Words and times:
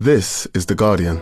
This 0.00 0.46
is 0.54 0.66
The 0.66 0.76
Guardian. 0.76 1.16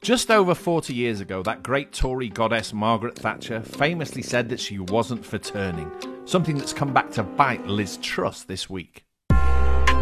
Just 0.00 0.30
over 0.30 0.54
40 0.54 0.94
years 0.94 1.18
ago, 1.18 1.42
that 1.42 1.64
great 1.64 1.92
Tory 1.92 2.28
goddess 2.28 2.72
Margaret 2.72 3.18
Thatcher 3.18 3.60
famously 3.62 4.22
said 4.22 4.50
that 4.50 4.60
she 4.60 4.78
wasn't 4.78 5.26
for 5.26 5.38
turning, 5.38 5.90
something 6.26 6.56
that's 6.56 6.72
come 6.72 6.92
back 6.92 7.10
to 7.14 7.24
bite 7.24 7.66
Liz 7.66 7.96
Truss 7.96 8.44
this 8.44 8.70
week. 8.70 9.04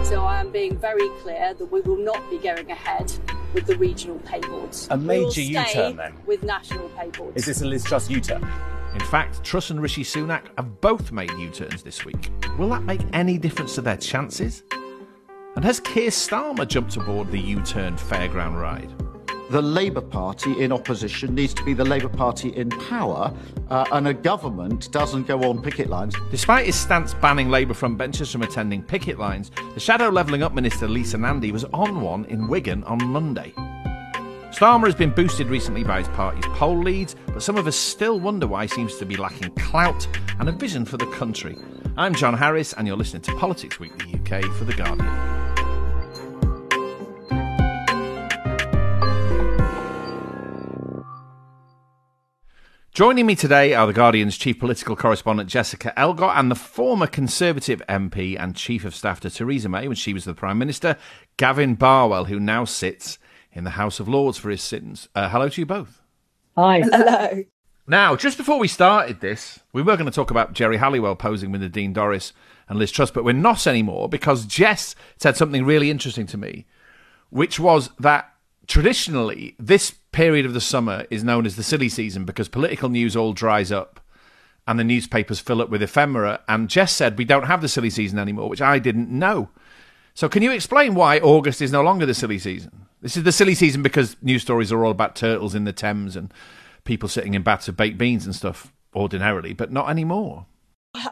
So 0.03 0.25
I 0.25 0.41
am 0.41 0.53
being 0.53 0.77
very 0.77 1.09
clear 1.23 1.55
that 1.55 1.73
we 1.73 1.81
will 1.81 1.97
not 1.97 2.29
be 2.29 2.37
going 2.37 2.71
ahead 2.71 3.11
with 3.55 3.67
the 3.67 3.77
regional 3.77 4.19
pay 4.21 4.41
boards. 4.41 4.89
A 4.91 4.97
major 4.97 5.31
stay 5.31 5.43
U-turn 5.43 5.97
then? 5.97 6.15
With 6.27 6.43
national 6.43 6.89
pay 6.91 7.11
boards. 7.11 7.37
Is 7.37 7.47
this 7.47 7.63
a 7.63 7.67
Liz 7.67 7.85
Truss 7.85 8.09
U-turn? 8.11 8.47
In 8.95 9.01
fact, 9.01 9.43
Truss 9.43 9.71
and 9.71 9.81
Rishi 9.81 10.05
Sunak 10.05 10.49
have 10.57 10.81
both 10.81 11.13
made 11.13 11.31
U 11.33 11.49
turns 11.49 11.83
this 11.83 12.05
week. 12.05 12.31
Will 12.59 12.69
that 12.71 12.83
make 12.83 13.01
any 13.13 13.39
difference 13.39 13.75
to 13.77 13.81
their 13.81 13.97
chances? 13.97 14.63
And 15.57 15.65
has 15.65 15.81
Keir 15.81 16.11
Starmer 16.11 16.67
jumped 16.67 16.97
aboard 16.97 17.31
the 17.31 17.39
U 17.39 17.61
turn 17.63 17.97
fairground 17.97 18.61
ride? 18.61 18.93
The 19.53 19.61
Labour 19.61 20.01
Party 20.01 20.59
in 20.63 20.73
opposition 20.73 21.35
needs 21.35 21.53
to 21.53 21.63
be 21.63 21.75
the 21.75 21.85
Labour 21.85 22.09
Party 22.09 22.57
in 22.57 22.71
power, 22.71 23.31
uh, 23.69 23.85
and 23.93 24.09
a 24.09 24.15
government 24.15 24.91
doesn't 24.93 25.27
go 25.27 25.43
on 25.43 25.61
picket 25.61 25.91
lines. 25.91 26.17
Despite 26.31 26.65
his 26.65 26.75
stance 26.75 27.13
banning 27.13 27.51
Labour 27.51 27.75
front 27.75 27.99
benchers 27.99 28.33
from 28.33 28.41
attending 28.41 28.83
picket 28.83 29.19
lines, 29.19 29.51
the 29.75 29.81
Shadow 29.81 30.09
Levelling 30.09 30.43
Up 30.43 30.55
Minister 30.55 30.89
Lisa 30.89 31.19
Nandy 31.19 31.53
was 31.53 31.65
on 31.75 32.01
one 32.01 32.25
in 32.27 32.49
Wigan 32.49 32.83
on 32.85 33.07
Monday. 33.07 33.53
Starmer 34.53 34.87
has 34.87 34.95
been 34.95 35.11
boosted 35.11 35.49
recently 35.49 35.85
by 35.85 35.99
his 35.99 36.09
party's 36.09 36.47
poll 36.55 36.79
leads, 36.79 37.15
but 37.27 37.43
some 37.43 37.59
of 37.59 37.67
us 37.67 37.77
still 37.77 38.19
wonder 38.19 38.47
why 38.47 38.63
he 38.63 38.69
seems 38.69 38.97
to 38.97 39.05
be 39.05 39.17
lacking 39.17 39.51
clout 39.57 40.09
and 40.41 40.49
a 40.49 40.53
vision 40.53 40.87
for 40.87 40.97
the 40.97 41.07
country. 41.09 41.59
I'm 41.99 42.15
John 42.15 42.33
Harris, 42.33 42.73
and 42.73 42.87
you're 42.87 42.97
listening 42.97 43.21
to 43.23 43.37
Politics 43.37 43.79
Weekly 43.79 44.15
UK 44.15 44.45
for 44.55 44.65
The 44.65 44.73
Guardian. 44.73 45.42
Joining 52.93 53.25
me 53.25 53.35
today 53.35 53.73
are 53.73 53.87
The 53.87 53.95
Guardian's 53.95 54.37
chief 54.37 54.59
political 54.59 54.95
correspondent 54.97 55.49
Jessica 55.49 55.95
Elgot 55.97 56.37
and 56.37 56.51
the 56.51 56.55
former 56.55 57.07
Conservative 57.07 57.81
MP 57.89 58.39
and 58.39 58.55
Chief 58.55 58.85
of 58.85 58.95
Staff 58.95 59.21
to 59.21 59.31
Theresa 59.31 59.71
May 59.71 59.89
when 59.89 59.97
she 59.97 60.13
was 60.13 60.27
the 60.27 60.35
Prime 60.35 60.59
Minister, 60.59 60.99
Gavin 61.39 61.75
Barwell, 61.75 62.27
who 62.27 62.39
now 62.39 62.67
sits 62.67 63.19
in 63.51 63.65
the 63.65 63.71
House 63.71 63.99
of 63.99 64.09
Lords 64.09 64.37
for 64.37 64.51
his 64.51 64.61
sins. 64.61 65.09
Uh, 65.15 65.31
hello 65.31 65.49
to 65.49 65.63
you 65.63 65.65
both. 65.65 66.03
Hi. 66.55 66.81
Hello. 66.81 67.45
Now, 67.87 68.15
just 68.15 68.37
before 68.37 68.59
we 68.59 68.69
started 68.69 69.23
this, 69.23 69.61
we 69.73 69.81
were 69.81 69.97
going 69.97 70.05
to 70.05 70.15
talk 70.15 70.31
about 70.31 70.53
Geri 70.53 70.77
Halliwell 70.77 71.17
posing 71.17 71.51
with 71.51 71.63
Nadine 71.63 71.95
Dorries 71.95 72.33
and 72.69 72.79
Liz 72.79 72.93
Truss, 72.93 73.11
but 73.11 73.25
we're 73.25 73.33
not 73.33 73.67
anymore 73.67 74.07
because 74.07 74.45
Jess 74.45 74.95
said 75.17 75.39
something 75.39 75.65
really 75.65 75.91
interesting 75.91 76.27
to 76.27 76.37
me, 76.37 76.67
which 77.31 77.59
was 77.59 77.89
that 77.99 78.35
traditionally 78.67 79.57
this 79.59 79.95
period 80.13 80.47
of 80.47 80.55
the 80.55 80.61
summer 80.61 81.07
is 81.11 81.25
known 81.25 81.47
as 81.47 81.57
the 81.57 81.63
silly 81.63 81.89
season 81.89 82.25
because 82.25 82.49
political 82.49 82.89
news 82.89 83.17
all 83.17 83.33
dries 83.33 83.73
up 83.73 84.01
and 84.67 84.79
the 84.79 84.85
newspapers 84.85 85.41
fill 85.41 85.61
up 85.61 85.71
with 85.71 85.83
ephemera. 85.83 86.41
And 86.49 86.69
Jess 86.69 86.93
said 86.93 87.19
we 87.19 87.25
don't 87.25 87.47
have 87.47 87.63
the 87.63 87.69
silly 87.69 87.91
season 87.91 88.19
anymore, 88.19 88.49
which 88.49 88.63
I 88.63 88.79
didn't 88.79 89.11
know. 89.11 89.49
So, 90.15 90.29
can 90.29 90.43
you 90.43 90.53
explain 90.53 90.95
why 90.95 91.19
August 91.19 91.63
is 91.63 91.73
no 91.73 91.83
longer 91.83 92.05
the 92.05 92.15
silly 92.15 92.39
season? 92.39 92.87
This 93.01 93.17
is 93.17 93.25
the 93.25 93.33
silly 93.33 93.55
season 93.55 93.83
because 93.83 94.17
news 94.23 94.43
stories 94.43 94.71
are 94.71 94.85
all 94.85 94.91
about 94.91 95.17
turtles 95.17 95.55
in 95.55 95.65
the 95.65 95.73
Thames 95.73 96.15
and 96.15 96.33
people 96.85 97.09
sitting 97.09 97.35
in 97.35 97.43
bats 97.43 97.67
of 97.67 97.77
baked 97.77 97.99
beans 97.99 98.27
and 98.27 98.35
stuff 98.35 98.73
ordinarily, 98.95 99.55
but 99.55 99.73
not 99.73 99.89
anymore. 99.89 100.47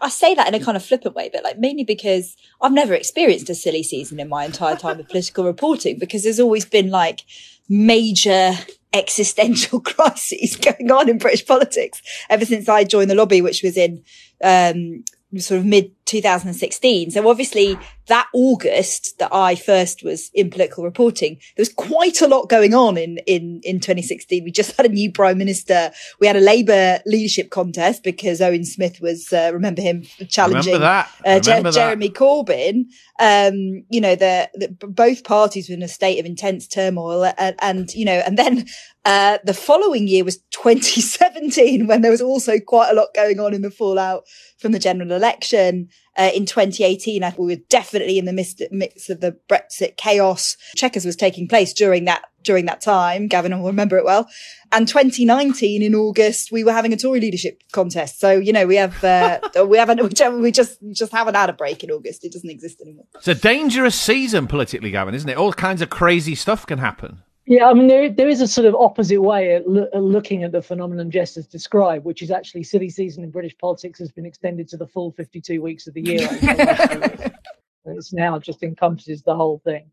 I 0.02 0.10
say 0.10 0.34
that 0.34 0.46
in 0.46 0.54
a 0.54 0.62
kind 0.62 0.76
of 0.76 0.84
flippant 0.84 1.14
way, 1.14 1.30
but 1.32 1.42
like 1.42 1.58
mainly 1.58 1.84
because 1.84 2.36
I've 2.60 2.72
never 2.72 2.92
experienced 2.92 3.48
a 3.48 3.54
silly 3.54 3.82
season 3.82 4.20
in 4.20 4.28
my 4.28 4.44
entire 4.44 4.76
time 4.76 5.00
of 5.00 5.08
political 5.08 5.44
reporting 5.44 5.98
because 5.98 6.22
there's 6.22 6.38
always 6.38 6.66
been 6.66 6.90
like 6.90 7.24
major 7.68 8.52
existential 8.92 9.80
crises 9.92 10.56
going 10.56 10.90
on 10.90 11.08
in 11.08 11.18
British 11.18 11.46
politics 11.46 12.02
ever 12.28 12.44
since 12.44 12.68
I 12.68 12.84
joined 12.84 13.10
the 13.10 13.14
lobby, 13.14 13.40
which 13.40 13.62
was 13.62 13.76
in 13.76 14.02
um, 14.42 15.04
sort 15.38 15.60
of 15.60 15.66
mid 15.66 15.92
2016. 16.10 17.12
So 17.12 17.28
obviously 17.28 17.78
that 18.08 18.26
August 18.34 19.18
that 19.20 19.32
I 19.32 19.54
first 19.54 20.02
was 20.02 20.30
in 20.34 20.50
political 20.50 20.82
reporting, 20.82 21.34
there 21.56 21.62
was 21.62 21.72
quite 21.72 22.20
a 22.20 22.26
lot 22.26 22.48
going 22.48 22.74
on 22.74 22.98
in, 22.98 23.18
in, 23.28 23.60
in 23.62 23.78
2016. 23.78 24.42
We 24.42 24.50
just 24.50 24.76
had 24.76 24.86
a 24.86 24.88
new 24.88 25.12
prime 25.12 25.38
minister. 25.38 25.92
We 26.18 26.26
had 26.26 26.34
a 26.34 26.40
Labour 26.40 26.98
leadership 27.06 27.50
contest 27.50 28.02
because 28.02 28.40
Owen 28.40 28.64
Smith 28.64 29.00
was, 29.00 29.32
uh, 29.32 29.50
remember 29.52 29.80
him 29.80 30.02
challenging 30.28 30.74
Remember 30.74 31.06
uh, 31.24 31.38
Je- 31.38 31.50
Remember 31.52 31.70
that. 31.70 31.78
Jeremy 31.78 32.10
Corbyn. 32.10 32.86
Um, 33.20 33.84
you 33.88 34.00
know, 34.00 34.16
the, 34.16 34.50
the 34.54 34.68
both 34.88 35.22
parties 35.22 35.68
were 35.68 35.76
in 35.76 35.82
a 35.82 35.88
state 35.88 36.18
of 36.18 36.26
intense 36.26 36.66
turmoil, 36.66 37.32
and, 37.38 37.54
and 37.60 37.94
you 37.94 38.04
know, 38.04 38.22
and 38.26 38.36
then 38.36 38.66
uh, 39.04 39.38
the 39.44 39.54
following 39.54 40.08
year 40.08 40.24
was 40.24 40.38
2017 40.50 41.86
when 41.86 42.02
there 42.02 42.10
was 42.10 42.20
also 42.20 42.58
quite 42.58 42.90
a 42.90 42.94
lot 42.94 43.08
going 43.14 43.38
on 43.38 43.54
in 43.54 43.62
the 43.62 43.70
fallout 43.70 44.24
from 44.58 44.72
the 44.72 44.78
general 44.78 45.12
election. 45.12 45.88
Uh, 46.18 46.30
in 46.34 46.44
2018, 46.44 47.22
I 47.22 47.34
we 47.38 47.54
were 47.54 47.62
definitely 47.68 48.18
in 48.18 48.24
the 48.24 48.32
midst, 48.32 48.62
midst 48.70 49.10
of 49.10 49.20
the 49.20 49.38
Brexit 49.48 49.96
chaos. 49.96 50.56
Chequers 50.74 51.04
was 51.04 51.16
taking 51.16 51.46
place 51.46 51.72
during 51.72 52.04
that 52.06 52.24
during 52.42 52.66
that 52.66 52.80
time. 52.80 53.28
Gavin 53.28 53.58
will 53.58 53.68
remember 53.68 53.96
it 53.96 54.04
well. 54.04 54.28
And 54.72 54.88
2019 54.88 55.82
in 55.82 55.94
August, 55.94 56.50
we 56.50 56.64
were 56.64 56.72
having 56.72 56.92
a 56.92 56.96
Tory 56.96 57.20
leadership 57.20 57.62
contest. 57.72 58.18
So 58.18 58.32
you 58.32 58.52
know 58.52 58.66
we 58.66 58.76
have 58.76 59.02
uh, 59.04 59.40
we 59.66 59.78
haven't 59.78 60.02
we 60.40 60.50
just 60.50 60.78
just 60.92 61.12
haven't 61.12 61.36
had 61.36 61.48
a 61.48 61.54
break 61.54 61.84
in 61.84 61.90
August. 61.90 62.24
It 62.24 62.32
doesn't 62.32 62.50
exist 62.50 62.80
anymore. 62.80 63.06
It's 63.14 63.28
a 63.28 63.34
dangerous 63.34 63.94
season 63.94 64.46
politically, 64.46 64.90
Gavin, 64.90 65.14
isn't 65.14 65.28
it? 65.28 65.36
All 65.36 65.52
kinds 65.52 65.80
of 65.80 65.90
crazy 65.90 66.34
stuff 66.34 66.66
can 66.66 66.80
happen. 66.80 67.22
Yeah, 67.46 67.66
I 67.66 67.74
mean, 67.74 67.88
there, 67.88 68.08
there 68.10 68.28
is 68.28 68.40
a 68.40 68.46
sort 68.46 68.66
of 68.66 68.74
opposite 68.74 69.20
way 69.20 69.54
at, 69.54 69.66
loo- 69.66 69.88
at 69.92 70.02
looking 70.02 70.44
at 70.44 70.52
the 70.52 70.62
phenomenon 70.62 71.10
Jess 71.10 71.34
has 71.34 71.46
described, 71.46 72.04
which 72.04 72.22
is 72.22 72.30
actually 72.30 72.62
silly 72.62 72.90
season 72.90 73.24
in 73.24 73.30
British 73.30 73.56
politics 73.58 73.98
has 73.98 74.12
been 74.12 74.26
extended 74.26 74.68
to 74.68 74.76
the 74.76 74.86
full 74.86 75.10
52 75.12 75.60
weeks 75.60 75.86
of 75.86 75.94
the 75.94 76.02
year. 76.02 76.28
over 76.28 76.38
the 76.38 76.56
last 76.56 76.92
few 76.92 77.00
years. 77.00 77.30
And 77.86 77.96
it's 77.96 78.12
now 78.12 78.38
just 78.38 78.62
encompasses 78.62 79.22
the 79.22 79.34
whole 79.34 79.58
thing. 79.64 79.90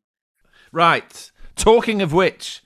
Right. 0.74 1.32
Talking 1.56 2.02
of 2.02 2.12
which, 2.12 2.62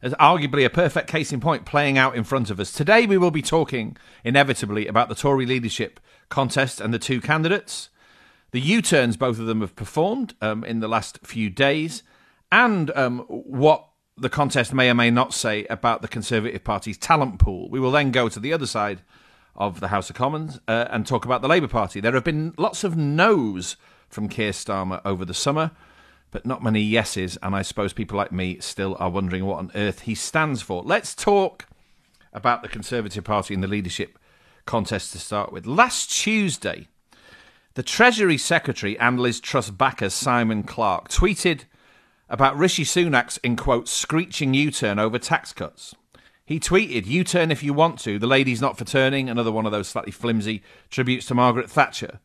as 0.00 0.14
arguably 0.14 0.64
a 0.64 0.70
perfect 0.70 1.08
case 1.08 1.30
in 1.30 1.40
point 1.40 1.66
playing 1.66 1.98
out 1.98 2.16
in 2.16 2.24
front 2.24 2.50
of 2.50 2.58
us. 2.58 2.72
Today 2.72 3.06
we 3.06 3.18
will 3.18 3.30
be 3.30 3.42
talking 3.42 3.96
inevitably 4.24 4.86
about 4.86 5.10
the 5.10 5.14
Tory 5.14 5.44
leadership 5.44 6.00
contest 6.30 6.80
and 6.80 6.92
the 6.92 6.98
two 6.98 7.20
candidates, 7.20 7.90
the 8.50 8.60
U-turns 8.60 9.16
both 9.16 9.38
of 9.38 9.46
them 9.46 9.60
have 9.60 9.76
performed 9.76 10.34
um, 10.40 10.64
in 10.64 10.80
the 10.80 10.88
last 10.88 11.18
few 11.22 11.48
days, 11.48 12.02
and 12.50 12.90
um, 12.90 13.20
what 13.28 13.88
the 14.16 14.28
contest 14.28 14.74
may 14.74 14.90
or 14.90 14.94
may 14.94 15.10
not 15.10 15.32
say 15.32 15.64
about 15.66 16.02
the 16.02 16.08
Conservative 16.08 16.64
Party's 16.64 16.98
talent 16.98 17.38
pool. 17.38 17.68
We 17.70 17.80
will 17.80 17.90
then 17.90 18.10
go 18.10 18.28
to 18.28 18.40
the 18.40 18.52
other 18.52 18.66
side 18.66 19.02
of 19.56 19.80
the 19.80 19.88
House 19.88 20.10
of 20.10 20.16
Commons 20.16 20.60
uh, 20.68 20.86
and 20.90 21.06
talk 21.06 21.24
about 21.24 21.42
the 21.42 21.48
Labour 21.48 21.68
Party. 21.68 22.00
There 22.00 22.12
have 22.12 22.24
been 22.24 22.54
lots 22.56 22.84
of 22.84 22.96
no's 22.96 23.76
from 24.08 24.28
Keir 24.28 24.52
Starmer 24.52 25.00
over 25.04 25.24
the 25.24 25.34
summer, 25.34 25.70
but 26.30 26.46
not 26.46 26.62
many 26.62 26.80
yeses, 26.80 27.38
and 27.42 27.54
I 27.54 27.62
suppose 27.62 27.92
people 27.92 28.16
like 28.16 28.32
me 28.32 28.58
still 28.60 28.96
are 28.98 29.10
wondering 29.10 29.44
what 29.44 29.58
on 29.58 29.72
earth 29.74 30.02
he 30.02 30.14
stands 30.14 30.62
for. 30.62 30.82
Let's 30.82 31.14
talk 31.14 31.66
about 32.32 32.62
the 32.62 32.68
Conservative 32.68 33.24
Party 33.24 33.54
in 33.54 33.60
the 33.60 33.68
leadership 33.68 34.18
contest 34.64 35.12
to 35.12 35.18
start 35.18 35.52
with. 35.52 35.66
Last 35.66 36.10
Tuesday, 36.10 36.88
the 37.74 37.82
Treasury 37.82 38.38
Secretary 38.38 38.98
and 38.98 39.18
Liz 39.18 39.40
Truss 39.40 39.70
backer 39.70 40.10
Simon 40.10 40.62
Clarke 40.62 41.08
tweeted 41.08 41.64
about 42.32 42.56
Rishi 42.56 42.82
Sunak's, 42.82 43.36
in 43.38 43.56
quotes, 43.56 43.92
screeching 43.92 44.54
U 44.54 44.70
turn 44.70 44.98
over 44.98 45.18
tax 45.18 45.52
cuts. 45.52 45.94
He 46.46 46.58
tweeted, 46.58 47.06
U 47.06 47.22
turn 47.22 47.50
if 47.50 47.62
you 47.62 47.74
want 47.74 47.98
to, 48.00 48.18
the 48.18 48.26
lady's 48.26 48.60
not 48.60 48.78
for 48.78 48.84
turning, 48.84 49.28
another 49.28 49.52
one 49.52 49.66
of 49.66 49.70
those 49.70 49.86
slightly 49.86 50.10
flimsy 50.10 50.62
tributes 50.90 51.26
to 51.26 51.34
Margaret 51.34 51.70
Thatcher. 51.70 52.20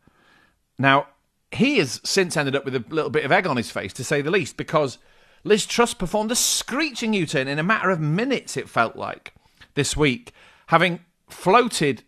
Now, 0.80 1.07
he 1.51 1.77
has 1.77 2.00
since 2.04 2.38
ended 2.38 2.56
up 2.56 2.65
with 2.65 2.75
a 2.75 2.83
little 2.89 3.12
bit 3.12 3.25
of 3.25 3.31
egg 3.33 3.45
on 3.45 3.57
his 3.57 3.69
face, 3.69 3.92
to 3.94 4.04
say 4.04 4.21
the 4.21 4.31
least, 4.31 4.56
because 4.56 4.98
Liz 5.44 5.65
Truss 5.65 5.94
performed 5.94 6.31
a 6.31 6.36
screeching 6.36 7.13
U 7.13 7.25
turn 7.25 7.48
in 7.50 7.60
a 7.60 7.63
matter 7.63 7.89
of 7.89 8.00
minutes, 8.00 8.56
it 8.56 8.69
felt 8.69 8.95
like, 8.95 9.33
this 9.75 9.95
week, 9.98 10.31
having 10.68 11.01
floated, 11.30 12.03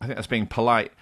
I 0.00 0.06
think 0.06 0.16
that's 0.16 0.28
being 0.28 0.46
polite, 0.46 0.92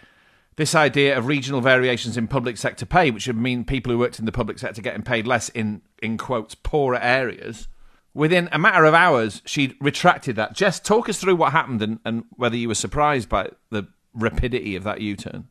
this 0.56 0.74
idea 0.74 1.16
of 1.16 1.26
regional 1.26 1.60
variations 1.60 2.16
in 2.16 2.28
public 2.28 2.56
sector 2.58 2.84
pay, 2.84 3.10
which 3.10 3.26
would 3.26 3.36
mean 3.36 3.64
people 3.64 3.92
who 3.92 3.98
worked 3.98 4.18
in 4.18 4.26
the 4.26 4.32
public 4.32 4.58
sector 4.58 4.82
getting 4.82 5.02
paid 5.02 5.26
less 5.26 5.48
in, 5.50 5.80
in 6.02 6.18
quotes, 6.18 6.54
poorer 6.54 6.98
areas. 7.00 7.68
Within 8.12 8.48
a 8.52 8.58
matter 8.58 8.84
of 8.84 8.94
hours, 8.94 9.40
she'd 9.44 9.76
retracted 9.80 10.36
that. 10.36 10.54
Jess, 10.54 10.80
talk 10.80 11.08
us 11.08 11.20
through 11.20 11.36
what 11.36 11.52
happened 11.52 11.80
and, 11.82 12.00
and 12.04 12.24
whether 12.30 12.56
you 12.56 12.68
were 12.68 12.74
surprised 12.74 13.28
by 13.28 13.50
the 13.70 13.86
rapidity 14.12 14.74
of 14.74 14.84
that 14.84 15.00
U 15.00 15.16
turn. 15.16 15.48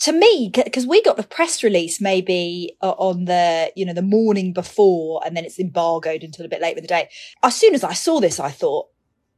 To 0.00 0.12
me, 0.12 0.52
because 0.54 0.86
we 0.86 1.02
got 1.02 1.16
the 1.16 1.22
press 1.22 1.62
release 1.62 2.00
maybe 2.00 2.76
uh, 2.82 2.90
on 2.90 3.24
the 3.24 3.72
you 3.74 3.86
know 3.86 3.94
the 3.94 4.02
morning 4.02 4.52
before, 4.52 5.22
and 5.24 5.34
then 5.34 5.44
it's 5.44 5.58
embargoed 5.58 6.22
until 6.22 6.44
a 6.44 6.48
bit 6.48 6.60
later 6.60 6.76
in 6.78 6.82
the 6.82 6.88
day. 6.88 7.08
As 7.42 7.56
soon 7.56 7.74
as 7.74 7.82
I 7.82 7.94
saw 7.94 8.20
this, 8.20 8.38
I 8.38 8.50
thought, 8.50 8.88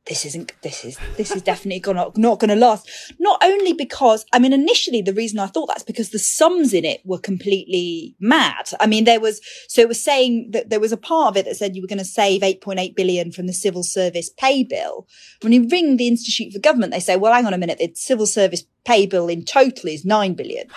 this 0.06 0.24
isn't 0.24 0.52
this 0.62 0.84
is 0.84 0.98
this 1.16 1.32
is 1.32 1.42
definitely 1.42 1.80
gonna 1.80 2.10
not 2.16 2.38
going 2.38 2.48
to 2.48 2.56
last. 2.56 2.88
Not 3.18 3.42
only 3.42 3.72
because 3.72 4.24
i 4.32 4.38
mean 4.38 4.52
initially 4.52 5.02
the 5.02 5.12
reason 5.12 5.38
i 5.38 5.46
thought 5.46 5.66
that's 5.66 5.82
because 5.82 6.10
the 6.10 6.18
sums 6.18 6.72
in 6.72 6.84
it 6.84 7.00
were 7.04 7.18
completely 7.18 8.14
mad. 8.20 8.70
I 8.80 8.86
mean 8.86 9.04
there 9.04 9.20
was 9.20 9.40
so 9.68 9.80
it 9.80 9.88
was 9.88 10.02
saying 10.02 10.50
that 10.52 10.70
there 10.70 10.80
was 10.80 10.92
a 10.92 10.96
part 10.96 11.30
of 11.30 11.36
it 11.36 11.44
that 11.44 11.56
said 11.56 11.74
you 11.74 11.82
were 11.82 11.88
going 11.88 11.98
to 11.98 12.04
save 12.04 12.42
8.8 12.42 12.94
billion 12.94 13.32
from 13.32 13.46
the 13.46 13.52
civil 13.52 13.82
service 13.82 14.30
pay 14.30 14.64
bill. 14.64 15.06
When 15.42 15.52
you 15.52 15.68
ring 15.68 15.96
the 15.96 16.08
institute 16.08 16.52
for 16.52 16.60
government 16.60 16.92
they 16.92 17.00
say 17.00 17.16
well 17.16 17.32
hang 17.32 17.46
on 17.46 17.54
a 17.54 17.58
minute 17.58 17.78
the 17.78 17.92
civil 17.94 18.26
service 18.26 18.64
pay 18.84 19.06
bill 19.06 19.28
in 19.28 19.44
total 19.44 19.90
is 19.90 20.04
9 20.04 20.34
billion. 20.34 20.68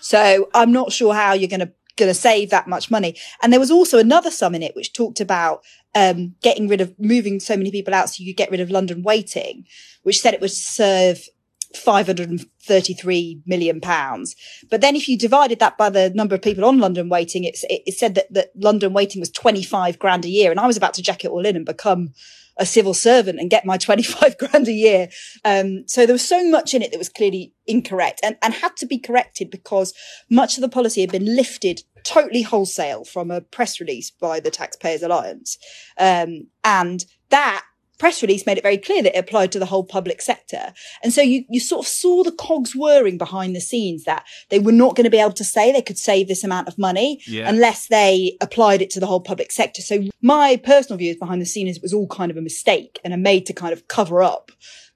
So 0.00 0.48
i'm 0.54 0.72
not 0.72 0.92
sure 0.92 1.14
how 1.14 1.32
you're 1.34 1.48
going 1.48 1.60
to 1.60 1.72
going 1.96 2.10
to 2.10 2.14
save 2.14 2.50
that 2.50 2.68
much 2.68 2.90
money. 2.90 3.16
And 3.42 3.52
there 3.52 3.60
was 3.60 3.70
also 3.70 3.98
another 3.98 4.30
sum 4.30 4.54
in 4.54 4.62
it 4.62 4.74
which 4.74 4.92
talked 4.92 5.20
about 5.20 5.62
um, 5.94 6.34
getting 6.42 6.68
rid 6.68 6.80
of 6.80 6.98
moving 6.98 7.40
so 7.40 7.56
many 7.56 7.70
people 7.70 7.94
out 7.94 8.08
so 8.08 8.22
you 8.22 8.32
could 8.32 8.38
get 8.38 8.50
rid 8.50 8.60
of 8.60 8.70
London 8.70 9.02
weighting, 9.02 9.66
which 10.02 10.20
said 10.20 10.34
it 10.34 10.40
would 10.40 10.50
serve 10.50 11.28
533 11.74 13.42
million 13.46 13.80
pounds. 13.80 14.36
But 14.70 14.80
then 14.80 14.96
if 14.96 15.08
you 15.08 15.18
divided 15.18 15.58
that 15.58 15.78
by 15.78 15.90
the 15.90 16.10
number 16.10 16.34
of 16.34 16.42
people 16.42 16.64
on 16.64 16.78
London 16.78 17.08
weighting, 17.08 17.44
it, 17.44 17.58
it 17.68 17.94
said 17.94 18.14
that, 18.14 18.32
that 18.32 18.50
London 18.54 18.92
weighting 18.92 19.20
was 19.20 19.30
25 19.30 19.98
grand 19.98 20.24
a 20.24 20.28
year. 20.28 20.50
And 20.50 20.60
I 20.60 20.66
was 20.66 20.76
about 20.76 20.94
to 20.94 21.02
jack 21.02 21.24
it 21.24 21.30
all 21.30 21.46
in 21.46 21.56
and 21.56 21.66
become 21.66 22.12
a 22.58 22.66
civil 22.66 22.94
servant 22.94 23.40
and 23.40 23.50
get 23.50 23.64
my 23.64 23.76
25 23.82 24.38
grand 24.38 24.68
a 24.68 24.72
year. 24.72 25.08
Um, 25.44 25.84
so 25.86 26.06
there 26.06 26.14
was 26.14 26.26
so 26.26 26.48
much 26.48 26.74
in 26.74 26.82
it 26.82 26.90
that 26.92 26.98
was 26.98 27.08
clearly 27.08 27.54
incorrect 27.66 28.20
and, 28.22 28.36
and 28.42 28.54
had 28.54 28.76
to 28.78 28.86
be 28.86 28.98
corrected 28.98 29.50
because 29.50 29.94
much 30.30 30.56
of 30.56 30.62
the 30.62 30.68
policy 30.68 31.00
had 31.00 31.12
been 31.12 31.36
lifted 31.36 31.82
totally 32.04 32.42
wholesale 32.42 33.04
from 33.04 33.30
a 33.30 33.40
press 33.40 33.80
release 33.80 34.10
by 34.10 34.40
the 34.40 34.50
Taxpayers 34.50 35.02
Alliance. 35.02 35.56
Um, 35.98 36.48
and 36.64 37.04
that 37.30 37.64
press 38.02 38.20
release 38.20 38.44
made 38.46 38.58
it 38.58 38.64
very 38.64 38.78
clear 38.78 39.00
that 39.00 39.16
it 39.16 39.18
applied 39.20 39.52
to 39.52 39.60
the 39.60 39.66
whole 39.66 39.84
public 39.84 40.20
sector. 40.20 40.74
And 41.04 41.12
so 41.12 41.22
you, 41.22 41.44
you 41.48 41.60
sort 41.60 41.86
of 41.86 41.88
saw 41.88 42.24
the 42.24 42.32
cogs 42.32 42.74
whirring 42.74 43.16
behind 43.16 43.54
the 43.54 43.60
scenes 43.60 44.02
that 44.06 44.24
they 44.48 44.58
were 44.58 44.72
not 44.72 44.96
going 44.96 45.04
to 45.04 45.10
be 45.10 45.20
able 45.20 45.34
to 45.34 45.44
say 45.44 45.70
they 45.70 45.82
could 45.82 45.98
save 45.98 46.26
this 46.26 46.42
amount 46.42 46.66
of 46.66 46.76
money 46.76 47.20
Yeah. 47.28 47.48
unless 47.48 47.86
they 47.86 48.36
applied 48.40 48.82
it 48.82 48.90
to 48.90 48.98
the 48.98 49.06
whole 49.06 49.20
public 49.20 49.52
sector. 49.52 49.82
So 49.82 50.02
my 50.20 50.56
personal 50.56 50.98
view 50.98 51.12
is 51.12 51.16
behind 51.16 51.40
the 51.40 51.46
scenes 51.46 51.76
it 51.76 51.82
was 51.82 51.94
all 51.94 52.08
kind 52.08 52.32
of 52.32 52.36
a 52.36 52.42
mistake 52.42 52.98
and 53.04 53.14
a 53.14 53.16
made 53.16 53.46
to 53.46 53.52
kind 53.52 53.72
of 53.72 53.86
cover 53.86 54.20
up 54.20 54.50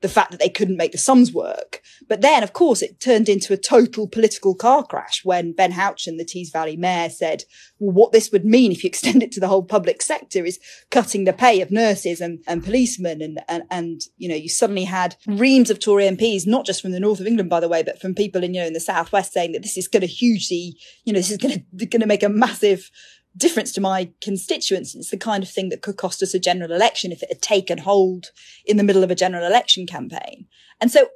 the 0.07 0.13
fact 0.13 0.31
that 0.31 0.39
they 0.39 0.49
couldn't 0.49 0.77
make 0.77 0.93
the 0.93 0.99
sums 0.99 1.33
work. 1.33 1.83
But 2.07 2.21
then, 2.21 2.45
of 2.45 2.53
course, 2.53 2.81
it 2.81 3.01
turned 3.01 3.29
into 3.29 3.53
a 3.53 3.57
total 3.57 4.07
political 4.07 4.55
car 4.55 4.85
crash 4.85 5.25
when 5.25 5.53
Ben 5.53 5.73
Houchen, 5.73 6.17
the 6.17 6.25
Tees 6.25 6.51
Valley 6.51 6.77
mayor, 6.77 7.11
said, 7.11 7.43
well, 7.81 7.93
what 7.93 8.13
this 8.13 8.31
would 8.31 8.45
mean 8.45 8.71
if 8.71 8.85
you 8.85 8.89
extend 8.97 9.25
it 9.25 9.33
to 9.33 9.41
the 9.41 9.49
whole 9.49 9.65
public 9.65 10.03
sector 10.03 10.45
is 10.45 10.61
cutting 10.93 11.25
the 11.25 11.33
pay 11.33 11.61
of 11.61 11.73
nurses 11.73 12.21
and, 12.21 12.39
and 12.47 12.63
policemen. 12.63 13.21
And, 13.21 13.41
and, 13.49 13.65
and, 13.69 14.01
you 14.17 14.29
know, 14.29 14.37
you 14.37 14.49
suddenly 14.49 14.85
had 14.85 15.17
reams 15.27 15.71
of 15.71 15.81
Tory 15.81 16.05
MPs, 16.05 16.47
not 16.47 16.67
just 16.67 16.81
from 16.81 16.93
the 16.93 17.01
north 17.01 17.19
of 17.19 17.27
England, 17.27 17.51
by 17.51 17.59
the 17.59 17.69
way, 17.69 17.83
but 17.83 18.01
from 18.01 18.15
people 18.15 18.45
in, 18.45 18.55
you 18.55 18.61
know, 18.61 18.69
in 18.69 18.75
the 18.75 18.81
southwest 18.81 19.33
saying 19.33 19.53
that 19.53 19.63
this 19.63 19.77
is 19.77 19.89
going 19.89 20.03
to 20.03 20.07
hugely, 20.07 20.79
you 21.05 21.13
know, 21.13 21.19
this 21.19 21.33
is 21.33 21.39
going 21.39 21.55
to, 21.55 21.87
going 21.87 22.01
to 22.01 22.07
make 22.07 22.23
a 22.23 22.29
massive 22.29 22.93
difference 23.37 23.73
to 23.73 23.81
my 23.81 24.11
constituents. 24.21 24.95
It's 24.95 25.11
the 25.11 25.17
kind 25.17 25.43
of 25.43 25.51
thing 25.51 25.69
that 25.69 25.83
could 25.83 25.97
cost 25.97 26.23
us 26.23 26.35
a 26.35 26.39
general 26.39 26.73
election 26.73 27.13
if 27.13 27.23
it 27.23 27.31
had 27.31 27.43
taken 27.43 27.79
hold 27.79 28.31
in 28.65 28.77
the 28.77 28.85
middle 28.85 29.05
of 29.05 29.11
a 29.11 29.15
general 29.15 29.47
election 29.47 29.87
campaign. 29.87 30.47
And 30.81 30.91
so 30.91 31.09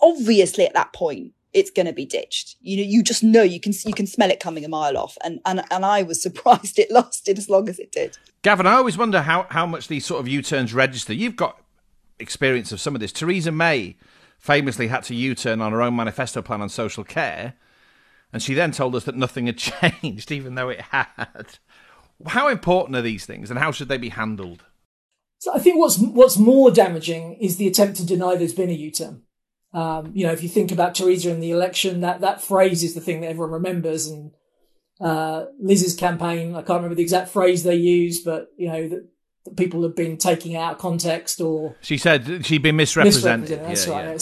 obviously 0.00 0.66
at 0.66 0.74
that 0.74 0.92
point, 0.92 1.32
it's 1.52 1.70
going 1.70 1.86
to 1.86 1.92
be 1.92 2.04
ditched. 2.04 2.56
You 2.60 2.78
know, 2.78 2.82
you 2.82 3.02
just 3.02 3.22
know 3.22 3.42
you 3.42 3.60
can 3.60 3.72
you 3.84 3.94
can 3.94 4.06
smell 4.06 4.30
it 4.30 4.40
coming 4.40 4.64
a 4.64 4.68
mile 4.68 4.96
off, 4.98 5.16
and 5.24 5.40
and 5.46 5.62
and 5.70 5.84
I 5.84 6.02
was 6.02 6.20
surprised 6.28 6.78
it 6.78 6.90
lasted 6.90 7.38
as 7.38 7.48
long 7.48 7.68
as 7.68 7.78
it 7.78 7.92
did. 7.92 8.18
Gavin, 8.42 8.66
I 8.66 8.74
always 8.74 8.96
wonder 8.96 9.22
how, 9.22 9.46
how 9.50 9.66
much 9.66 9.88
these 9.88 10.06
sort 10.06 10.20
of 10.20 10.28
U 10.28 10.42
turns 10.42 10.72
register. 10.72 11.12
You've 11.12 11.36
got 11.36 11.60
experience 12.18 12.70
of 12.70 12.80
some 12.80 12.94
of 12.94 13.00
this. 13.00 13.12
Theresa 13.12 13.50
May 13.50 13.96
famously 14.38 14.88
had 14.88 15.02
to 15.04 15.14
U 15.14 15.34
turn 15.34 15.60
on 15.60 15.72
her 15.72 15.82
own 15.82 15.96
manifesto 15.96 16.42
plan 16.42 16.60
on 16.60 16.68
social 16.68 17.02
care, 17.02 17.54
and 18.32 18.42
she 18.42 18.54
then 18.54 18.70
told 18.70 18.94
us 18.94 19.04
that 19.04 19.16
nothing 19.16 19.46
had 19.46 19.58
changed, 20.02 20.30
even 20.30 20.54
though 20.54 20.68
it 20.68 20.80
had. 20.80 21.58
How 22.26 22.48
important 22.48 22.96
are 22.96 23.02
these 23.02 23.24
things, 23.26 23.50
and 23.50 23.58
how 23.58 23.70
should 23.72 23.88
they 23.88 23.98
be 23.98 24.08
handled? 24.08 24.64
So 25.38 25.54
I 25.54 25.58
think 25.60 25.78
what's 25.78 25.98
what's 25.98 26.36
more 26.36 26.70
damaging 26.70 27.34
is 27.40 27.56
the 27.56 27.68
attempt 27.68 27.96
to 27.98 28.06
deny 28.06 28.34
there's 28.34 28.54
been 28.54 28.70
a 28.70 28.72
U-turn. 28.72 29.22
Um, 29.72 30.10
you 30.14 30.26
know, 30.26 30.32
if 30.32 30.42
you 30.42 30.48
think 30.48 30.72
about 30.72 30.94
Theresa 30.94 31.30
and 31.30 31.42
the 31.42 31.50
election, 31.52 32.00
that 32.00 32.20
that 32.22 32.42
phrase 32.42 32.82
is 32.82 32.94
the 32.94 33.00
thing 33.00 33.20
that 33.20 33.28
everyone 33.28 33.52
remembers, 33.52 34.06
and 34.08 34.32
uh, 35.00 35.44
Liz's 35.60 35.94
campaign. 35.94 36.54
I 36.56 36.62
can't 36.62 36.78
remember 36.78 36.96
the 36.96 37.02
exact 37.02 37.28
phrase 37.28 37.62
they 37.62 37.76
used, 37.76 38.24
but 38.24 38.48
you 38.56 38.66
know 38.68 38.88
that, 38.88 39.08
that 39.44 39.56
people 39.56 39.82
have 39.84 39.94
been 39.94 40.16
taking 40.16 40.56
out 40.56 40.72
of 40.72 40.78
context 40.78 41.40
or 41.40 41.76
She 41.82 41.98
said 41.98 42.44
she'd 42.44 42.62
been 42.62 42.74
misrepresented. 42.76 43.60
misrepresented. 43.60 43.68
That's 43.70 43.86
Yeah, 43.86 43.92
right. 43.94 44.10
yeah. 44.12 44.16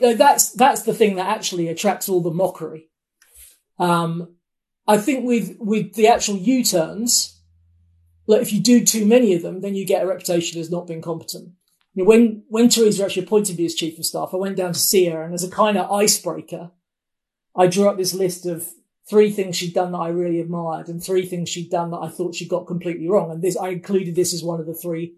So 0.00 0.08
uh, 0.10 0.14
that's 0.14 0.50
that's 0.52 0.82
the 0.82 0.94
thing 0.94 1.14
that 1.16 1.26
actually 1.28 1.68
attracts 1.68 2.08
all 2.08 2.22
the 2.22 2.32
mockery. 2.32 2.88
Um, 3.78 4.34
I 4.88 4.98
think 4.98 5.24
with 5.24 5.56
with 5.60 5.94
the 5.94 6.08
actual 6.08 6.36
U-turns, 6.38 7.35
look, 8.26 8.42
if 8.42 8.52
you 8.52 8.60
do 8.60 8.84
too 8.84 9.06
many 9.06 9.34
of 9.34 9.42
them, 9.42 9.60
then 9.60 9.74
you 9.74 9.84
get 9.84 10.02
a 10.02 10.06
reputation 10.06 10.60
as 10.60 10.70
not 10.70 10.86
being 10.86 11.02
competent. 11.02 11.52
You 11.94 12.02
know, 12.02 12.08
when 12.08 12.44
when 12.48 12.68
Theresa 12.68 13.04
actually 13.04 13.24
appointed 13.24 13.58
me 13.58 13.64
as 13.64 13.74
chief 13.74 13.98
of 13.98 14.04
staff, 14.04 14.30
I 14.32 14.36
went 14.36 14.56
down 14.56 14.72
to 14.72 14.78
see 14.78 15.06
her, 15.06 15.22
and 15.22 15.34
as 15.34 15.44
a 15.44 15.50
kind 15.50 15.76
of 15.78 15.90
icebreaker, 15.90 16.70
I 17.56 17.66
drew 17.66 17.88
up 17.88 17.96
this 17.96 18.14
list 18.14 18.46
of 18.46 18.68
three 19.08 19.30
things 19.30 19.56
she'd 19.56 19.74
done 19.74 19.92
that 19.92 19.98
I 19.98 20.08
really 20.08 20.40
admired, 20.40 20.88
and 20.88 21.02
three 21.02 21.24
things 21.24 21.48
she'd 21.48 21.70
done 21.70 21.90
that 21.92 21.98
I 21.98 22.08
thought 22.08 22.34
she 22.34 22.46
got 22.46 22.66
completely 22.66 23.08
wrong. 23.08 23.30
And 23.30 23.42
this, 23.42 23.56
I 23.56 23.68
included 23.68 24.14
this 24.14 24.34
as 24.34 24.42
one 24.42 24.60
of 24.60 24.66
the 24.66 24.74
three 24.74 25.14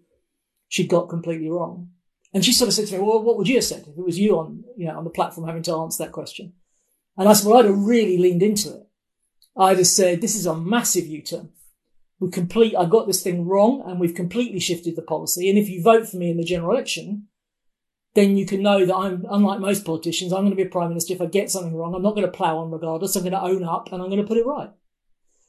she 0.69 0.87
got 0.87 1.08
completely 1.08 1.50
wrong. 1.50 1.90
And 2.34 2.44
she 2.44 2.52
sort 2.52 2.69
of 2.69 2.75
said 2.75 2.87
to 2.88 2.94
me, 2.94 3.00
"Well, 3.00 3.22
what 3.22 3.38
would 3.38 3.49
you 3.49 3.56
have 3.56 3.64
said 3.64 3.82
if 3.88 3.99
it 3.99 4.05
was 4.05 4.19
you 4.19 4.38
on, 4.38 4.64
you 4.76 4.87
know, 4.87 4.99
on 4.99 5.05
the 5.05 5.10
platform 5.10 5.46
having 5.46 5.62
to 5.62 5.76
answer 5.76 6.05
that 6.05 6.12
question?" 6.12 6.52
And 7.16 7.28
I 7.28 7.32
said, 7.32 7.49
"Well, 7.49 7.58
I'd 7.58 7.64
have 7.64 7.78
really 7.78 8.19
leaned 8.19 8.43
into 8.43 8.75
it. 8.75 8.88
I'd 9.58 9.78
have 9.78 9.87
said, 9.88 10.20
this 10.20 10.37
is 10.37 10.46
a 10.46 10.55
massive 10.55 11.06
U-turn. 11.06 11.50
We 12.20 12.31
complete. 12.31 12.75
I 12.76 12.85
got 12.85 13.06
this 13.06 13.23
thing 13.23 13.47
wrong, 13.47 13.82
and 13.87 14.00
we've 14.00 14.15
completely 14.15 14.61
shifted 14.61 14.97
the 14.97 15.03
policy. 15.03 15.49
And 15.49 15.59
if 15.59 15.69
you 15.69 15.82
vote 15.82 16.09
for 16.09 16.17
me 16.17 16.31
in 16.31 16.37
the 16.37 16.44
general 16.44 16.73
election, 16.73 17.29
then 18.15 18.37
you 18.37 18.47
can 18.47 18.62
know 18.62 18.85
that 18.85 18.97
I'm, 18.97 19.25
unlike 19.31 19.61
most 19.61 19.85
politicians, 19.85 20.32
I'm 20.32 20.41
going 20.41 20.50
to 20.50 20.56
be 20.56 20.62
a 20.62 20.67
prime 20.67 20.88
minister. 20.88 21.15
If 21.15 21.20
I 21.20 21.26
get 21.26 21.50
something 21.50 21.76
wrong, 21.76 21.94
I'm 21.94 22.03
not 22.03 22.17
going 22.17 22.26
to 22.26 22.32
plough 22.32 22.59
on 22.59 22.70
regardless. 22.70 23.15
I'm 23.15 23.23
going 23.23 23.32
to 23.32 23.41
own 23.41 23.62
up 23.62 23.93
and 23.93 24.03
I'm 24.03 24.09
going 24.09 24.20
to 24.20 24.26
put 24.26 24.38
it 24.38 24.47
right. 24.47 24.70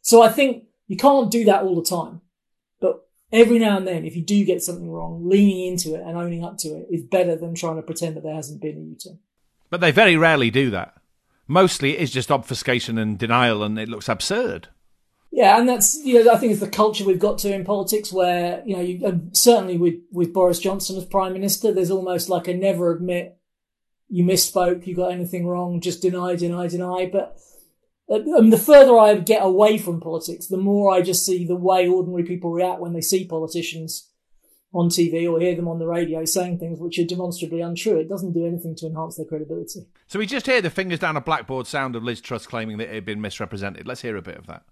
So 0.01 0.21
I 0.21 0.29
think 0.29 0.65
you 0.87 0.95
can't 0.95 1.31
do 1.31 1.45
that 1.45 1.63
all 1.63 1.75
the 1.75 1.89
time. 1.89 2.21
But 2.79 3.07
every 3.31 3.57
now 3.57 3.77
and 3.77 3.87
then, 3.87 4.05
if 4.05 4.15
you 4.15 4.23
do 4.23 4.45
get 4.45 4.61
something 4.61 4.89
wrong, 4.89 5.27
leaning 5.27 5.71
into 5.71 5.95
it 5.95 6.01
and 6.05 6.17
owning 6.17 6.43
up 6.43 6.57
to 6.59 6.69
it 6.69 6.87
is 6.91 7.03
better 7.03 7.35
than 7.35 7.55
trying 7.55 7.77
to 7.77 7.81
pretend 7.81 8.15
that 8.15 8.23
there 8.23 8.35
hasn't 8.35 8.61
been 8.61 8.77
a 8.77 8.81
U-turn. 8.81 9.19
But 9.69 9.81
they 9.81 9.91
very 9.91 10.17
rarely 10.17 10.51
do 10.51 10.69
that. 10.71 10.93
Mostly 11.47 11.97
it 11.97 12.01
is 12.01 12.11
just 12.11 12.31
obfuscation 12.31 12.99
and 12.99 13.17
denial, 13.17 13.63
and 13.63 13.79
it 13.79 13.89
looks 13.89 14.09
absurd. 14.09 14.67
Yeah, 15.31 15.59
and 15.59 15.69
that's 15.69 15.95
you 16.03 16.23
know 16.23 16.31
I 16.31 16.37
think 16.37 16.51
it's 16.51 16.61
the 16.61 16.69
culture 16.69 17.05
we've 17.05 17.19
got 17.19 17.37
to 17.39 17.53
in 17.53 17.63
politics 17.63 18.11
where 18.11 18.63
you 18.65 18.75
know 18.75 18.81
you, 18.81 19.29
certainly 19.33 19.77
with 19.77 19.95
with 20.11 20.33
Boris 20.33 20.59
Johnson 20.59 20.97
as 20.97 21.05
prime 21.05 21.33
minister, 21.33 21.71
there's 21.71 21.91
almost 21.91 22.29
like 22.29 22.47
a 22.47 22.53
never 22.53 22.91
admit 22.91 23.37
you 24.09 24.23
misspoke, 24.23 24.87
you 24.87 24.95
got 24.95 25.11
anything 25.11 25.45
wrong, 25.45 25.79
just 25.79 26.01
deny, 26.01 26.35
deny, 26.35 26.67
deny. 26.67 27.07
But 27.11 27.37
uh, 28.09 28.19
the 28.41 28.57
further 28.57 28.97
I 28.97 29.15
get 29.15 29.43
away 29.43 29.77
from 29.77 30.01
politics, 30.01 30.47
the 30.47 30.57
more 30.57 30.91
I 30.91 31.01
just 31.01 31.25
see 31.25 31.45
the 31.45 31.55
way 31.55 31.87
ordinary 31.87 32.23
people 32.23 32.51
react 32.51 32.81
when 32.81 32.93
they 32.93 33.01
see 33.01 33.25
politicians 33.25 34.09
on 34.73 34.89
TV 34.89 35.31
or 35.31 35.39
hear 35.39 35.55
them 35.55 35.67
on 35.67 35.79
the 35.79 35.87
radio 35.87 36.25
saying 36.25 36.57
things 36.59 36.79
which 36.79 36.99
are 36.99 37.05
demonstrably 37.05 37.61
untrue. 37.61 37.97
It 37.97 38.09
doesn't 38.09 38.33
do 38.33 38.45
anything 38.45 38.75
to 38.77 38.87
enhance 38.87 39.15
their 39.15 39.25
credibility. 39.25 39.87
So 40.07 40.19
we 40.19 40.25
just 40.25 40.45
hear 40.45 40.61
the 40.61 40.69
fingers 40.69 40.99
down 40.99 41.17
a 41.17 41.21
blackboard 41.21 41.67
sound 41.67 41.95
of 41.95 42.03
Liz 42.03 42.21
Truss 42.21 42.45
claiming 42.45 42.77
that 42.77 42.89
it 42.89 42.95
had 42.95 43.05
been 43.05 43.21
misrepresented. 43.21 43.87
Let's 43.87 44.01
hear 44.01 44.15
a 44.15 44.21
bit 44.21 44.37
of 44.37 44.47
that. 44.47 44.63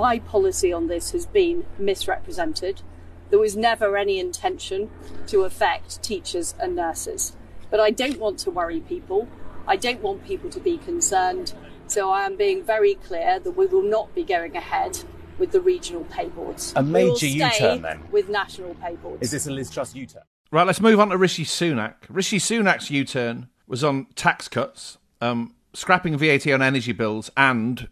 My 0.00 0.18
policy 0.18 0.72
on 0.72 0.86
this 0.86 1.10
has 1.10 1.26
been 1.26 1.66
misrepresented. 1.78 2.80
There 3.28 3.38
was 3.38 3.54
never 3.54 3.98
any 3.98 4.18
intention 4.18 4.90
to 5.26 5.42
affect 5.42 6.02
teachers 6.02 6.54
and 6.58 6.74
nurses. 6.74 7.36
But 7.70 7.80
I 7.80 7.90
don't 7.90 8.18
want 8.18 8.38
to 8.40 8.50
worry 8.50 8.80
people. 8.80 9.28
I 9.66 9.76
don't 9.76 10.00
want 10.00 10.24
people 10.24 10.48
to 10.50 10.60
be 10.60 10.78
concerned. 10.78 11.52
So 11.86 12.10
I 12.10 12.24
am 12.24 12.36
being 12.36 12.64
very 12.64 12.94
clear 12.94 13.40
that 13.40 13.50
we 13.50 13.66
will 13.66 13.82
not 13.82 14.14
be 14.14 14.24
going 14.24 14.56
ahead 14.56 15.04
with 15.38 15.52
the 15.52 15.60
regional 15.60 16.04
pay 16.04 16.28
boards. 16.28 16.72
A 16.76 16.82
major 16.82 17.16
stay 17.16 17.28
U-turn, 17.28 17.82
then? 17.82 18.02
With 18.10 18.30
national 18.30 18.74
pay 18.76 18.96
boards. 18.96 19.22
Is 19.22 19.30
this 19.32 19.46
a 19.46 19.50
Liz 19.50 19.70
Truss 19.70 19.94
U-turn? 19.94 20.22
Right, 20.50 20.66
let's 20.66 20.80
move 20.80 20.98
on 20.98 21.10
to 21.10 21.18
Rishi 21.18 21.44
Sunak. 21.44 21.96
Rishi 22.08 22.38
Sunak's 22.38 22.90
U 22.90 23.04
turn 23.04 23.48
was 23.68 23.84
on 23.84 24.06
tax 24.16 24.48
cuts, 24.48 24.98
um, 25.20 25.54
scrapping 25.74 26.16
VAT 26.16 26.48
on 26.48 26.62
energy 26.62 26.92
bills, 26.92 27.30
and 27.36 27.88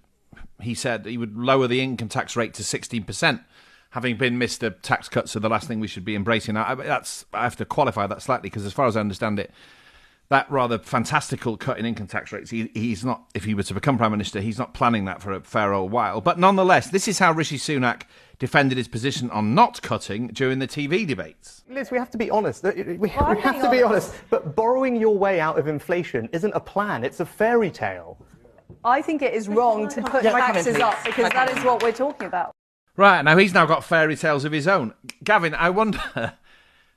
he 0.61 0.75
said 0.75 1.07
he 1.07 1.19
would 1.19 1.37
lower 1.37 1.67
the 1.67 1.81
income 1.81 2.09
tax 2.09 2.37
rate 2.37 2.55
to 2.55 2.62
16%. 2.62 3.45
Having 3.91 4.17
been 4.19 4.38
Mr. 4.38 4.75
Tax 4.83 5.09
Cuts 5.09 5.35
are 5.35 5.41
the 5.41 5.49
last 5.49 5.67
thing 5.67 5.81
we 5.81 5.87
should 5.88 6.05
be 6.05 6.15
embracing. 6.15 6.57
I, 6.57 6.73
I- 6.73 6.75
that's 6.75 7.25
I 7.33 7.45
have 7.45 7.57
to 7.57 7.65
qualify 7.65 8.07
that 8.07 8.21
slightly 8.23 8.49
because, 8.50 8.67
as 8.67 8.73
far 8.73 8.87
as 8.87 8.97
I 8.97 9.00
understand 9.00 9.38
it, 9.38 9.50
that 10.29 10.50
rather 10.50 10.79
fantastical 10.79 11.57
cut 11.57 11.79
in 11.79 11.87
income 11.87 12.07
tax 12.07 12.33
rates. 12.33 12.50
He, 12.50 12.71
he's 12.75 13.03
not, 13.03 13.23
if 13.35 13.45
he 13.45 13.55
were 13.55 13.62
to 13.62 13.73
become 13.73 13.97
prime 13.97 14.11
minister, 14.11 14.41
he's 14.43 14.59
not 14.59 14.75
planning 14.75 15.07
that 15.07 15.23
for 15.23 15.33
a 15.33 15.41
fair 15.41 15.73
old 15.73 15.91
while. 15.91 16.21
But 16.21 16.38
nonetheless, 16.38 16.91
this 16.91 17.09
is 17.09 17.19
how 17.19 17.33
Rishi 17.33 17.57
Sunak 17.57 18.03
defended 18.38 18.77
his 18.77 18.88
position 18.88 19.31
on 19.31 19.55
not 19.55 19.81
cutting 19.81 20.29
during 20.29 20.59
the 20.59 20.69
TV 20.69 21.07
debates. 21.07 21.65
Liz, 21.71 21.91
we 21.91 21.97
have 21.97 22.11
to 22.11 22.19
be 22.19 22.31
honest. 22.31 22.62
We, 22.62 22.99
we 22.99 23.09
have 23.09 23.41
to 23.62 23.71
be 23.71 23.83
honest. 23.83 24.12
But 24.29 24.55
borrowing 24.55 24.97
your 24.97 25.17
way 25.17 25.41
out 25.41 25.59
of 25.59 25.67
inflation 25.67 26.29
isn't 26.35 26.53
a 26.55 26.61
plan; 26.61 27.05
it's 27.05 27.21
a 27.21 27.27
fairy 27.27 27.71
tale. 27.71 28.19
I 28.84 29.02
think 29.02 29.22
it 29.22 29.34
is 29.34 29.48
wrong 29.48 29.88
to 29.88 30.02
put 30.02 30.22
taxes 30.22 30.76
up 30.76 30.96
because 31.04 31.30
that 31.30 31.56
is 31.56 31.64
what 31.64 31.82
we're 31.82 31.92
talking 31.92 32.26
about. 32.26 32.52
Right 32.96 33.22
now, 33.22 33.37
he's 33.37 33.54
now 33.54 33.66
got 33.66 33.84
fairy 33.84 34.16
tales 34.16 34.44
of 34.44 34.52
his 34.52 34.66
own. 34.66 34.92
Gavin, 35.22 35.54
I 35.54 35.70
wonder. 35.70 36.34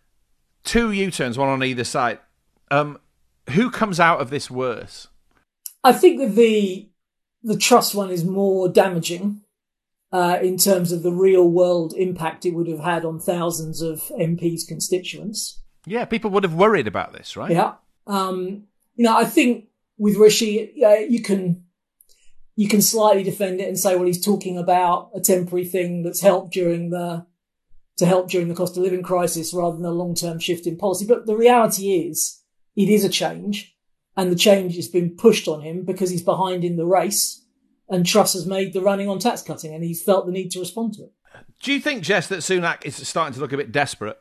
Two 0.64 0.92
U-turns, 0.92 1.38
one 1.38 1.50
on 1.50 1.64
either 1.64 1.84
side. 1.84 2.20
Um, 2.70 3.00
who 3.52 3.70
comes 3.70 4.00
out 4.00 4.20
of 4.20 4.30
this 4.30 4.50
worse? 4.50 5.08
I 5.84 5.94
think 5.94 6.20
that 6.20 6.36
the 6.36 6.90
the 7.44 7.58
Truss 7.58 7.96
one 7.96 8.12
is 8.12 8.24
more 8.24 8.70
damaging 8.70 9.42
uh, 10.12 10.38
in 10.42 10.58
terms 10.58 10.92
of 10.92 11.04
the 11.04 11.12
real 11.12 11.50
world 11.50 11.94
impact 11.98 12.46
it 12.46 12.52
would 12.52 12.68
have 12.68 12.80
had 12.80 13.04
on 13.04 13.20
thousands 13.20 13.82
of 13.82 14.00
MPs' 14.20 14.68
constituents. 14.68 15.60
Yeah, 15.86 16.06
people 16.06 16.30
would 16.32 16.44
have 16.44 16.54
worried 16.54 16.88
about 16.88 17.14
this, 17.14 17.36
right? 17.36 17.52
Yeah. 17.52 17.74
Um, 18.06 18.66
you 18.96 19.06
know, 19.06 19.18
I 19.18 19.26
think 19.26 19.70
with 20.02 20.18
Rishi, 20.18 20.84
uh, 20.84 20.96
you 20.96 21.22
can 21.22 21.64
you 22.56 22.68
can 22.68 22.82
slightly 22.82 23.22
defend 23.22 23.62
it 23.62 23.68
and 23.68 23.80
say, 23.80 23.96
well, 23.96 24.08
he's 24.08 24.24
talking 24.24 24.58
about 24.58 25.12
a 25.16 25.22
temporary 25.22 25.64
thing 25.64 26.02
that's 26.02 26.22
helped 26.22 26.54
during 26.54 26.90
the 26.90 27.28
to 27.98 28.06
help 28.08 28.28
during 28.28 28.48
the 28.48 28.56
cost 28.56 28.76
of 28.76 28.82
living 28.82 29.04
crisis 29.04 29.54
rather 29.54 29.78
than 29.78 29.86
a 29.86 29.92
long 29.92 30.16
term 30.16 30.40
shift 30.40 30.66
in 30.66 30.76
policy. 30.76 31.06
But 31.06 31.28
the 31.28 31.36
reality 31.36 31.92
is 31.92 32.42
it 32.76 32.90
is 32.90 33.06
a 33.06 33.10
change, 33.10 33.78
and 34.18 34.32
the 34.32 34.36
change 34.36 34.76
has 34.76 34.88
been 34.88 35.16
pushed 35.16 35.48
on 35.48 35.62
him 35.62 35.86
because 35.86 36.10
he's 36.10 36.24
behind 36.24 36.64
in 36.64 36.78
the 36.78 36.86
race, 36.88 37.46
and 37.88 38.04
Truss 38.04 38.34
has 38.34 38.48
made 38.48 38.74
the 38.74 38.82
running 38.82 39.08
on 39.08 39.20
tax 39.20 39.44
cutting, 39.44 39.72
and 39.72 39.84
he's 39.84 40.02
felt 40.02 40.26
the 40.26 40.32
need 40.32 40.50
to 40.52 40.60
respond 40.60 40.96
to 40.96 41.04
it. 41.04 41.14
Do 41.62 41.72
you 41.72 41.80
think, 41.80 42.02
Jess, 42.02 42.28
that 42.30 42.40
Sunak 42.40 42.86
is 42.86 43.08
starting 43.08 43.36
to 43.36 43.40
look 43.40 43.54
a 43.54 43.58
bit 43.58 43.72
desperate? 43.72 44.18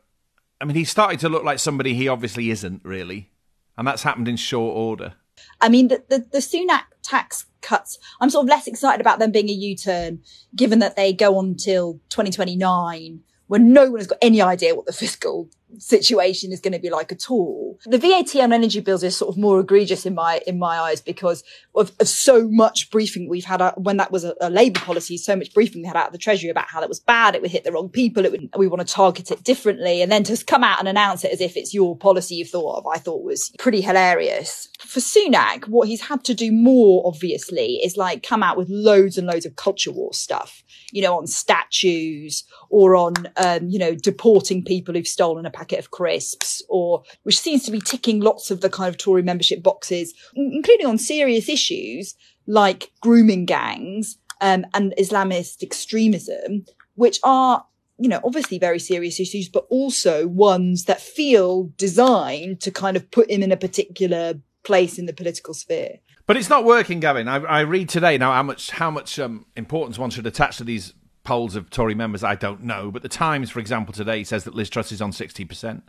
I 0.61 0.67
mean, 0.67 0.77
he's 0.77 0.91
starting 0.91 1.19
to 1.21 1.31
look 1.31 1.43
like 1.43 1.59
somebody 1.59 1.95
he 1.95 2.07
obviously 2.07 2.51
isn't 2.51 2.85
really, 2.85 3.31
and 3.79 3.89
that's 3.89 4.03
happened 4.03 4.29
in 4.29 4.37
short 4.37 4.77
order. 4.77 5.15
I 5.61 5.69
mean, 5.69 5.89
the, 5.89 6.03
the, 6.09 6.19
the 6.33 6.39
Sunak 6.39 6.85
tax 7.03 7.47
cuts, 7.61 7.99
I'm 8.21 8.31
sort 8.31 8.45
of 8.45 8.49
less 8.49 8.67
excited 8.67 9.01
about 9.01 9.19
them 9.19 9.31
being 9.31 9.49
a 9.49 9.53
U 9.53 9.77
turn, 9.77 10.21
given 10.55 10.79
that 10.79 10.97
they 10.97 11.13
go 11.13 11.37
on 11.37 11.55
till 11.55 12.01
2029 12.11 13.21
when 13.47 13.73
no 13.73 13.91
one 13.91 13.99
has 13.99 14.07
got 14.07 14.19
any 14.23 14.41
idea 14.41 14.77
what 14.77 14.87
the 14.87 14.93
fiscal 14.93 15.49
situation 15.79 16.53
is 16.53 16.61
going 16.61 16.73
to 16.73 16.79
be 16.79 16.91
like 16.91 17.13
at 17.13 17.31
all. 17.31 17.79
The 17.85 17.99
VAT 17.99 18.37
on 18.37 18.53
energy 18.53 18.81
bills 18.81 19.03
is 19.03 19.17
sort 19.17 19.35
of 19.35 19.41
more 19.41 19.61
egregious 19.61 20.07
in 20.07 20.15
my 20.15 20.41
in 20.47 20.59
my 20.59 20.79
eyes 20.79 21.01
because 21.01 21.43
of, 21.75 21.93
of 22.01 22.09
so 22.09 22.49
much 22.49 22.91
briefing 22.91 23.29
we've 23.29 23.45
had 23.45 23.63
uh, 23.63 23.73
when 23.77 23.97
that 23.99 24.11
was 24.11 24.25
a, 24.25 24.35
a 24.41 24.51
Labour 24.51 24.81
policy. 24.81 25.17
So 25.17 25.37
much 25.37 25.55
briefing 25.55 25.83
we 25.83 25.89
had 25.89 25.97
out 25.97 26.09
of 26.09 26.13
the 26.13 26.19
Treasury 26.19 26.51
about 26.51 26.69
how 26.69 26.81
that 26.81 26.89
was 26.89 27.01
bad. 27.01 27.35
It 27.35 27.43
would 27.43 27.51
hit 27.51 27.65
the 27.65 27.73
wrong 27.73 27.89
people. 27.89 28.25
It 28.25 28.33
would 28.33 28.51
we 28.57 28.67
want 28.67 28.87
to 28.87 28.93
target 28.93 29.31
it 29.31 29.45
differently, 29.45 30.03
and 30.03 30.11
then 30.11 30.25
to 30.25 30.45
come 30.45 30.65
out 30.65 30.79
and 30.79 30.89
announce 30.89 31.25
it 31.25 31.33
as 31.33 31.41
if 31.41 31.57
it's 31.57 31.75
your 31.75 31.97
policy 31.97 32.37
you 32.37 32.45
thought 32.45 32.79
of, 32.79 32.87
I 32.87 32.99
thought 32.99 33.23
was 33.23 33.51
pretty 33.59 33.81
hilarious. 33.81 34.69
For 34.79 35.01
Sunak, 35.01 35.69
what 35.69 35.89
he's 35.89 36.03
had 36.03 36.25
to 36.25 36.35
do 36.35 36.53
more 36.53 37.07
obviously 37.07 37.77
is 37.77 37.97
like 37.97 38.23
come 38.23 38.43
out 38.43 38.57
with 38.57 38.69
loads 38.69 39.19
and 39.19 39.27
loads 39.27 39.47
of 39.47 39.57
culture 39.57 39.93
war 39.93 40.13
stuff 40.13 40.65
you 40.93 41.03
know, 41.03 41.17
on 41.19 41.27
statues 41.27 42.45
or 42.71 42.97
on, 42.97 43.15
um, 43.37 43.69
you 43.69 43.79
know, 43.79 43.95
deporting 43.95 44.65
people 44.65 44.95
who've 44.95 45.07
stolen 45.07 45.45
a 45.45 45.51
packet 45.51 45.79
of 45.79 45.91
crisps 45.91 46.63
or, 46.69 47.03
which 47.25 47.39
seems 47.39 47.65
to 47.65 47.71
be 47.71 47.81
ticking 47.81 48.21
lots 48.21 48.51
of 48.51 48.61
the 48.61 48.71
kind 48.71 48.89
of 48.89 48.97
Tory 48.97 49.23
membership 49.23 49.63
boxes, 49.63 50.15
including 50.35 50.87
on 50.87 50.97
serious 50.97 51.49
issues 51.49 52.15
like 52.47 52.91
grooming 53.01 53.45
gangs, 53.45 54.17
um, 54.41 54.65
and 54.73 54.95
Islamist 54.99 55.63
extremism, 55.63 56.65
which 56.95 57.21
are, 57.23 57.65
you 57.99 58.09
know, 58.09 58.21
obviously 58.25 58.59
very 58.59 58.79
serious 58.79 59.21
issues, 59.21 59.49
but 59.49 59.67
also 59.69 60.27
ones 60.27 60.85
that 60.85 61.01
feel 61.01 61.65
designed 61.77 62.61
to 62.61 62.71
kind 62.71 62.97
of 62.97 63.11
put 63.11 63.31
him 63.31 63.43
in 63.43 63.53
a 63.53 63.57
particular 63.57 64.35
place 64.63 64.99
in 64.99 65.07
the 65.07 65.13
political 65.13 65.55
sphere. 65.55 65.99
But 66.27 66.37
it's 66.37 66.49
not 66.49 66.65
working, 66.65 67.01
Gavin. 67.01 67.29
I, 67.29 67.37
I 67.37 67.61
read 67.61 67.89
today 67.89 68.17
now 68.17 68.33
how 68.33 68.45
much 68.45 68.71
how 68.71 68.91
much 68.91 69.19
um, 69.19 69.47
importance 69.57 69.99
one 69.99 70.11
should 70.11 70.27
attach 70.27 70.59
to 70.59 70.65
these 70.65 70.95
polls 71.31 71.55
of 71.55 71.71
Tory 71.71 71.95
members. 71.95 72.25
I 72.25 72.35
don't 72.35 72.65
know, 72.65 72.91
but 72.91 73.03
the 73.03 73.09
Times, 73.09 73.51
for 73.51 73.61
example, 73.61 73.95
today 73.95 74.25
says 74.25 74.43
that 74.43 74.55
Liz 74.57 74.69
Truss 74.69 74.91
is 74.91 75.01
on 75.01 75.13
sixty 75.13 75.45
percent. 75.45 75.85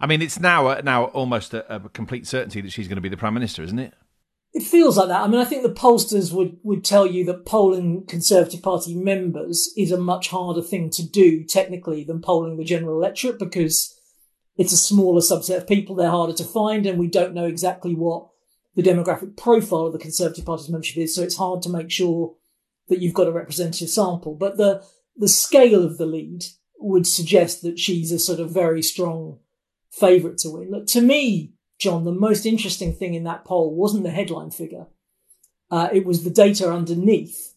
I 0.00 0.06
mean, 0.06 0.20
it's 0.20 0.40
now 0.40 0.80
now 0.80 1.04
almost 1.04 1.54
a, 1.54 1.76
a 1.76 1.88
complete 1.90 2.26
certainty 2.26 2.60
that 2.60 2.72
she's 2.72 2.88
going 2.88 2.96
to 2.96 3.08
be 3.08 3.08
the 3.08 3.16
prime 3.16 3.34
minister, 3.34 3.62
isn't 3.62 3.78
it? 3.78 3.94
It 4.52 4.64
feels 4.64 4.96
like 4.98 5.06
that. 5.06 5.20
I 5.20 5.28
mean, 5.28 5.40
I 5.40 5.44
think 5.44 5.62
the 5.62 5.80
pollsters 5.84 6.32
would, 6.32 6.58
would 6.64 6.84
tell 6.84 7.06
you 7.06 7.24
that 7.26 7.46
polling 7.46 8.04
Conservative 8.06 8.62
Party 8.62 8.96
members 8.96 9.72
is 9.76 9.92
a 9.92 9.96
much 9.96 10.30
harder 10.30 10.60
thing 10.60 10.90
to 10.90 11.08
do 11.08 11.44
technically 11.44 12.02
than 12.02 12.20
polling 12.20 12.56
the 12.56 12.64
general 12.64 12.96
electorate 12.96 13.38
because 13.38 13.96
it's 14.56 14.72
a 14.72 14.76
smaller 14.76 15.20
subset 15.20 15.58
of 15.58 15.68
people. 15.68 15.94
They're 15.94 16.10
harder 16.10 16.34
to 16.34 16.44
find, 16.44 16.84
and 16.84 16.98
we 16.98 17.06
don't 17.06 17.32
know 17.32 17.46
exactly 17.46 17.94
what 17.94 18.26
the 18.74 18.82
demographic 18.82 19.36
profile 19.36 19.86
of 19.86 19.92
the 19.92 20.00
Conservative 20.00 20.44
Party's 20.44 20.68
membership 20.68 20.96
is. 20.96 21.14
So 21.14 21.22
it's 21.22 21.36
hard 21.36 21.62
to 21.62 21.70
make 21.70 21.92
sure 21.92 22.34
that 22.90 23.00
you've 23.00 23.14
got 23.14 23.28
a 23.28 23.32
representative 23.32 23.88
sample. 23.88 24.34
But 24.34 24.58
the 24.58 24.84
the 25.16 25.28
scale 25.28 25.84
of 25.84 25.96
the 25.96 26.06
lead 26.06 26.44
would 26.78 27.06
suggest 27.06 27.62
that 27.62 27.78
she's 27.78 28.12
a 28.12 28.18
sort 28.18 28.40
of 28.40 28.50
very 28.50 28.82
strong 28.82 29.38
favourite 29.90 30.38
to 30.38 30.50
win. 30.50 30.70
Look, 30.70 30.86
to 30.88 31.00
me, 31.00 31.54
John, 31.78 32.04
the 32.04 32.12
most 32.12 32.46
interesting 32.46 32.94
thing 32.94 33.14
in 33.14 33.24
that 33.24 33.44
poll 33.44 33.74
wasn't 33.74 34.04
the 34.04 34.10
headline 34.10 34.50
figure. 34.50 34.86
Uh, 35.70 35.88
it 35.92 36.04
was 36.04 36.24
the 36.24 36.30
data 36.30 36.70
underneath 36.70 37.54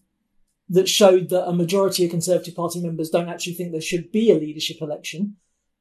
that 0.69 0.89
showed 0.89 1.29
that 1.29 1.47
a 1.47 1.53
majority 1.53 2.05
of 2.05 2.11
Conservative 2.11 2.55
Party 2.55 2.81
members 2.81 3.09
don't 3.09 3.29
actually 3.29 3.53
think 3.53 3.71
there 3.71 3.81
should 3.81 4.11
be 4.11 4.31
a 4.31 4.35
leadership 4.35 4.81
election 4.81 5.35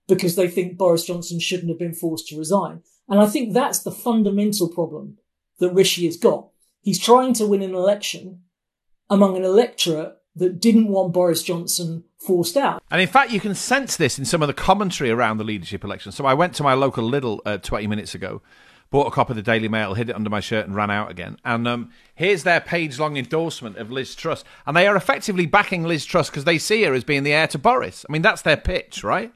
because 0.08 0.34
they 0.34 0.48
think 0.48 0.76
Boris 0.76 1.04
Johnson 1.04 1.38
shouldn't 1.38 1.68
have 1.68 1.78
been 1.78 1.94
forced 1.94 2.28
to 2.28 2.38
resign. 2.38 2.82
And 3.08 3.20
I 3.20 3.26
think 3.26 3.52
that's 3.52 3.80
the 3.80 3.92
fundamental 3.92 4.68
problem 4.68 5.18
that 5.58 5.72
Rishi 5.72 6.06
has 6.06 6.16
got. 6.16 6.48
He's 6.80 6.98
trying 6.98 7.34
to 7.34 7.46
win 7.46 7.62
an 7.62 7.74
election 7.74 8.42
among 9.12 9.36
an 9.36 9.44
electorate 9.44 10.16
that 10.34 10.58
didn't 10.58 10.88
want 10.88 11.12
Boris 11.12 11.42
Johnson 11.42 12.04
forced 12.18 12.56
out. 12.56 12.82
And 12.90 13.00
in 13.00 13.08
fact, 13.08 13.30
you 13.30 13.40
can 13.40 13.54
sense 13.54 13.96
this 13.96 14.18
in 14.18 14.24
some 14.24 14.40
of 14.40 14.48
the 14.48 14.54
commentary 14.54 15.10
around 15.10 15.36
the 15.36 15.44
leadership 15.44 15.84
election. 15.84 16.12
So 16.12 16.24
I 16.24 16.32
went 16.32 16.54
to 16.54 16.62
my 16.62 16.72
local 16.72 17.08
Lidl 17.08 17.40
uh, 17.44 17.58
20 17.58 17.86
minutes 17.86 18.14
ago, 18.14 18.40
bought 18.90 19.06
a 19.06 19.10
copy 19.10 19.32
of 19.32 19.36
the 19.36 19.42
Daily 19.42 19.68
Mail, 19.68 19.92
hid 19.92 20.08
it 20.08 20.16
under 20.16 20.30
my 20.30 20.40
shirt, 20.40 20.66
and 20.66 20.74
ran 20.74 20.90
out 20.90 21.10
again. 21.10 21.36
And 21.44 21.68
um, 21.68 21.90
here's 22.14 22.44
their 22.44 22.60
page 22.60 22.98
long 22.98 23.18
endorsement 23.18 23.76
of 23.76 23.90
Liz 23.90 24.14
Truss. 24.14 24.44
And 24.66 24.74
they 24.74 24.86
are 24.86 24.96
effectively 24.96 25.44
backing 25.44 25.84
Liz 25.84 26.06
Truss 26.06 26.30
because 26.30 26.44
they 26.44 26.56
see 26.56 26.82
her 26.84 26.94
as 26.94 27.04
being 27.04 27.22
the 27.22 27.34
heir 27.34 27.48
to 27.48 27.58
Boris. 27.58 28.06
I 28.08 28.12
mean, 28.12 28.22
that's 28.22 28.42
their 28.42 28.56
pitch, 28.56 29.04
right? 29.04 29.34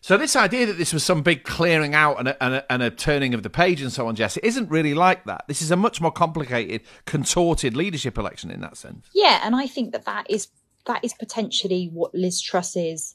So 0.00 0.16
this 0.16 0.36
idea 0.36 0.64
that 0.66 0.78
this 0.78 0.92
was 0.92 1.02
some 1.02 1.22
big 1.22 1.44
clearing 1.44 1.94
out 1.94 2.18
and 2.18 2.28
a, 2.28 2.44
and, 2.44 2.54
a, 2.54 2.72
and 2.72 2.82
a, 2.82 2.90
turning 2.90 3.34
of 3.34 3.42
the 3.42 3.50
page 3.50 3.82
and 3.82 3.92
so 3.92 4.06
on, 4.06 4.14
Jess, 4.14 4.36
it 4.36 4.44
isn't 4.44 4.70
really 4.70 4.94
like 4.94 5.24
that. 5.24 5.44
This 5.48 5.60
is 5.60 5.70
a 5.70 5.76
much 5.76 6.00
more 6.00 6.12
complicated, 6.12 6.82
contorted 7.04 7.76
leadership 7.76 8.16
election 8.16 8.50
in 8.50 8.60
that 8.60 8.76
sense. 8.76 9.08
Yeah, 9.12 9.40
and 9.42 9.56
I 9.56 9.66
think 9.66 9.92
that 9.92 10.04
that 10.04 10.30
is 10.30 10.48
that 10.86 11.04
is 11.04 11.12
potentially 11.14 11.90
what 11.92 12.14
Liz 12.14 12.40
Truss's 12.40 13.14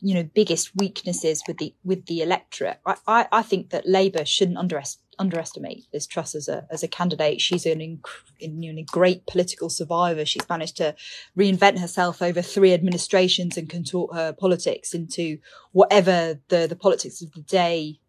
you 0.00 0.14
know 0.14 0.24
biggest 0.34 0.74
weaknesses 0.76 1.42
with 1.46 1.58
the 1.58 1.74
with 1.84 2.06
the 2.06 2.22
electorate. 2.22 2.80
I 2.86 2.96
I, 3.06 3.28
I 3.32 3.42
think 3.42 3.70
that 3.70 3.86
Labour 3.86 4.24
shouldn't 4.24 4.58
underestimate 4.58 5.05
underestimate 5.18 5.86
Liz 5.92 6.06
Truss 6.06 6.34
as 6.34 6.48
a 6.48 6.66
as 6.70 6.82
a 6.82 6.88
candidate. 6.88 7.40
She's 7.40 7.66
an 7.66 7.78
inc- 7.80 8.86
great 8.86 9.26
political 9.26 9.70
survivor. 9.70 10.24
She's 10.24 10.48
managed 10.48 10.76
to 10.78 10.94
reinvent 11.36 11.78
herself 11.78 12.22
over 12.22 12.42
three 12.42 12.72
administrations 12.72 13.56
and 13.56 13.68
contort 13.68 14.14
her 14.14 14.32
politics 14.32 14.94
into 14.94 15.38
whatever 15.72 16.40
the 16.48 16.66
the 16.66 16.76
politics 16.76 17.22
of 17.22 17.32
the 17.32 17.42
day 17.42 18.00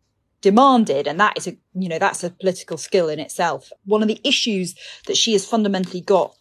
demanded 0.42 1.08
and 1.08 1.20
that 1.20 1.36
is 1.38 1.48
a 1.48 1.58
you 1.74 1.90
know 1.90 1.98
that's 1.98 2.24
a 2.24 2.30
political 2.30 2.78
skill 2.78 3.10
in 3.10 3.20
itself 3.20 3.72
one 3.86 4.04
of 4.04 4.08
the 4.08 4.22
issues 4.24 4.76
that 5.08 5.18
she 5.18 5.34
has 5.34 5.46
fundamentally 5.46 6.00
got 6.00 6.36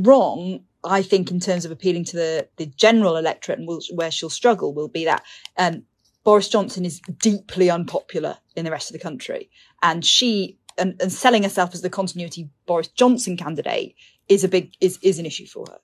wrong 0.00 0.60
i 0.84 1.02
think 1.02 1.30
in 1.30 1.38
terms 1.38 1.66
of 1.66 1.70
appealing 1.70 2.02
to 2.02 2.16
the 2.16 2.48
the 2.56 2.66
general 2.66 3.16
electorate 3.16 3.58
and 3.58 3.68
will, 3.68 3.82
where 3.94 4.10
she'll 4.10 4.30
struggle 4.30 4.72
will 4.72 4.88
be 4.88 5.04
that 5.04 5.22
um, 5.58 5.82
Boris 6.24 6.48
Johnson 6.48 6.84
is 6.84 7.00
deeply 7.18 7.70
unpopular 7.70 8.38
in 8.56 8.64
the 8.64 8.70
rest 8.70 8.90
of 8.90 8.94
the 8.94 9.02
country. 9.02 9.50
And 9.82 10.04
she, 10.04 10.58
and, 10.78 11.00
and 11.00 11.12
selling 11.12 11.42
herself 11.42 11.74
as 11.74 11.82
the 11.82 11.90
continuity 11.90 12.48
Boris 12.66 12.88
Johnson 12.88 13.36
candidate 13.36 13.94
is 14.28 14.44
a 14.44 14.48
big, 14.48 14.72
is, 14.80 14.98
is 15.02 15.18
an 15.18 15.26
issue 15.26 15.46
for 15.46 15.66
her. 15.68 15.78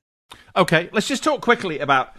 Okay, 0.57 0.89
let's 0.93 1.09
just 1.09 1.25
talk 1.25 1.41
quickly 1.41 1.79
about 1.79 2.15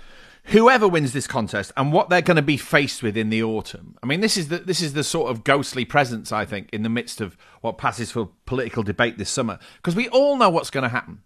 whoever 0.46 0.88
wins 0.88 1.14
this 1.14 1.28
contest 1.28 1.72
and 1.78 1.94
what 1.94 2.10
they're 2.10 2.22
going 2.22 2.36
to 2.36 2.42
be 2.42 2.58
faced 2.58 3.04
with 3.04 3.16
in 3.16 3.30
the 3.30 3.44
autumn. 3.44 3.98
I 4.02 4.06
mean, 4.06 4.22
this 4.22 4.38
is 4.38 4.48
the 4.48 4.60
this 4.60 4.82
is 4.82 4.94
the 4.94 5.04
sort 5.04 5.30
of 5.30 5.44
ghostly 5.44 5.86
presence 5.86 6.32
I 6.32 6.46
think 6.46 6.70
in 6.72 6.84
the 6.84 6.90
midst 6.90 7.22
of 7.22 7.38
what 7.62 7.78
passes 7.78 8.12
for 8.12 8.30
political 8.46 8.84
debate 8.84 9.18
this 9.18 9.30
summer 9.30 9.60
because 9.78 9.96
we 9.96 10.10
all 10.10 10.38
know 10.38 10.50
what's 10.50 10.70
going 10.70 10.84
to 10.84 10.90
happen. 10.90 11.22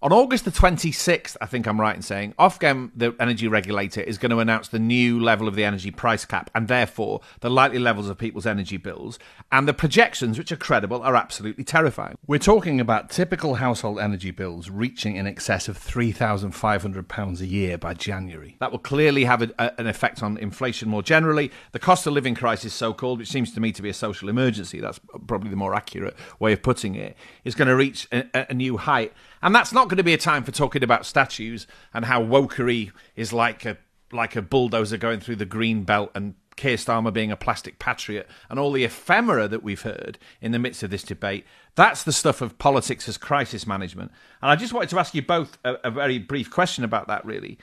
On 0.00 0.12
August 0.12 0.44
the 0.44 0.52
26th, 0.52 1.36
I 1.40 1.46
think 1.46 1.66
I'm 1.66 1.80
right 1.80 1.96
in 1.96 2.02
saying, 2.02 2.34
Ofgem, 2.38 2.92
the 2.94 3.16
energy 3.18 3.48
regulator, 3.48 4.00
is 4.00 4.16
going 4.16 4.30
to 4.30 4.38
announce 4.38 4.68
the 4.68 4.78
new 4.78 5.18
level 5.18 5.48
of 5.48 5.56
the 5.56 5.64
energy 5.64 5.90
price 5.90 6.24
cap 6.24 6.50
and 6.54 6.68
therefore 6.68 7.20
the 7.40 7.50
likely 7.50 7.80
levels 7.80 8.08
of 8.08 8.16
people's 8.16 8.46
energy 8.46 8.76
bills. 8.76 9.18
And 9.50 9.66
the 9.66 9.74
projections, 9.74 10.38
which 10.38 10.52
are 10.52 10.56
credible, 10.56 11.02
are 11.02 11.16
absolutely 11.16 11.64
terrifying. 11.64 12.16
We're 12.28 12.38
talking 12.38 12.80
about 12.80 13.10
typical 13.10 13.56
household 13.56 13.98
energy 13.98 14.30
bills 14.30 14.70
reaching 14.70 15.16
in 15.16 15.26
excess 15.26 15.66
of 15.66 15.76
£3,500 15.76 17.40
a 17.40 17.46
year 17.46 17.76
by 17.76 17.94
January. 17.94 18.56
That 18.60 18.70
will 18.70 18.78
clearly 18.78 19.24
have 19.24 19.42
a, 19.42 19.50
a, 19.58 19.80
an 19.80 19.88
effect 19.88 20.22
on 20.22 20.38
inflation 20.38 20.88
more 20.88 21.02
generally. 21.02 21.50
The 21.72 21.80
cost 21.80 22.06
of 22.06 22.12
living 22.12 22.36
crisis, 22.36 22.72
so 22.72 22.94
called, 22.94 23.18
which 23.18 23.30
seems 23.30 23.52
to 23.54 23.60
me 23.60 23.72
to 23.72 23.82
be 23.82 23.88
a 23.88 23.94
social 23.94 24.28
emergency, 24.28 24.78
that's 24.78 25.00
probably 25.26 25.50
the 25.50 25.56
more 25.56 25.74
accurate 25.74 26.16
way 26.38 26.52
of 26.52 26.62
putting 26.62 26.94
it, 26.94 27.16
is 27.42 27.56
going 27.56 27.66
to 27.66 27.74
reach 27.74 28.06
a, 28.12 28.48
a 28.48 28.54
new 28.54 28.76
height. 28.76 29.12
And 29.42 29.54
that's 29.54 29.72
not 29.72 29.88
going 29.88 29.98
to 29.98 30.04
be 30.04 30.14
a 30.14 30.18
time 30.18 30.44
for 30.44 30.52
talking 30.52 30.82
about 30.82 31.06
statues 31.06 31.66
and 31.94 32.04
how 32.04 32.22
wokery 32.22 32.92
is 33.16 33.32
like 33.32 33.64
a 33.64 33.78
like 34.12 34.36
a 34.36 34.42
bulldozer 34.42 34.96
going 34.96 35.20
through 35.20 35.36
the 35.36 35.44
green 35.44 35.84
belt 35.84 36.10
and 36.14 36.34
Keir 36.56 36.76
Starmer 36.76 37.12
being 37.12 37.30
a 37.30 37.36
plastic 37.36 37.78
patriot 37.78 38.28
and 38.50 38.58
all 38.58 38.72
the 38.72 38.84
ephemera 38.84 39.48
that 39.48 39.62
we've 39.62 39.82
heard 39.82 40.18
in 40.40 40.52
the 40.52 40.58
midst 40.58 40.82
of 40.82 40.90
this 40.90 41.04
debate. 41.04 41.44
That's 41.76 42.02
the 42.02 42.12
stuff 42.12 42.40
of 42.40 42.58
politics 42.58 43.08
as 43.08 43.16
crisis 43.16 43.66
management. 43.66 44.10
And 44.42 44.50
I 44.50 44.56
just 44.56 44.72
wanted 44.72 44.90
to 44.90 44.98
ask 44.98 45.14
you 45.14 45.22
both 45.22 45.56
a, 45.64 45.74
a 45.84 45.90
very 45.90 46.18
brief 46.18 46.50
question 46.50 46.84
about 46.84 47.06
that, 47.06 47.24
really, 47.24 47.58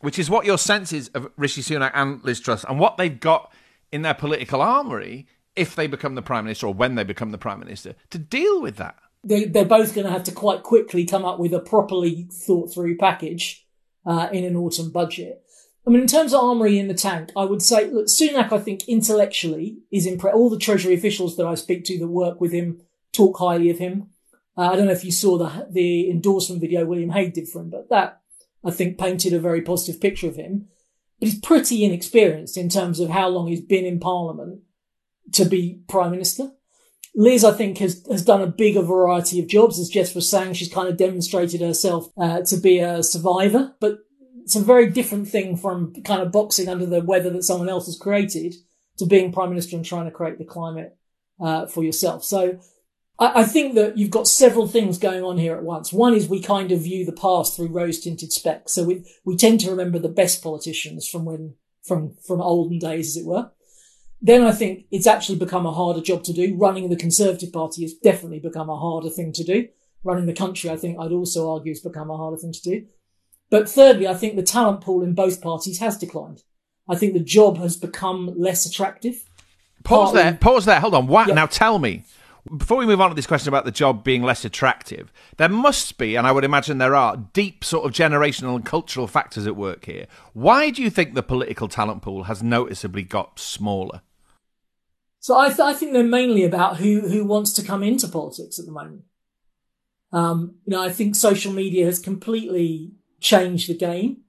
which 0.00 0.18
is 0.18 0.28
what 0.28 0.44
your 0.44 0.58
sense 0.58 0.92
is 0.92 1.08
of 1.08 1.30
Rishi 1.36 1.62
Sunak 1.62 1.92
and 1.94 2.22
Liz 2.24 2.40
Truss 2.40 2.64
and 2.64 2.80
what 2.80 2.96
they've 2.96 3.20
got 3.20 3.52
in 3.92 4.02
their 4.02 4.14
political 4.14 4.60
armoury 4.60 5.26
if 5.54 5.76
they 5.76 5.86
become 5.86 6.14
the 6.16 6.22
Prime 6.22 6.44
Minister 6.44 6.66
or 6.66 6.74
when 6.74 6.96
they 6.96 7.04
become 7.04 7.30
the 7.30 7.38
Prime 7.38 7.60
Minister 7.60 7.94
to 8.10 8.18
deal 8.18 8.60
with 8.60 8.76
that 8.76 8.96
they, 9.24 9.44
they're 9.44 9.64
both 9.64 9.94
going 9.94 10.06
to 10.06 10.12
have 10.12 10.24
to 10.24 10.32
quite 10.32 10.62
quickly 10.62 11.04
come 11.04 11.24
up 11.24 11.38
with 11.38 11.54
a 11.54 11.60
properly 11.60 12.28
thought 12.32 12.72
through 12.72 12.96
package 12.96 13.66
uh, 14.04 14.28
in 14.32 14.44
an 14.44 14.56
autumn 14.56 14.90
budget. 14.90 15.42
I 15.86 15.90
mean, 15.90 16.02
in 16.02 16.06
terms 16.06 16.32
of 16.32 16.42
armory 16.42 16.78
in 16.78 16.88
the 16.88 16.94
tank, 16.94 17.30
I 17.36 17.44
would 17.44 17.62
say, 17.62 17.90
look, 17.90 18.06
Sunak, 18.06 18.52
I 18.52 18.58
think 18.58 18.88
intellectually 18.88 19.78
is 19.90 20.06
impressed. 20.06 20.36
All 20.36 20.48
the 20.48 20.58
Treasury 20.58 20.94
officials 20.94 21.36
that 21.36 21.46
I 21.46 21.54
speak 21.56 21.84
to 21.86 21.98
that 21.98 22.06
work 22.06 22.40
with 22.40 22.52
him 22.52 22.82
talk 23.12 23.38
highly 23.38 23.68
of 23.70 23.78
him. 23.78 24.08
Uh, 24.56 24.70
I 24.70 24.76
don't 24.76 24.86
know 24.86 24.92
if 24.92 25.04
you 25.04 25.12
saw 25.12 25.38
the 25.38 25.66
the 25.70 26.10
endorsement 26.10 26.60
video 26.60 26.84
William 26.84 27.10
Hague 27.10 27.32
did 27.32 27.48
for 27.48 27.60
him, 27.62 27.70
but 27.70 27.88
that 27.88 28.20
I 28.64 28.70
think 28.70 28.98
painted 28.98 29.32
a 29.32 29.40
very 29.40 29.62
positive 29.62 30.00
picture 30.00 30.28
of 30.28 30.36
him. 30.36 30.68
But 31.18 31.30
he's 31.30 31.40
pretty 31.40 31.84
inexperienced 31.84 32.56
in 32.56 32.68
terms 32.68 33.00
of 33.00 33.10
how 33.10 33.28
long 33.28 33.48
he's 33.48 33.60
been 33.60 33.84
in 33.84 33.98
Parliament 33.98 34.60
to 35.32 35.44
be 35.46 35.80
Prime 35.88 36.10
Minister. 36.10 36.52
Liz, 37.14 37.44
I 37.44 37.52
think, 37.52 37.78
has, 37.78 38.04
has 38.10 38.24
done 38.24 38.40
a 38.40 38.46
bigger 38.46 38.82
variety 38.82 39.38
of 39.40 39.46
jobs. 39.46 39.78
As 39.78 39.90
Jess 39.90 40.14
was 40.14 40.28
saying, 40.28 40.54
she's 40.54 40.72
kind 40.72 40.88
of 40.88 40.96
demonstrated 40.96 41.60
herself 41.60 42.10
uh, 42.16 42.40
to 42.42 42.56
be 42.56 42.78
a 42.78 43.02
survivor, 43.02 43.74
but 43.80 43.98
it's 44.42 44.56
a 44.56 44.60
very 44.60 44.90
different 44.90 45.28
thing 45.28 45.56
from 45.56 45.92
kind 46.04 46.22
of 46.22 46.32
boxing 46.32 46.68
under 46.68 46.86
the 46.86 47.02
weather 47.02 47.30
that 47.30 47.44
someone 47.44 47.68
else 47.68 47.86
has 47.86 47.98
created 47.98 48.54
to 48.98 49.06
being 49.06 49.32
prime 49.32 49.50
minister 49.50 49.76
and 49.76 49.84
trying 49.84 50.06
to 50.06 50.10
create 50.10 50.38
the 50.38 50.44
climate 50.44 50.96
uh, 51.40 51.66
for 51.66 51.84
yourself. 51.84 52.24
So 52.24 52.58
I, 53.18 53.40
I, 53.40 53.44
think 53.44 53.74
that 53.74 53.96
you've 53.96 54.10
got 54.10 54.26
several 54.26 54.66
things 54.66 54.98
going 54.98 55.22
on 55.22 55.38
here 55.38 55.54
at 55.54 55.62
once. 55.62 55.92
One 55.92 56.14
is 56.14 56.28
we 56.28 56.40
kind 56.40 56.72
of 56.72 56.82
view 56.82 57.04
the 57.04 57.12
past 57.12 57.56
through 57.56 57.68
rose 57.68 58.00
tinted 58.00 58.32
specs. 58.32 58.72
So 58.72 58.84
we, 58.84 59.04
we 59.24 59.36
tend 59.36 59.60
to 59.60 59.70
remember 59.70 59.98
the 59.98 60.08
best 60.08 60.42
politicians 60.42 61.08
from 61.08 61.24
when, 61.24 61.54
from, 61.82 62.16
from 62.26 62.40
olden 62.40 62.78
days, 62.78 63.08
as 63.08 63.22
it 63.22 63.26
were 63.26 63.50
then 64.22 64.44
I 64.44 64.52
think 64.52 64.86
it's 64.92 65.08
actually 65.08 65.38
become 65.38 65.66
a 65.66 65.72
harder 65.72 66.00
job 66.00 66.22
to 66.24 66.32
do. 66.32 66.54
Running 66.56 66.88
the 66.88 66.96
Conservative 66.96 67.52
Party 67.52 67.82
has 67.82 67.92
definitely 67.92 68.38
become 68.38 68.70
a 68.70 68.78
harder 68.78 69.10
thing 69.10 69.32
to 69.32 69.42
do. 69.42 69.68
Running 70.04 70.26
the 70.26 70.32
country, 70.32 70.70
I 70.70 70.76
think 70.76 70.98
I'd 70.98 71.12
also 71.12 71.52
argue 71.52 71.72
has 71.72 71.80
become 71.80 72.08
a 72.08 72.16
harder 72.16 72.36
thing 72.36 72.52
to 72.52 72.62
do. 72.62 72.86
But 73.50 73.68
thirdly, 73.68 74.06
I 74.06 74.14
think 74.14 74.36
the 74.36 74.42
talent 74.42 74.80
pool 74.80 75.02
in 75.02 75.14
both 75.14 75.42
parties 75.42 75.80
has 75.80 75.98
declined. 75.98 76.42
I 76.88 76.96
think 76.96 77.12
the 77.12 77.20
job 77.20 77.58
has 77.58 77.76
become 77.76 78.32
less 78.36 78.64
attractive. 78.64 79.24
Pause 79.84 80.12
Partly, 80.12 80.22
there. 80.22 80.32
Pause 80.34 80.64
there. 80.66 80.80
Hold 80.80 80.94
on. 80.94 81.06
What? 81.08 81.28
Yeah. 81.28 81.34
Now 81.34 81.46
tell 81.46 81.78
me, 81.78 82.04
before 82.56 82.78
we 82.78 82.86
move 82.86 83.00
on 83.00 83.10
to 83.10 83.14
this 83.14 83.26
question 83.26 83.48
about 83.48 83.64
the 83.64 83.70
job 83.70 84.04
being 84.04 84.22
less 84.22 84.44
attractive, 84.44 85.12
there 85.36 85.48
must 85.48 85.98
be, 85.98 86.14
and 86.16 86.26
I 86.26 86.32
would 86.32 86.44
imagine 86.44 86.78
there 86.78 86.94
are, 86.94 87.16
deep 87.16 87.64
sort 87.64 87.84
of 87.84 87.92
generational 87.92 88.54
and 88.54 88.64
cultural 88.64 89.06
factors 89.06 89.46
at 89.46 89.56
work 89.56 89.84
here. 89.84 90.06
Why 90.32 90.70
do 90.70 90.82
you 90.82 90.90
think 90.90 91.14
the 91.14 91.22
political 91.22 91.68
talent 91.68 92.02
pool 92.02 92.24
has 92.24 92.42
noticeably 92.42 93.02
got 93.02 93.38
smaller? 93.38 94.02
So 95.22 95.38
I, 95.38 95.48
th- 95.48 95.60
I 95.60 95.72
think 95.72 95.92
they're 95.92 96.02
mainly 96.02 96.42
about 96.42 96.78
who, 96.78 97.02
who 97.02 97.24
wants 97.24 97.52
to 97.52 97.62
come 97.62 97.84
into 97.84 98.08
politics 98.08 98.58
at 98.58 98.66
the 98.66 98.72
moment. 98.72 99.02
Um, 100.12 100.56
you 100.66 100.72
know, 100.72 100.82
I 100.82 100.90
think 100.90 101.14
social 101.14 101.52
media 101.52 101.86
has 101.86 102.00
completely 102.00 102.90
changed 103.20 103.68
the 103.68 103.76
game. 103.76 104.22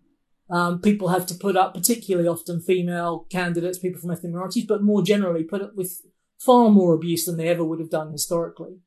Um, 0.52 0.82
people 0.82 1.08
have 1.08 1.26
to 1.26 1.34
put 1.34 1.58
up, 1.58 1.74
particularly 1.74 2.28
often 2.28 2.62
female 2.62 3.26
candidates, 3.32 3.80
people 3.80 4.00
from 4.00 4.12
ethnic 4.12 4.34
minorities, 4.34 4.68
but 4.68 4.84
more 4.84 5.02
generally 5.02 5.44
put 5.44 5.64
up 5.64 5.76
with 5.76 6.00
far 6.38 6.70
more 6.70 6.94
abuse 6.94 7.26
than 7.26 7.38
they 7.38 7.48
ever 7.48 7.64
would 7.64 7.80
have 7.80 7.90
done 7.90 8.12
historically. 8.12 8.78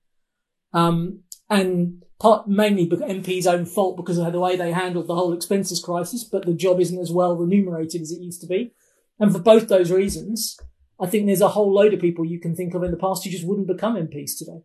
Um, 0.72 1.24
and 1.50 2.04
part, 2.20 2.46
mainly 2.46 2.86
MP's 2.86 3.48
own 3.48 3.66
fault 3.66 3.96
because 3.96 4.18
of 4.18 4.32
the 4.32 4.38
way 4.38 4.54
they 4.54 4.70
handled 4.70 5.08
the 5.08 5.16
whole 5.16 5.32
expenses 5.32 5.82
crisis, 5.82 6.22
but 6.22 6.46
the 6.46 6.54
job 6.54 6.78
isn't 6.78 7.00
as 7.00 7.10
well 7.10 7.36
remunerated 7.36 8.00
as 8.00 8.12
it 8.12 8.22
used 8.22 8.42
to 8.42 8.46
be. 8.46 8.74
And 9.18 9.32
for 9.32 9.40
both 9.40 9.66
those 9.66 9.90
reasons, 9.90 10.56
I 10.98 11.06
think 11.06 11.26
there's 11.26 11.40
a 11.40 11.48
whole 11.48 11.72
load 11.72 11.94
of 11.94 12.00
people 12.00 12.24
you 12.24 12.40
can 12.40 12.54
think 12.56 12.74
of 12.74 12.82
in 12.82 12.90
the 12.90 12.96
past 12.96 13.24
who 13.24 13.30
just 13.30 13.46
wouldn't 13.46 13.66
become 13.66 13.96
MPs 13.96 14.38
today. 14.38 14.62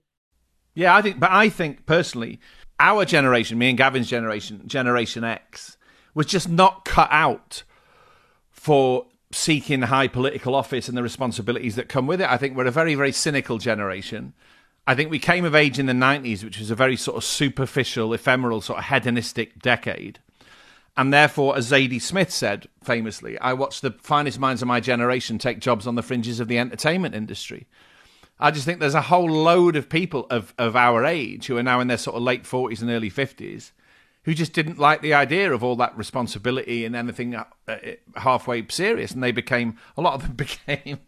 Yeah, 0.74 0.96
I 0.96 1.02
think, 1.02 1.20
but 1.20 1.32
I 1.32 1.50
think 1.50 1.86
personally, 1.86 2.40
our 2.80 3.04
generation, 3.06 3.58
me 3.58 3.70
and 3.70 3.78
Gavin's 3.78 4.10
generation, 4.10 4.68
Generation 4.68 5.24
X, 5.24 5.78
was 6.14 6.26
just 6.26 6.50
not 6.50 6.86
cut 6.86 7.10
out 7.12 7.64
for 8.50 9.08
seeking 9.34 9.84
high 9.84 10.08
political 10.08 10.56
office 10.56 10.88
and 10.88 10.98
the 10.98 11.04
responsibilities 11.04 11.76
that 11.76 11.90
come 11.90 12.08
with 12.08 12.22
it. 12.22 12.30
I 12.30 12.38
think 12.38 12.56
we're 12.56 12.66
a 12.66 12.72
very, 12.72 12.96
very 12.96 13.12
cynical 13.12 13.58
generation. 13.58 14.34
I 14.88 14.96
think 14.96 15.12
we 15.12 15.20
came 15.20 15.46
of 15.46 15.56
age 15.56 15.80
in 15.80 15.86
the 15.86 15.94
90s, 15.94 16.44
which 16.44 16.60
was 16.60 16.72
a 16.72 16.76
very 16.76 16.96
sort 16.96 17.18
of 17.18 17.24
superficial, 17.24 18.14
ephemeral, 18.14 18.62
sort 18.62 18.80
of 18.80 18.86
hedonistic 18.86 19.60
decade. 19.62 20.20
And 21.02 21.12
therefore, 21.12 21.58
as 21.58 21.72
Zadie 21.72 22.00
Smith 22.00 22.30
said 22.30 22.68
famously, 22.84 23.36
I 23.40 23.54
watched 23.54 23.82
the 23.82 23.90
finest 23.90 24.38
minds 24.38 24.62
of 24.62 24.68
my 24.68 24.80
generation 24.80 25.40
take 25.40 25.60
jobs 25.60 25.88
on 25.88 25.96
the 25.96 26.04
fringes 26.04 26.40
of 26.40 26.48
the 26.48 26.60
entertainment 26.60 27.16
industry. 27.16 27.66
I 28.40 28.52
just 28.52 28.66
think 28.66 28.80
there's 28.80 28.94
a 28.94 29.02
whole 29.02 29.28
load 29.28 29.76
of 29.76 29.90
people 29.90 30.28
of, 30.30 30.54
of 30.60 30.76
our 30.76 31.04
age 31.04 31.48
who 31.48 31.58
are 31.58 31.64
now 31.64 31.80
in 31.80 31.88
their 31.88 31.98
sort 31.98 32.18
of 32.18 32.22
late 32.22 32.44
40s 32.44 32.82
and 32.82 32.92
early 32.92 33.10
50s 33.10 33.72
who 34.26 34.36
just 34.36 34.54
didn't 34.54 34.78
like 34.78 35.02
the 35.02 35.16
idea 35.16 35.52
of 35.52 35.64
all 35.64 35.76
that 35.78 35.98
responsibility 35.98 36.86
and 36.86 36.96
anything 36.96 37.34
uh, 37.34 37.46
uh 37.68 37.78
halfway 38.18 38.64
serious. 38.68 39.10
And 39.10 39.24
they 39.24 39.32
became, 39.32 39.80
a 39.98 40.02
lot 40.02 40.14
of 40.14 40.22
them 40.22 40.34
became 40.36 41.00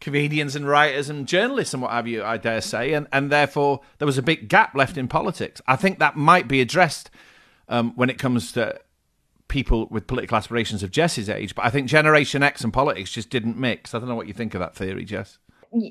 comedians 0.00 0.56
and 0.56 0.66
writers 0.66 1.10
and 1.10 1.28
journalists 1.28 1.74
and 1.74 1.82
what 1.82 1.90
have 1.90 2.08
you, 2.08 2.24
I 2.24 2.38
dare 2.38 2.62
say. 2.62 2.94
And, 2.94 3.06
and 3.12 3.30
therefore, 3.30 3.82
there 3.98 4.06
was 4.06 4.16
a 4.16 4.22
big 4.22 4.48
gap 4.48 4.74
left 4.74 4.96
in 4.96 5.08
politics. 5.08 5.60
I 5.66 5.76
think 5.76 5.98
that 5.98 6.16
might 6.16 6.48
be 6.48 6.62
addressed 6.62 7.10
um, 7.68 7.92
when 7.96 8.08
it 8.08 8.18
comes 8.18 8.52
to 8.52 8.80
people 9.52 9.86
with 9.90 10.06
political 10.06 10.36
aspirations 10.36 10.82
of 10.82 10.90
Jess's 10.90 11.28
age, 11.28 11.54
but 11.54 11.64
I 11.64 11.70
think 11.70 11.86
Generation 11.86 12.42
X 12.42 12.64
and 12.64 12.72
politics 12.72 13.12
just 13.12 13.28
didn't 13.28 13.58
mix. 13.58 13.94
I 13.94 13.98
don't 13.98 14.08
know 14.08 14.14
what 14.14 14.26
you 14.26 14.32
think 14.32 14.54
of 14.54 14.60
that 14.60 14.74
theory, 14.74 15.04
Jess. 15.04 15.38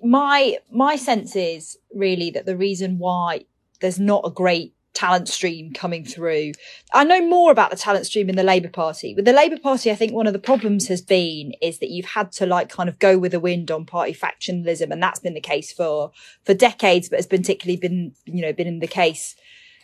My 0.03 0.57
my 0.71 0.95
sense 0.95 1.35
is 1.35 1.77
really 1.93 2.31
that 2.31 2.45
the 2.45 2.57
reason 2.57 2.97
why 2.97 3.45
there's 3.79 3.99
not 3.99 4.23
a 4.25 4.31
great 4.31 4.73
talent 4.93 5.29
stream 5.29 5.73
coming 5.73 6.03
through. 6.03 6.51
I 6.91 7.03
know 7.03 7.25
more 7.25 7.51
about 7.51 7.69
the 7.69 7.77
talent 7.77 8.07
stream 8.07 8.29
in 8.29 8.35
the 8.35 8.43
Labour 8.43 8.69
Party. 8.69 9.13
With 9.15 9.25
the 9.25 9.33
Labour 9.33 9.57
Party, 9.57 9.89
I 9.91 9.95
think 9.95 10.11
one 10.11 10.27
of 10.27 10.33
the 10.33 10.39
problems 10.39 10.87
has 10.87 11.01
been 11.01 11.53
is 11.61 11.79
that 11.79 11.89
you've 11.89 12.07
had 12.17 12.31
to 12.33 12.45
like 12.45 12.67
kind 12.69 12.89
of 12.89 12.99
go 12.99 13.17
with 13.17 13.31
the 13.31 13.39
wind 13.39 13.69
on 13.69 13.85
party 13.85 14.13
factionalism, 14.13 14.91
and 14.91 15.01
that's 15.01 15.19
been 15.19 15.35
the 15.35 15.39
case 15.39 15.71
for 15.71 16.11
for 16.43 16.55
decades, 16.55 17.09
but 17.09 17.19
has 17.19 17.27
particularly 17.27 17.77
been 17.77 18.13
you 18.25 18.41
know 18.41 18.53
been 18.53 18.67
in 18.67 18.79
the 18.79 18.87
case 18.87 19.35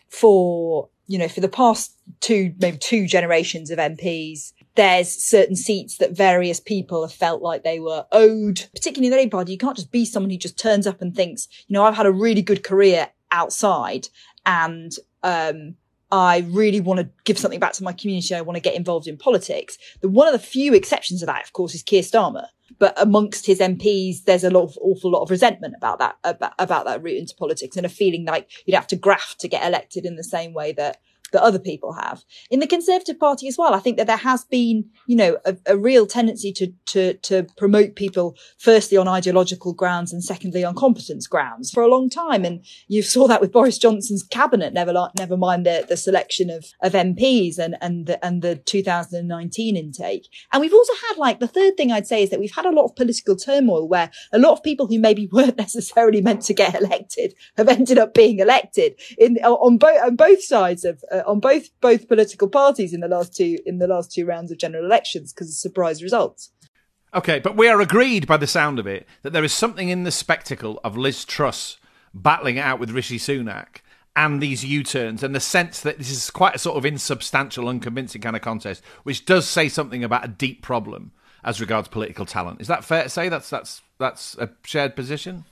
for 0.10 0.90
you 1.08 1.18
know, 1.18 1.28
for 1.28 1.40
the 1.40 1.50
past 1.50 1.96
two, 2.20 2.54
maybe 2.60 2.78
two 2.78 3.08
generations 3.08 3.72
of 3.72 3.80
MPs, 3.80 4.54
there's 4.76 5.10
certain 5.10 5.56
seats 5.56 5.98
that 5.98 6.12
various 6.12 6.60
people 6.60 7.02
have 7.02 7.14
felt 7.14 7.42
like 7.42 7.64
they 7.64 7.80
were 7.80 8.06
owed, 8.12 8.66
particularly 8.76 9.08
in 9.08 9.12
the 9.12 9.18
Labour 9.18 9.38
Party. 9.38 9.54
You 9.54 9.58
can't 9.58 9.76
just 9.76 9.92
be 9.92 10.06
someone 10.06 10.30
who 10.30 10.38
just 10.38 10.60
turns 10.60 10.86
up 10.86 11.02
and 11.02 11.16
thinks, 11.16 11.48
you 11.68 11.74
know, 11.74 11.84
I've 11.84 11.96
had 11.96 12.06
a 12.06 12.12
really 12.12 12.42
good 12.42 12.64
career 12.64 13.10
outside 13.32 14.08
and, 14.46 14.92
um, 15.24 15.76
I 16.12 16.46
really 16.50 16.80
want 16.80 17.00
to 17.00 17.10
give 17.26 17.38
something 17.38 17.60
back 17.60 17.74
to 17.74 17.84
my 17.84 17.92
community. 17.92 18.34
I 18.34 18.42
want 18.42 18.56
to 18.56 18.62
get 18.62 18.76
involved 18.76 19.08
in 19.08 19.18
politics. 19.18 19.78
The 20.02 20.10
one 20.10 20.28
of 20.28 20.34
the 20.34 20.40
few 20.40 20.74
exceptions 20.74 21.20
to 21.20 21.26
that, 21.26 21.44
of 21.44 21.54
course, 21.54 21.76
is 21.76 21.84
Keir 21.84 22.02
Starmer. 22.02 22.48
But 22.80 22.94
amongst 23.02 23.46
his 23.46 23.60
MPs, 23.60 24.24
there's 24.26 24.44
a 24.44 24.50
lot 24.50 24.64
of 24.64 24.78
awful 24.82 25.12
lot 25.12 25.24
of 25.24 25.30
resentment 25.30 25.74
about 25.78 26.00
that 26.00 26.18
about, 26.24 26.54
about 26.60 26.86
that 26.86 27.02
route 27.02 27.18
into 27.18 27.36
politics 27.36 27.78
and 27.78 27.86
a 27.86 27.90
feeling 27.90 28.26
like 28.26 28.50
you'd 28.66 28.76
have 28.76 28.88
to 28.88 28.96
graft 28.96 29.40
to 29.42 29.48
get 29.48 29.66
elected 29.66 30.06
in 30.06 30.16
the 30.16 30.24
same 30.24 30.54
way 30.54 30.74
that 30.74 30.98
that 31.32 31.44
other 31.44 31.60
people 31.60 31.94
have. 31.94 32.24
In 32.50 32.60
the 32.60 32.68
Conservative 32.68 33.20
Party 33.20 33.48
as 33.48 33.58
well, 33.58 33.74
I 33.74 33.80
think 33.80 33.98
that 33.98 34.08
there 34.08 34.18
has 34.18 34.46
been, 34.46 34.86
you 35.08 35.16
know, 35.16 35.38
a, 35.46 35.56
a, 35.66 35.78
real 35.78 36.06
tendency 36.06 36.52
to, 36.54 36.68
to, 36.88 37.14
to 37.16 37.48
promote 37.58 37.96
people 37.96 38.36
firstly 38.58 38.98
on 38.98 39.08
ideological 39.08 39.74
grounds 39.74 40.14
and 40.14 40.24
secondly 40.24 40.64
on 40.64 40.76
competence 40.76 41.28
grounds 41.28 41.72
for 41.72 41.84
a 41.84 41.88
long 41.88 42.10
time. 42.10 42.46
And 42.46 42.64
you 42.88 43.02
saw 43.02 43.28
that 43.28 43.42
with 43.42 43.52
Boris 43.52 43.78
Johnson's 43.78 44.24
cabinet, 44.24 44.74
never, 44.74 44.94
never 45.18 45.38
mind 45.38 45.66
the, 45.66 45.86
the 45.88 45.98
selection 45.98 46.50
of, 46.50 46.66
of 46.82 46.94
MPs 46.94 47.58
and, 47.60 47.76
and 47.82 48.08
the, 48.08 48.24
and 48.26 48.42
the 48.42 48.56
2019 48.56 49.76
intake. 49.76 50.28
And 50.54 50.62
we've 50.62 50.74
also 50.74 50.94
had 51.08 51.18
like 51.18 51.40
the 51.40 51.48
third 51.48 51.78
thing 51.78 51.92
I'd 51.92 52.08
say 52.08 52.24
is 52.24 52.30
that 52.30 52.40
we've 52.40 52.56
had 52.56 52.66
a 52.66 52.72
lot 52.72 52.86
of 52.86 52.96
political 52.96 53.36
turmoil 53.36 53.88
where 53.88 54.10
a 54.32 54.40
lot 54.40 54.54
of 54.54 54.64
people 54.64 54.88
who 54.88 55.00
maybe 55.00 55.28
weren't 55.32 55.58
necessarily 55.68 56.22
meant 56.22 56.42
to 56.44 56.54
get 56.54 56.76
elected 56.76 57.34
have 57.58 57.68
ended 57.68 57.98
up 57.98 58.14
being 58.14 58.40
elected 58.40 59.00
in, 59.18 59.38
on 59.38 59.78
both, 59.78 60.02
on 60.02 60.16
both 60.16 60.44
sides 60.44 60.86
of, 60.86 61.04
uh, 61.18 61.24
on 61.26 61.40
both 61.40 61.70
both 61.82 62.08
political 62.08 62.48
parties 62.48 62.94
in 62.94 63.00
the 63.00 63.08
last 63.08 63.36
two 63.36 63.58
in 63.66 63.80
the 63.80 63.88
last 63.88 64.12
two 64.12 64.26
rounds 64.26 64.52
of 64.52 64.58
general 64.58 64.86
elections 64.86 65.34
because 65.34 65.50
of 65.50 65.56
surprise 65.56 66.04
results. 66.04 66.52
Okay, 67.14 67.40
but 67.40 67.56
we 67.56 67.68
are 67.68 67.82
agreed 67.82 68.28
by 68.28 68.38
the 68.38 68.48
sound 68.48 68.80
of 68.80 68.88
it 68.88 69.08
that 69.22 69.34
there 69.34 69.44
is 69.44 69.54
something 69.54 69.90
in 69.90 70.04
the 70.04 70.12
spectacle 70.12 70.80
of 70.84 70.98
Liz 70.98 71.26
Truss 71.26 71.78
battling 72.14 72.58
it 72.58 72.62
out 72.62 72.80
with 72.80 72.92
Rishi 72.92 73.18
Sunak 73.18 73.78
and 74.16 74.42
these 74.42 74.66
U-turns 74.66 75.24
and 75.24 75.34
the 75.34 75.40
sense 75.40 75.80
that 75.82 76.00
this 76.00 76.10
is 76.10 76.30
quite 76.30 76.56
a 76.56 76.60
sort 76.60 76.76
of 76.76 76.86
insubstantial, 76.86 77.70
unconvincing 77.70 78.22
kind 78.22 78.36
of 78.36 78.42
contest, 78.42 78.84
which 79.04 79.26
does 79.26 79.48
say 79.48 79.70
something 79.70 80.04
about 80.04 80.26
a 80.26 80.28
deep 80.28 80.62
problem 80.62 81.12
as 81.44 81.62
regards 81.62 81.88
political 81.88 82.26
talent. 82.26 82.60
Is 82.60 82.68
that 82.68 82.84
fair 82.84 83.04
to 83.04 83.10
say? 83.10 83.30
That's 83.30 83.50
that's 83.50 83.82
that's 84.00 84.36
a 84.38 84.50
shared 84.64 84.96
position. 84.96 85.46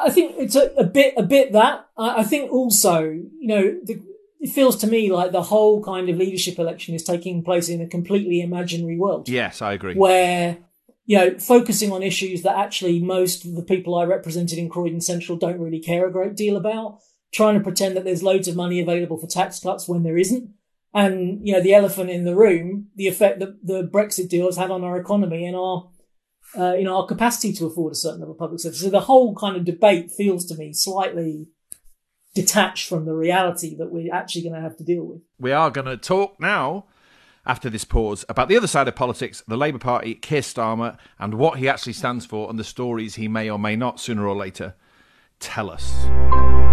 I 0.00 0.10
think 0.10 0.34
it's 0.38 0.56
a, 0.56 0.72
a, 0.76 0.84
bit 0.84 1.14
a 1.16 1.22
bit 1.22 1.52
that. 1.52 1.88
I, 1.96 2.20
I 2.20 2.24
think 2.24 2.50
also, 2.50 3.02
you 3.02 3.36
know, 3.46 3.62
the, 3.84 4.02
it 4.40 4.50
feels 4.50 4.76
to 4.76 4.86
me 4.86 5.10
like 5.10 5.32
the 5.32 5.42
whole 5.42 5.82
kind 5.82 6.08
of 6.08 6.16
leadership 6.16 6.58
election 6.58 6.94
is 6.94 7.02
taking 7.02 7.42
place 7.42 7.68
in 7.68 7.80
a 7.80 7.88
completely 7.88 8.40
imaginary 8.40 8.96
world. 8.96 9.28
Yes, 9.28 9.62
I 9.62 9.72
agree. 9.72 9.94
Where, 9.94 10.58
you 11.04 11.18
know, 11.18 11.38
focusing 11.38 11.92
on 11.92 12.02
issues 12.02 12.42
that 12.42 12.56
actually 12.56 13.00
most 13.00 13.44
of 13.44 13.54
the 13.54 13.62
people 13.62 13.96
I 13.96 14.04
represented 14.04 14.58
in 14.58 14.68
Croydon 14.68 15.00
Central 15.00 15.38
don't 15.38 15.60
really 15.60 15.80
care 15.80 16.06
a 16.06 16.12
great 16.12 16.36
deal 16.36 16.56
about, 16.56 16.98
trying 17.32 17.54
to 17.54 17.62
pretend 17.62 17.96
that 17.96 18.04
there's 18.04 18.22
loads 18.22 18.48
of 18.48 18.56
money 18.56 18.80
available 18.80 19.18
for 19.18 19.26
tax 19.26 19.60
cuts 19.60 19.88
when 19.88 20.02
there 20.02 20.18
isn't. 20.18 20.50
And, 20.92 21.46
you 21.46 21.52
know, 21.52 21.60
the 21.60 21.74
elephant 21.74 22.10
in 22.10 22.24
the 22.24 22.34
room, 22.34 22.88
the 22.96 23.08
effect 23.08 23.40
that 23.40 23.66
the 23.66 23.82
Brexit 23.82 24.28
deal 24.28 24.46
has 24.46 24.56
had 24.56 24.70
on 24.70 24.82
our 24.82 24.98
economy 24.98 25.46
and 25.46 25.54
our, 25.56 25.90
uh, 26.58 26.74
you 26.74 26.84
know, 26.84 26.96
our 26.96 27.06
capacity 27.06 27.52
to 27.54 27.66
afford 27.66 27.92
a 27.92 27.96
certain 27.96 28.20
level 28.20 28.32
of 28.32 28.38
public 28.38 28.60
service. 28.60 28.80
So 28.80 28.88
the 28.88 29.00
whole 29.00 29.34
kind 29.34 29.56
of 29.56 29.64
debate 29.64 30.10
feels 30.10 30.46
to 30.46 30.56
me 30.56 30.72
slightly 30.72 31.48
detached 32.36 32.88
from 32.88 33.06
the 33.06 33.14
reality 33.14 33.74
that 33.74 33.90
we're 33.90 34.14
actually 34.14 34.42
going 34.42 34.54
to 34.54 34.60
have 34.60 34.76
to 34.76 34.84
deal 34.84 35.02
with. 35.02 35.22
We 35.40 35.52
are 35.52 35.70
going 35.70 35.86
to 35.86 35.96
talk 35.96 36.38
now, 36.38 36.84
after 37.46 37.70
this 37.70 37.84
pause, 37.84 38.24
about 38.28 38.48
the 38.48 38.56
other 38.56 38.66
side 38.66 38.86
of 38.86 38.94
politics, 38.94 39.42
the 39.48 39.56
Labour 39.56 39.78
Party, 39.78 40.14
Keir 40.14 40.42
Starmer, 40.42 40.98
and 41.18 41.34
what 41.34 41.58
he 41.58 41.68
actually 41.68 41.94
stands 41.94 42.26
for 42.26 42.50
and 42.50 42.58
the 42.58 42.64
stories 42.64 43.14
he 43.14 43.26
may 43.26 43.48
or 43.48 43.58
may 43.58 43.74
not, 43.74 43.98
sooner 43.98 44.28
or 44.28 44.36
later, 44.36 44.74
tell 45.40 45.70
us. 45.70 46.65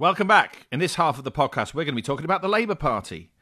Welcome 0.00 0.28
back. 0.28 0.68
In 0.70 0.78
this 0.78 0.94
half 0.94 1.18
of 1.18 1.24
the 1.24 1.32
podcast, 1.32 1.74
we're 1.74 1.82
going 1.82 1.96
to 1.96 2.00
be 2.00 2.02
talking 2.02 2.24
about 2.24 2.40
the 2.40 2.48
Labour 2.48 2.76
Party. 2.76 3.32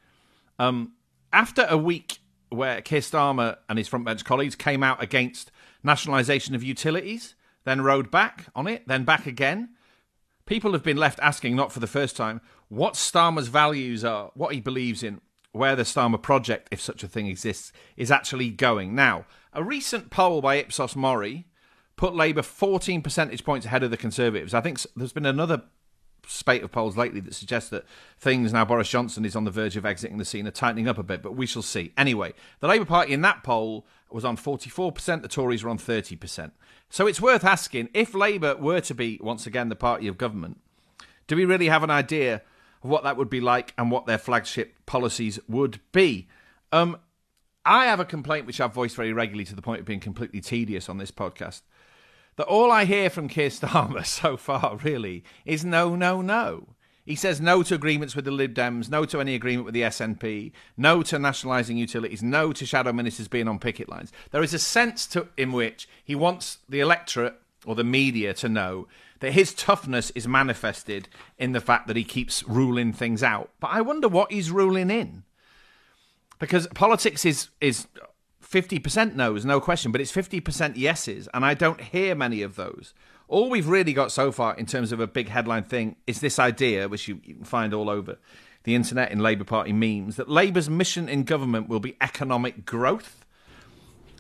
Um, 0.59 0.95
after 1.31 1.67
a 1.69 1.77
week 1.77 2.21
where 2.49 2.81
Keir 2.81 3.01
Starmer 3.01 3.59
and 3.69 3.77
his 3.77 3.91
frontbench 3.91 4.25
colleagues 4.25 4.57
came 4.57 4.83
out 4.83 5.03
against 5.03 5.53
nationalisation 5.83 6.55
of 6.55 6.63
utilities, 6.63 7.35
then 7.65 7.83
rowed 7.83 8.11
back 8.11 8.47
on 8.55 8.67
it, 8.67 8.89
then 8.89 9.05
back 9.05 9.27
again, 9.27 9.75
people 10.47 10.73
have 10.73 10.83
been 10.83 10.97
left 10.97 11.21
asking, 11.21 11.57
not 11.57 11.73
for 11.73 11.81
the 11.81 11.87
first 11.87 12.17
time, 12.17 12.41
what 12.69 12.95
Starmer's 12.95 13.49
values 13.49 14.03
are, 14.03 14.31
what 14.33 14.55
he 14.55 14.61
believes 14.63 15.03
in, 15.03 15.21
where 15.53 15.77
the 15.77 15.83
Starmer 15.83 16.23
project, 16.23 16.69
if 16.71 16.81
such 16.81 17.05
a 17.05 17.09
thing 17.09 17.27
exists, 17.27 17.71
is 17.99 18.11
actually 18.11 18.49
going. 18.49 18.95
Now, 18.95 19.27
a 19.53 19.63
recent 19.63 20.09
poll 20.09 20.41
by 20.41 20.55
Ipsos 20.55 20.97
Mori 20.97 21.49
put 21.97 22.15
Labour 22.15 22.41
14 22.41 23.03
percentage 23.03 23.45
points 23.45 23.67
ahead 23.67 23.83
of 23.83 23.91
the 23.91 23.99
Conservatives. 23.99 24.55
I 24.55 24.63
think 24.63 24.81
there's 24.97 25.13
been 25.13 25.27
another 25.27 25.65
spate 26.27 26.63
of 26.63 26.73
polls 26.73 26.97
lately 26.97 27.21
that 27.21 27.35
suggest 27.35 27.71
that 27.71 27.85
things 28.19 28.53
now 28.53 28.65
Boris 28.65 28.89
Johnson 28.89 29.25
is 29.25 29.37
on 29.37 29.45
the 29.45 29.51
verge 29.51 29.77
of 29.77 29.87
exiting 29.87 30.19
the 30.19 30.25
scene 30.25 30.47
are 30.47 30.51
tightening 30.53 30.89
up 30.89 30.99
a 30.99 31.03
bit, 31.03 31.23
but 31.23 31.37
we 31.37 31.47
shall 31.47 31.63
see. 31.63 31.93
Anyway, 31.97 32.35
the 32.61 32.69
Labour 32.69 32.85
Party 32.85 33.13
in 33.13 33.23
that 33.23 33.43
poll 33.43 33.87
was 34.11 34.25
on 34.25 34.37
44%, 34.37 35.23
the 35.23 35.29
Tories 35.29 35.65
were 35.65 35.71
on 35.71 35.79
30%. 35.79 36.53
So 36.89 37.07
it's 37.07 37.21
worth 37.21 37.45
asking 37.45 37.89
if 37.95 38.15
Labour 38.15 38.57
were 38.57 38.81
to 38.81 38.95
be 38.95 39.19
once 39.23 39.47
again 39.47 39.69
the 39.69 39.77
party 39.77 40.07
of 40.07 40.19
government, 40.19 40.61
do 41.27 41.37
we 41.37 41.45
really 41.45 41.69
have 41.69 41.83
an 41.83 41.91
idea 41.91 42.43
of 42.83 42.91
what 42.91 43.05
that 43.05 43.17
would 43.17 43.31
be 43.31 43.41
like 43.41 43.73
and 43.77 43.91
what 43.91 44.07
their 44.07 44.19
flagship 44.19 44.75
policies 44.87 45.39
would 45.49 45.81
be? 45.93 46.29
Um, 46.73 46.99
I 47.65 47.87
have 47.87 47.99
a 47.99 48.05
complaint 48.05 48.47
which 48.47 48.61
I've 48.61 48.75
voiced 48.75 48.95
very 48.95 49.13
regularly 49.13 49.45
to 49.47 49.57
the 49.57 49.63
point 49.63 49.81
of 49.81 49.87
being 49.87 50.01
completely 50.01 50.41
tedious 50.41 50.89
on 50.89 50.99
this 50.99 51.11
podcast 51.11 51.63
that 52.37 52.47
all 52.47 52.71
I 52.71 52.85
hear 52.85 53.11
from 53.11 53.29
Keir 53.29 53.49
Starmer 53.49 54.05
so 54.07 54.37
far, 54.37 54.77
really, 54.83 55.25
is 55.45 55.65
no, 55.65 55.97
no, 55.97 56.23
no. 56.23 56.69
He 57.05 57.15
says 57.15 57.41
no 57.41 57.63
to 57.63 57.75
agreements 57.77 58.17
with 58.17 58.25
the 58.25 58.33
Lib 58.33 58.53
Dems, 58.53 58.91
no 58.91 59.05
to 59.05 59.21
any 59.21 59.37
agreement 59.37 59.65
with 59.65 59.75
the 59.75 59.83
SNP, 59.83 60.51
no 60.77 61.05
to 61.05 61.19
nationalising 61.21 61.77
utilities, 61.77 62.23
no 62.23 62.53
to 62.53 62.67
shadow 62.67 62.93
ministers 62.93 63.29
being 63.29 63.47
on 63.47 63.61
picket 63.61 63.89
lines. 63.89 64.13
There 64.33 64.43
is 64.43 64.53
a 64.53 64.59
sense 64.59 65.07
to, 65.09 65.29
in 65.37 65.53
which 65.53 65.89
he 66.05 66.17
wants 66.17 66.59
the 66.69 66.81
electorate 66.81 67.35
or 67.65 67.77
the 67.77 67.85
media 67.85 68.35
to 68.35 68.49
know 68.49 68.89
that 69.21 69.33
his 69.33 69.55
toughness 69.55 70.11
is 70.11 70.27
manifested 70.27 71.09
in 71.39 71.53
the 71.53 71.61
fact 71.61 71.87
that 71.87 71.97
he 71.97 72.05
keeps 72.05 72.43
ruling 72.49 72.93
things 72.93 73.23
out. 73.23 73.51
But 73.61 73.69
I 73.69 73.81
wonder 73.83 74.09
what 74.09 74.33
he's 74.33 74.51
ruling 74.51 74.91
in. 74.91 75.23
Because 76.39 76.67
politics 76.69 77.25
is 77.25 77.49
is 77.61 77.87
50% 78.51 79.15
no's, 79.15 79.45
no 79.45 79.61
question, 79.61 79.93
but 79.93 80.01
it's 80.01 80.13
50% 80.13 80.77
yeses, 80.77 81.29
and 81.35 81.45
I 81.45 81.55
don't 81.55 81.81
hear 81.81 82.15
many 82.15 82.43
of 82.43 82.57
those. 82.57 82.95
All 83.29 83.51
we've 83.51 83.67
really 83.67 83.93
got 83.93 84.13
so 84.13 84.31
far 84.31 84.55
in 84.55 84.67
terms 84.67 84.93
of 84.93 85.01
a 85.01 85.07
big 85.07 85.29
headline 85.29 85.65
thing 85.65 85.97
is 86.07 86.21
this 86.21 86.39
idea, 86.39 86.89
which 86.89 87.09
you, 87.09 87.17
can 87.17 87.45
find 87.45 87.75
all 87.75 87.91
over 87.91 88.19
the 88.63 88.75
internet 88.75 89.11
in 89.11 89.19
Labour 89.19 89.45
Party 89.45 89.73
memes, 89.73 90.17
that 90.17 90.29
Labour's 90.29 90.71
mission 90.71 91.09
in 91.09 91.25
government 91.25 91.69
will 91.69 91.81
be 91.81 91.97
economic 92.01 92.65
growth, 92.65 93.25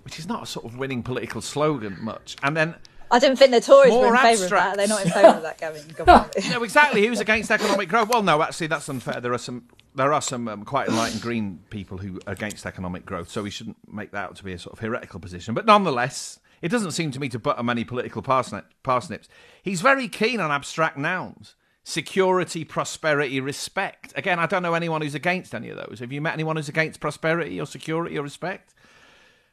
which 0.04 0.18
is 0.18 0.28
not 0.28 0.42
a 0.42 0.46
sort 0.46 0.64
of 0.64 0.76
winning 0.76 1.02
political 1.02 1.40
slogan 1.40 1.96
much. 2.00 2.36
And 2.42 2.56
then 2.56 2.74
I 3.16 3.18
don't 3.18 3.36
think 3.36 3.50
the 3.50 3.62
Tories 3.62 3.94
were 3.94 4.08
in 4.08 4.16
favour 4.20 4.44
of 4.44 4.50
that. 4.50 4.76
They're 4.76 4.88
not 4.88 5.02
in 5.02 5.10
favour 5.10 5.28
of 5.28 5.42
that, 5.42 5.56
Gavin. 5.56 5.82
no, 6.50 6.62
exactly. 6.62 7.06
Who's 7.06 7.18
against 7.18 7.50
economic 7.50 7.88
growth? 7.88 8.10
Well, 8.10 8.22
no, 8.22 8.42
actually, 8.42 8.66
that's 8.66 8.86
unfair. 8.90 9.22
There 9.22 9.32
are 9.32 9.38
some 9.38 9.68
there 9.94 10.12
are 10.12 10.20
some 10.20 10.48
um, 10.48 10.66
quite 10.66 10.88
enlightened 10.88 11.22
green 11.22 11.60
people 11.70 11.96
who 11.96 12.20
are 12.26 12.34
against 12.34 12.66
economic 12.66 13.06
growth, 13.06 13.30
so 13.30 13.42
we 13.42 13.48
shouldn't 13.48 13.78
make 13.90 14.10
that 14.10 14.24
out 14.24 14.36
to 14.36 14.44
be 14.44 14.52
a 14.52 14.58
sort 14.58 14.74
of 14.74 14.80
heretical 14.80 15.18
position. 15.18 15.54
But 15.54 15.64
nonetheless, 15.64 16.40
it 16.60 16.68
doesn't 16.68 16.90
seem 16.90 17.10
to 17.12 17.20
me 17.20 17.30
to 17.30 17.38
butter 17.38 17.62
many 17.62 17.84
political 17.84 18.20
parsnips. 18.20 19.28
He's 19.62 19.80
very 19.80 20.08
keen 20.08 20.38
on 20.38 20.50
abstract 20.50 20.98
nouns. 20.98 21.54
Security, 21.84 22.64
prosperity, 22.64 23.40
respect. 23.40 24.12
Again, 24.16 24.38
I 24.38 24.46
don't 24.46 24.62
know 24.62 24.74
anyone 24.74 25.00
who's 25.00 25.14
against 25.14 25.54
any 25.54 25.70
of 25.70 25.76
those. 25.76 26.00
Have 26.00 26.12
you 26.12 26.20
met 26.20 26.34
anyone 26.34 26.56
who's 26.56 26.68
against 26.68 27.00
prosperity 27.00 27.58
or 27.60 27.64
security 27.64 28.18
or 28.18 28.22
respect? 28.22 28.74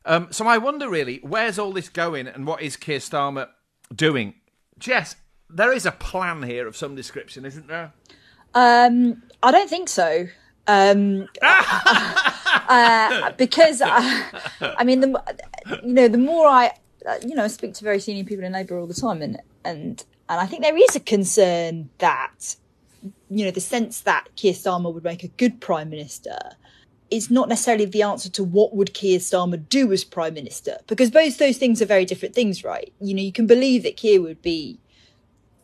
Um, 0.05 0.27
so 0.31 0.47
I 0.47 0.57
wonder 0.57 0.89
really, 0.89 1.19
where's 1.23 1.57
all 1.57 1.71
this 1.71 1.89
going 1.89 2.27
and 2.27 2.45
what 2.45 2.61
is 2.61 2.75
Keir 2.75 2.99
Starmer 2.99 3.49
doing? 3.93 4.35
Jess, 4.77 5.15
there 5.49 5.71
is 5.71 5.85
a 5.85 5.91
plan 5.91 6.43
here 6.43 6.67
of 6.67 6.75
some 6.75 6.95
description, 6.95 7.45
isn't 7.45 7.67
there? 7.67 7.93
Um, 8.53 9.23
I 9.41 9.51
don't 9.51 9.69
think 9.69 9.89
so. 9.89 10.27
Um, 10.67 11.27
uh, 11.41 13.31
because 13.37 13.81
I, 13.83 14.25
I 14.61 14.83
mean, 14.83 15.01
the 15.01 15.23
you 15.83 15.93
know, 15.93 16.07
the 16.07 16.17
more 16.17 16.47
I, 16.47 16.71
uh, 17.07 17.15
you 17.25 17.35
know, 17.35 17.47
speak 17.47 17.73
to 17.75 17.83
very 17.83 17.99
senior 17.99 18.23
people 18.23 18.45
in 18.45 18.53
Labour 18.53 18.77
all 18.77 18.87
the 18.87 18.93
time, 18.93 19.21
and 19.21 19.41
and 19.65 20.03
and 20.29 20.39
I 20.39 20.45
think 20.45 20.63
there 20.63 20.77
is 20.77 20.95
a 20.95 20.99
concern 20.99 21.89
that, 21.97 22.55
you 23.29 23.45
know, 23.45 23.51
the 23.51 23.61
sense 23.61 24.01
that 24.01 24.29
Keir 24.35 24.53
Starmer 24.53 24.93
would 24.93 25.03
make 25.03 25.23
a 25.23 25.27
good 25.27 25.59
prime 25.59 25.89
minister 25.89 26.37
is 27.13 27.29
not 27.29 27.49
necessarily 27.49 27.85
the 27.85 28.01
answer 28.01 28.29
to 28.29 28.43
what 28.43 28.75
would 28.75 28.93
Keir 28.93 29.19
Starmer 29.19 29.57
do 29.69 29.91
as 29.91 30.03
prime 30.03 30.33
minister, 30.33 30.77
because 30.87 31.11
both 31.11 31.37
those 31.37 31.57
things 31.57 31.81
are 31.81 31.85
very 31.85 32.05
different 32.05 32.35
things, 32.35 32.63
right? 32.63 32.91
You 32.99 33.13
know, 33.13 33.21
you 33.21 33.31
can 33.31 33.47
believe 33.47 33.83
that 33.83 33.97
Keir 33.97 34.21
would 34.21 34.41
be, 34.41 34.79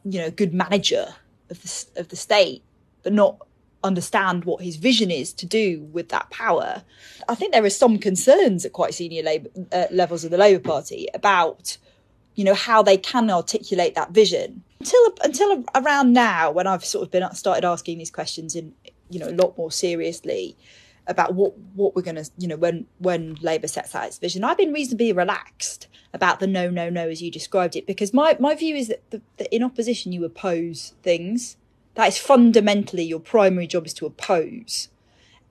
you 0.03 0.19
know, 0.19 0.27
a 0.27 0.31
good 0.31 0.53
manager 0.53 1.15
of 1.49 1.61
the 1.61 1.85
of 1.99 2.09
the 2.09 2.15
state, 2.15 2.63
but 3.03 3.13
not 3.13 3.45
understand 3.83 4.43
what 4.45 4.61
his 4.61 4.75
vision 4.75 5.09
is 5.09 5.33
to 5.33 5.45
do 5.45 5.81
with 5.91 6.09
that 6.09 6.29
power. 6.29 6.83
I 7.27 7.35
think 7.35 7.53
there 7.53 7.63
are 7.63 7.69
some 7.69 7.97
concerns 7.97 8.65
at 8.65 8.73
quite 8.73 8.93
senior 8.93 9.23
labor, 9.23 9.49
uh, 9.71 9.85
levels 9.91 10.23
of 10.23 10.31
the 10.31 10.37
Labour 10.37 10.61
Party 10.61 11.07
about, 11.13 11.77
you 12.35 12.43
know, 12.43 12.53
how 12.53 12.83
they 12.83 12.97
can 12.97 13.29
articulate 13.31 13.95
that 13.95 14.11
vision 14.11 14.63
until 14.79 15.13
until 15.23 15.63
around 15.75 16.13
now, 16.13 16.51
when 16.51 16.67
I've 16.67 16.85
sort 16.85 17.03
of 17.03 17.11
been 17.11 17.29
started 17.33 17.65
asking 17.65 17.97
these 17.97 18.11
questions 18.11 18.55
in 18.55 18.73
you 19.09 19.19
know 19.19 19.29
a 19.29 19.31
lot 19.31 19.57
more 19.57 19.71
seriously 19.71 20.55
about 21.09 21.33
what 21.33 21.57
what 21.75 21.95
we're 21.95 22.01
going 22.01 22.15
to 22.15 22.29
you 22.37 22.47
know 22.47 22.55
when 22.55 22.85
when 22.99 23.35
Labour 23.41 23.67
sets 23.67 23.93
out 23.95 24.07
its 24.07 24.17
vision, 24.17 24.43
I've 24.43 24.57
been 24.57 24.71
reasonably 24.71 25.11
relaxed 25.11 25.87
about 26.13 26.39
the 26.39 26.47
no 26.47 26.69
no 26.69 26.89
no 26.89 27.09
as 27.09 27.21
you 27.21 27.31
described 27.31 27.75
it 27.75 27.85
because 27.85 28.13
my 28.13 28.37
my 28.39 28.55
view 28.55 28.75
is 28.75 28.87
that, 28.87 29.09
the, 29.09 29.21
that 29.37 29.53
in 29.53 29.63
opposition 29.63 30.11
you 30.11 30.23
oppose 30.23 30.93
things. 31.03 31.57
That 31.95 32.07
is 32.07 32.17
fundamentally 32.17 33.03
your 33.03 33.19
primary 33.19 33.67
job 33.67 33.85
is 33.85 33.93
to 33.95 34.05
oppose, 34.05 34.87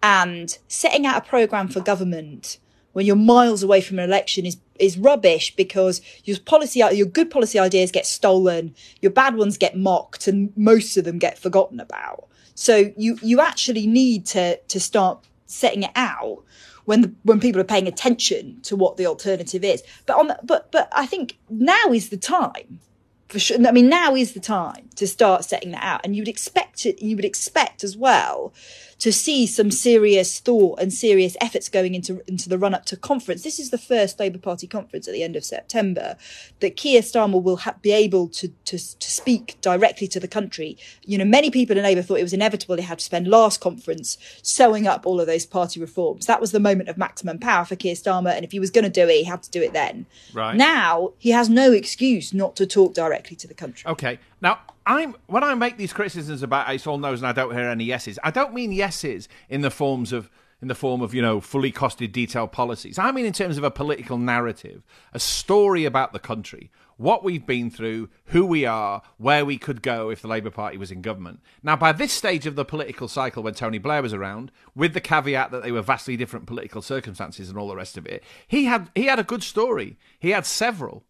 and 0.03 0.57
setting 0.69 1.05
out 1.05 1.19
a 1.19 1.29
program 1.29 1.69
for 1.69 1.81
government 1.81 2.59
when 2.93 3.07
you're 3.07 3.17
miles 3.17 3.63
away 3.63 3.81
from 3.81 3.99
an 3.99 4.05
election 4.05 4.47
is 4.47 4.57
is 4.79 4.97
rubbish 4.97 5.55
because 5.57 6.01
your 6.25 6.39
policy 6.41 6.81
your 6.93 7.07
good 7.07 7.31
policy 7.31 7.59
ideas 7.59 7.91
get 7.91 8.07
stolen, 8.07 8.75
your 9.01 9.13
bad 9.13 9.37
ones 9.37 9.59
get 9.59 9.77
mocked, 9.77 10.27
and 10.29 10.53
most 10.57 10.97
of 10.97 11.05
them 11.05 11.19
get 11.19 11.39
forgotten 11.39 11.81
about. 11.81 12.29
So 12.55 12.93
you 12.97 13.19
you 13.23 13.41
actually 13.41 13.87
need 13.87 14.27
to 14.27 14.57
to 14.57 14.81
start 14.81 15.25
setting 15.49 15.83
it 15.83 15.91
out 15.97 16.45
when 16.85 17.03
the, 17.03 17.15
when 17.25 17.41
people 17.41 17.61
are 17.61 17.65
paying 17.65 17.89
attention 17.89 18.61
to 18.63 18.77
what 18.77 18.97
the 18.97 19.07
alternative 19.07 19.65
is. 19.65 19.83
But 20.07 20.17
on 20.17 20.29
the, 20.29 20.39
but 20.45 20.71
but 20.71 20.89
I 20.93 21.07
think 21.07 21.37
now 21.51 21.93
is 21.93 22.11
the 22.11 22.17
time 22.17 22.81
for 23.29 23.39
sure. 23.39 23.59
I 23.67 23.73
mean, 23.73 23.89
now 23.89 24.15
is 24.15 24.33
the 24.33 24.41
time 24.41 24.89
to 24.97 25.07
start 25.07 25.45
setting 25.45 25.73
that 25.73 25.85
out, 25.85 26.01
and 26.05 26.17
you 26.17 26.23
would 26.23 26.29
expect 26.29 26.87
it. 26.87 27.03
You 27.03 27.17
would 27.17 27.25
expect 27.25 27.85
as 27.85 27.97
well 27.97 28.53
to 28.99 29.13
see 29.13 29.47
some 29.47 29.71
serious 29.71 30.41
thought 30.41 30.81
and 30.81 30.93
serious 30.93 31.37
efforts 31.41 31.69
going 31.69 31.95
into 31.95 32.23
into 32.27 32.49
the 32.49 32.59
run 32.59 32.75
up 32.75 32.85
to 32.87 32.97
conference. 32.97 33.43
This 33.43 33.59
is 33.59 33.71
the 33.71 33.79
first 33.79 34.19
Labour 34.19 34.39
Party 34.39 34.67
conference 34.67 35.07
at 35.07 35.15
the 35.15 35.23
end 35.23 35.37
of 35.37 35.45
September 35.45 36.17
that 36.61 36.77
Keir 36.77 37.03
Starmer 37.03 37.43
will 37.43 37.59
ha- 37.59 37.77
be 37.81 37.93
able 37.93 38.29
to, 38.29 38.49
to 38.49 38.79
to 38.79 39.11
speak 39.11 39.57
directly 39.61 40.09
to 40.09 40.21
the 40.21 40.29
country. 40.29 40.77
You 41.05 41.19
know, 41.19 41.25
many 41.25 41.51
people 41.51 41.77
in 41.77 41.83
Labour 41.85 42.03
thought 42.03 42.19
it 42.19 42.25
was 42.25 42.33
inevitable 42.33 42.77
they 42.77 42.83
had 42.83 42.99
to 42.99 43.05
spend 43.05 43.29
last 43.29 43.61
conference 43.61 44.19
sewing 44.43 44.87
up 44.87 45.07
all 45.07 45.21
of 45.21 45.27
those 45.27 45.47
party 45.47 45.81
reforms. 45.81 46.27
That 46.27 46.41
was 46.41 46.53
the 46.53 46.61
moment 46.61 46.89
of 46.89 46.99
maximum 46.99 47.39
power 47.39 47.65
for 47.65 47.77
Keir 47.77 47.95
Starmer, 47.95 48.35
and 48.35 48.45
if 48.45 48.53
he 48.53 48.61
was 48.61 48.71
going 48.71 48.85
to 48.85 48.91
do 48.91 49.09
it, 49.09 49.19
he 49.19 49.25
had 49.25 49.43
to 49.43 49.51
do 49.51 49.63
it 49.63 49.73
then. 49.73 50.07
Right 50.33 50.57
now, 50.57 51.13
he 51.19 51.31
has 51.31 51.49
no 51.49 51.73
excuse 51.73 52.35
not 52.35 52.57
to 52.57 52.67
talk 52.67 52.95
directly 52.95 53.37
to 53.37 53.47
the 53.47 53.55
country. 53.55 53.89
Okay, 53.89 54.19
now 54.41 54.61
I'm 54.87 55.15
when 55.27 55.45
I 55.45 55.55
make 55.55 55.77
these 55.77 55.93
criticisms 55.93 56.43
about 56.43 56.73
it's 56.73 56.87
all 56.87 56.99
no's 56.99 57.21
and 57.21 57.29
I 57.29 57.33
don't 57.33 57.53
hear 57.53 57.69
any 57.69 57.85
yeses. 57.85 58.19
I 58.25 58.31
don't 58.31 58.55
mean 58.55 58.73
yeses 58.73 59.29
in 59.49 59.61
the 59.61 59.71
forms 59.71 60.13
of 60.13 60.31
in 60.61 60.69
the 60.69 60.75
form 60.75 61.03
of 61.03 61.15
you 61.15 61.23
know 61.23 61.41
fully 61.41 61.73
costed 61.73 62.13
detailed 62.13 62.53
policies. 62.53 62.99
I 62.99 63.13
mean 63.13 63.27
in 63.27 63.33
terms 63.33 63.59
of 63.59 63.65
a 63.65 63.71
political 63.71 64.19
narrative, 64.19 64.83
a 65.13 65.21
story 65.21 65.85
about 65.85 66.13
the 66.13 66.19
country, 66.19 66.71
what 66.99 67.23
we've 67.23 67.47
been 67.47 67.71
through, 67.71 68.11
who 68.27 68.45
we 68.45 68.67
are, 68.67 69.03
where 69.17 69.45
we 69.45 69.57
could 69.57 69.83
go 69.83 70.11
if 70.11 70.21
the 70.21 70.29
Labour 70.29 70.51
Party 70.51 70.77
was 70.77 70.91
in 70.91 71.01
government. 71.01 71.41
Now, 71.63 71.77
by 71.77 71.93
this 71.93 72.13
stage 72.13 72.45
of 72.45 72.57
the 72.57 72.65
political 72.65 73.09
cycle, 73.09 73.43
when 73.43 73.55
Tony 73.55 73.79
Blair 73.79 74.03
was 74.03 74.13
around, 74.13 74.51
with 74.75 74.95
the 74.95 75.01
caveat 75.01 75.51
that 75.53 75.63
they 75.63 75.73
were 75.73 75.81
vastly 75.81 76.17
different 76.17 76.47
political 76.47 76.83
circumstances 76.83 77.49
and 77.49 77.57
all 77.57 77.69
the 77.69 77.77
rest 77.77 77.97
of 77.97 78.05
it, 78.05 78.23
he 78.47 78.65
had 78.65 78.91
he 78.95 79.07
had 79.07 79.19
a 79.19 79.25
good 79.25 79.43
story. 79.43 79.97
He 80.19 80.31
had 80.31 80.45
several. 80.45 81.05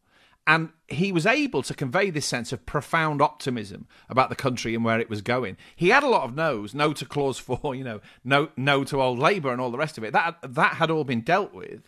And 0.49 0.71
he 0.89 1.13
was 1.13 1.27
able 1.27 1.63
to 1.63 1.75
convey 1.75 2.09
this 2.09 2.25
sense 2.25 2.55
of 2.55 2.65
profound 2.65 3.21
optimism 3.21 3.87
about 4.09 4.31
the 4.31 4.35
country 4.35 4.75
and 4.75 4.83
where 4.83 4.99
it 4.99 5.11
was 5.11 5.21
going. 5.21 5.59
He 5.77 5.91
had 5.91 6.03
a 6.03 6.09
lot 6.09 6.23
of 6.25 6.35
no's, 6.35 6.75
no 6.75 6.95
to 6.95 7.05
clause 7.05 7.39
four, 7.39 7.75
you 7.75 7.85
know, 7.85 8.01
no 8.25 8.49
no 8.57 8.83
to 8.85 9.03
old 9.03 9.19
Labour 9.19 9.53
and 9.53 9.61
all 9.61 9.71
the 9.71 9.77
rest 9.77 9.99
of 9.99 10.05
it. 10.05 10.15
That 10.15 10.39
that 10.43 10.75
had 10.75 10.91
all 10.91 11.05
been 11.05 11.21
dealt 11.21 11.53
with. 11.53 11.83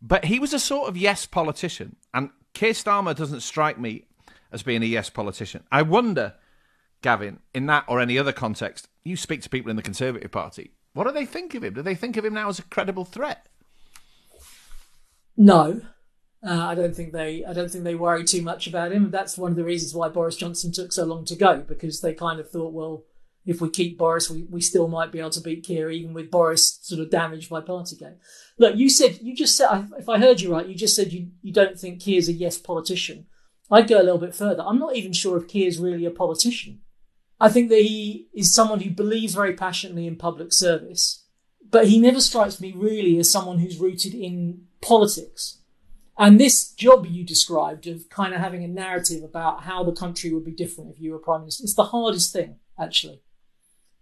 But 0.00 0.26
he 0.26 0.38
was 0.38 0.54
a 0.54 0.60
sort 0.60 0.88
of 0.88 0.96
yes 0.96 1.26
politician. 1.26 1.96
And 2.14 2.30
Keir 2.54 2.72
Starmer 2.72 3.16
doesn't 3.16 3.40
strike 3.40 3.80
me 3.80 4.04
as 4.52 4.62
being 4.62 4.84
a 4.84 4.86
yes 4.86 5.10
politician. 5.10 5.64
I 5.72 5.82
wonder, 5.82 6.34
Gavin, 7.02 7.40
in 7.52 7.66
that 7.66 7.84
or 7.88 8.00
any 8.00 8.16
other 8.16 8.32
context, 8.32 8.86
you 9.02 9.16
speak 9.16 9.42
to 9.42 9.50
people 9.50 9.70
in 9.70 9.76
the 9.76 9.82
Conservative 9.82 10.30
Party. 10.30 10.70
What 10.92 11.08
do 11.08 11.12
they 11.12 11.26
think 11.26 11.54
of 11.56 11.64
him? 11.64 11.74
Do 11.74 11.82
they 11.82 11.96
think 11.96 12.16
of 12.16 12.24
him 12.24 12.34
now 12.34 12.48
as 12.48 12.60
a 12.60 12.64
credible 12.64 13.04
threat? 13.04 13.48
No, 15.36 15.80
uh, 16.44 16.66
I 16.66 16.74
don't 16.74 16.94
think 16.94 17.12
they 17.12 17.44
I 17.44 17.52
don't 17.52 17.70
think 17.70 17.84
they 17.84 17.94
worry 17.94 18.24
too 18.24 18.42
much 18.42 18.66
about 18.66 18.92
him. 18.92 19.10
That's 19.10 19.38
one 19.38 19.52
of 19.52 19.56
the 19.56 19.64
reasons 19.64 19.94
why 19.94 20.08
Boris 20.08 20.36
Johnson 20.36 20.72
took 20.72 20.92
so 20.92 21.04
long 21.04 21.24
to 21.26 21.36
go 21.36 21.58
because 21.58 22.00
they 22.00 22.14
kind 22.14 22.40
of 22.40 22.50
thought, 22.50 22.72
well, 22.72 23.04
if 23.46 23.60
we 23.60 23.70
keep 23.70 23.98
Boris, 23.98 24.30
we, 24.30 24.44
we 24.44 24.60
still 24.60 24.88
might 24.88 25.12
be 25.12 25.20
able 25.20 25.30
to 25.30 25.40
beat 25.40 25.64
Keir 25.64 25.90
even 25.90 26.14
with 26.14 26.30
Boris 26.30 26.78
sort 26.82 27.00
of 27.00 27.10
damaged 27.10 27.50
by 27.50 27.60
Partygate. 27.60 28.16
Look, 28.58 28.76
you 28.76 28.88
said 28.88 29.20
you 29.22 29.36
just 29.36 29.56
said 29.56 29.88
if 29.98 30.08
I 30.08 30.18
heard 30.18 30.40
you 30.40 30.52
right, 30.52 30.66
you 30.66 30.74
just 30.74 30.96
said 30.96 31.12
you 31.12 31.28
you 31.42 31.52
don't 31.52 31.78
think 31.78 32.00
Keir's 32.00 32.28
a 32.28 32.32
yes 32.32 32.58
politician. 32.58 33.26
I'd 33.70 33.88
go 33.88 34.00
a 34.00 34.02
little 34.02 34.18
bit 34.18 34.34
further. 34.34 34.62
I'm 34.66 34.78
not 34.78 34.96
even 34.96 35.12
sure 35.12 35.38
if 35.38 35.48
Keir's 35.48 35.78
really 35.78 36.04
a 36.04 36.10
politician. 36.10 36.80
I 37.40 37.48
think 37.48 37.70
that 37.70 37.82
he 37.82 38.28
is 38.34 38.54
someone 38.54 38.80
who 38.80 38.90
believes 38.90 39.34
very 39.34 39.54
passionately 39.54 40.06
in 40.06 40.16
public 40.16 40.52
service, 40.52 41.24
but 41.70 41.88
he 41.88 41.98
never 41.98 42.20
strikes 42.20 42.60
me 42.60 42.72
really 42.76 43.18
as 43.18 43.30
someone 43.30 43.58
who's 43.58 43.78
rooted 43.78 44.14
in 44.14 44.66
politics. 44.80 45.61
And 46.22 46.38
this 46.38 46.70
job 46.70 47.04
you 47.04 47.24
described 47.24 47.88
of 47.88 48.08
kind 48.08 48.32
of 48.32 48.38
having 48.38 48.62
a 48.62 48.68
narrative 48.68 49.24
about 49.24 49.64
how 49.64 49.82
the 49.82 49.90
country 49.90 50.32
would 50.32 50.44
be 50.44 50.52
different 50.52 50.92
if 50.92 51.00
you 51.00 51.10
were 51.10 51.18
prime 51.18 51.40
minister, 51.40 51.64
it's 51.64 51.74
the 51.74 51.82
hardest 51.82 52.32
thing, 52.32 52.60
actually. 52.78 53.20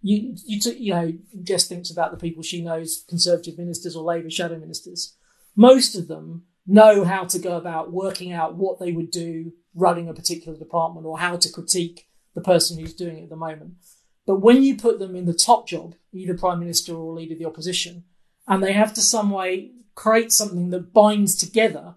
You, 0.03 0.35
you, 0.45 0.59
t- 0.59 0.77
you 0.77 0.93
know, 0.93 1.13
Jess 1.41 1.67
thinks 1.67 1.89
about 1.89 2.11
the 2.11 2.17
people 2.17 2.43
she 2.43 2.61
knows, 2.61 3.03
Conservative 3.09 3.57
ministers 3.57 3.95
or 3.95 4.03
Labour 4.03 4.29
shadow 4.29 4.59
ministers. 4.59 5.15
Most 5.55 5.95
of 5.95 6.07
them 6.07 6.43
know 6.67 7.05
how 7.05 7.23
to 7.25 7.39
go 7.39 7.57
about 7.57 7.91
working 7.91 8.31
out 8.31 8.55
what 8.55 8.79
they 8.79 8.91
would 8.91 9.09
do 9.09 9.53
running 9.73 10.07
a 10.07 10.13
particular 10.13 10.55
department 10.55 11.07
or 11.07 11.17
how 11.17 11.37
to 11.37 11.51
critique 11.51 12.07
the 12.35 12.41
person 12.41 12.77
who's 12.77 12.93
doing 12.93 13.17
it 13.17 13.23
at 13.23 13.29
the 13.29 13.35
moment. 13.35 13.73
But 14.27 14.41
when 14.41 14.61
you 14.61 14.75
put 14.75 14.99
them 14.99 15.15
in 15.15 15.25
the 15.25 15.33
top 15.33 15.67
job, 15.67 15.95
either 16.13 16.37
prime 16.37 16.59
minister 16.59 16.93
or 16.93 17.15
leader 17.15 17.33
of 17.33 17.39
the 17.39 17.45
opposition, 17.45 18.03
and 18.47 18.61
they 18.61 18.73
have 18.73 18.93
to 18.93 19.01
some 19.01 19.31
way 19.31 19.71
create 19.95 20.31
something 20.31 20.69
that 20.69 20.93
binds 20.93 21.35
together 21.35 21.95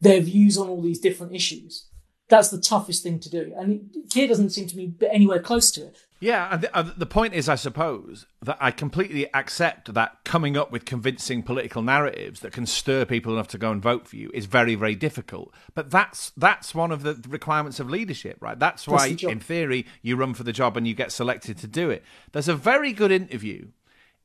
their 0.00 0.20
views 0.20 0.56
on 0.56 0.68
all 0.68 0.82
these 0.82 1.00
different 1.00 1.34
issues. 1.34 1.86
That's 2.28 2.50
the 2.50 2.60
toughest 2.60 3.02
thing 3.02 3.20
to 3.20 3.30
do. 3.30 3.54
And 3.56 3.90
Keir 4.10 4.28
doesn't 4.28 4.50
seem 4.50 4.66
to 4.68 4.76
be 4.76 4.92
anywhere 5.10 5.40
close 5.40 5.70
to 5.72 5.86
it. 5.86 6.04
Yeah, 6.20 6.56
the, 6.56 6.76
uh, 6.76 6.90
the 6.96 7.06
point 7.06 7.34
is, 7.34 7.48
I 7.48 7.54
suppose, 7.54 8.26
that 8.42 8.58
I 8.60 8.72
completely 8.72 9.32
accept 9.32 9.94
that 9.94 10.18
coming 10.24 10.56
up 10.56 10.72
with 10.72 10.84
convincing 10.84 11.44
political 11.44 11.80
narratives 11.80 12.40
that 12.40 12.52
can 12.52 12.66
stir 12.66 13.04
people 13.04 13.32
enough 13.34 13.46
to 13.48 13.58
go 13.58 13.70
and 13.70 13.80
vote 13.80 14.08
for 14.08 14.16
you 14.16 14.30
is 14.34 14.46
very, 14.46 14.74
very 14.74 14.96
difficult. 14.96 15.54
But 15.74 15.90
that's 15.90 16.30
that's 16.36 16.74
one 16.74 16.90
of 16.90 17.02
the 17.02 17.22
requirements 17.28 17.78
of 17.78 17.88
leadership, 17.88 18.38
right? 18.40 18.58
That's 18.58 18.88
why, 18.88 19.10
that's 19.10 19.22
in 19.22 19.38
theory, 19.38 19.86
you 20.02 20.16
run 20.16 20.34
for 20.34 20.42
the 20.42 20.52
job 20.52 20.76
and 20.76 20.88
you 20.88 20.94
get 20.94 21.12
selected 21.12 21.56
to 21.58 21.68
do 21.68 21.88
it. 21.88 22.02
There's 22.32 22.48
a 22.48 22.56
very 22.56 22.92
good 22.92 23.12
interview 23.12 23.68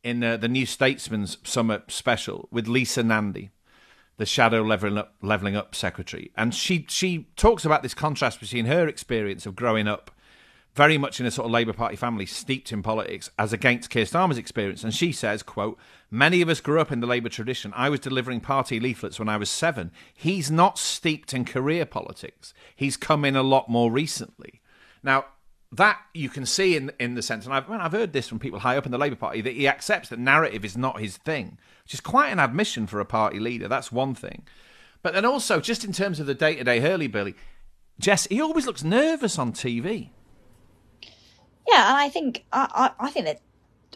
in 0.03 0.23
uh, 0.23 0.37
the 0.37 0.49
New 0.49 0.65
Statesman's 0.65 1.37
Summer 1.43 1.83
Special 1.87 2.49
with 2.51 2.67
Lisa 2.67 3.03
Nandy 3.03 3.51
the 4.17 4.25
shadow 4.25 4.61
leveling 4.61 4.97
up, 4.97 5.15
leveling 5.21 5.55
up 5.55 5.75
secretary, 5.75 6.31
and 6.35 6.53
she 6.53 6.85
she 6.89 7.27
talks 7.35 7.65
about 7.65 7.83
this 7.83 7.93
contrast 7.93 8.39
between 8.39 8.65
her 8.65 8.87
experience 8.87 9.45
of 9.45 9.55
growing 9.55 9.87
up 9.87 10.11
very 10.75 10.97
much 10.97 11.19
in 11.19 11.25
a 11.25 11.31
sort 11.31 11.45
of 11.45 11.51
Labour 11.51 11.73
Party 11.73 11.95
family 11.95 12.25
steeped 12.25 12.71
in 12.71 12.81
politics 12.81 13.29
as 13.37 13.53
against 13.53 13.89
Keir 13.89 14.05
Starmer's 14.05 14.37
experience. 14.37 14.83
And 14.83 14.93
she 14.93 15.11
says, 15.11 15.43
quote, 15.43 15.77
Many 16.09 16.41
of 16.41 16.49
us 16.49 16.61
grew 16.61 16.79
up 16.79 16.91
in 16.91 16.99
the 16.99 17.07
Labour 17.07 17.29
tradition. 17.29 17.73
I 17.75 17.89
was 17.89 17.99
delivering 17.99 18.41
party 18.41 18.79
leaflets 18.79 19.19
when 19.19 19.29
I 19.29 19.37
was 19.37 19.49
seven. 19.49 19.91
He's 20.13 20.49
not 20.49 20.79
steeped 20.79 21.33
in 21.33 21.45
career 21.45 21.85
politics. 21.85 22.53
He's 22.75 22.97
come 22.97 23.23
in 23.23 23.35
a 23.35 23.43
lot 23.43 23.69
more 23.69 23.91
recently. 23.91 24.61
Now, 25.03 25.25
that 25.71 25.99
you 26.13 26.29
can 26.29 26.45
see 26.45 26.75
in 26.75 26.91
in 26.99 27.15
the 27.15 27.21
sense, 27.21 27.45
and 27.45 27.53
I've, 27.53 27.69
I've 27.69 27.91
heard 27.91 28.13
this 28.13 28.27
from 28.27 28.39
people 28.39 28.59
high 28.59 28.77
up 28.77 28.85
in 28.85 28.91
the 28.91 28.97
Labour 28.97 29.15
Party, 29.15 29.41
that 29.41 29.53
he 29.53 29.67
accepts 29.67 30.09
that 30.09 30.19
narrative 30.19 30.63
is 30.63 30.77
not 30.77 30.99
his 30.99 31.17
thing, 31.17 31.57
which 31.83 31.93
is 31.93 32.01
quite 32.01 32.29
an 32.29 32.39
admission 32.39 32.87
for 32.87 32.99
a 32.99 33.05
party 33.05 33.39
leader. 33.39 33.67
That's 33.67 33.91
one 33.91 34.15
thing. 34.15 34.43
But 35.01 35.13
then 35.13 35.25
also, 35.25 35.59
just 35.59 35.83
in 35.83 35.91
terms 35.91 36.19
of 36.19 36.25
the 36.25 36.33
day 36.33 36.55
to 36.55 36.63
day 36.63 36.79
hurly 36.79 37.07
burly, 37.07 37.35
Jess, 37.99 38.25
he 38.27 38.41
always 38.41 38.65
looks 38.65 38.83
nervous 38.83 39.37
on 39.37 39.51
TV. 39.51 40.09
Yeah, 41.67 41.89
and 41.89 41.97
I 41.97 42.09
think 42.09 42.45
I, 42.51 42.91
I, 42.99 43.07
I 43.07 43.09
think 43.09 43.25
that 43.25 43.41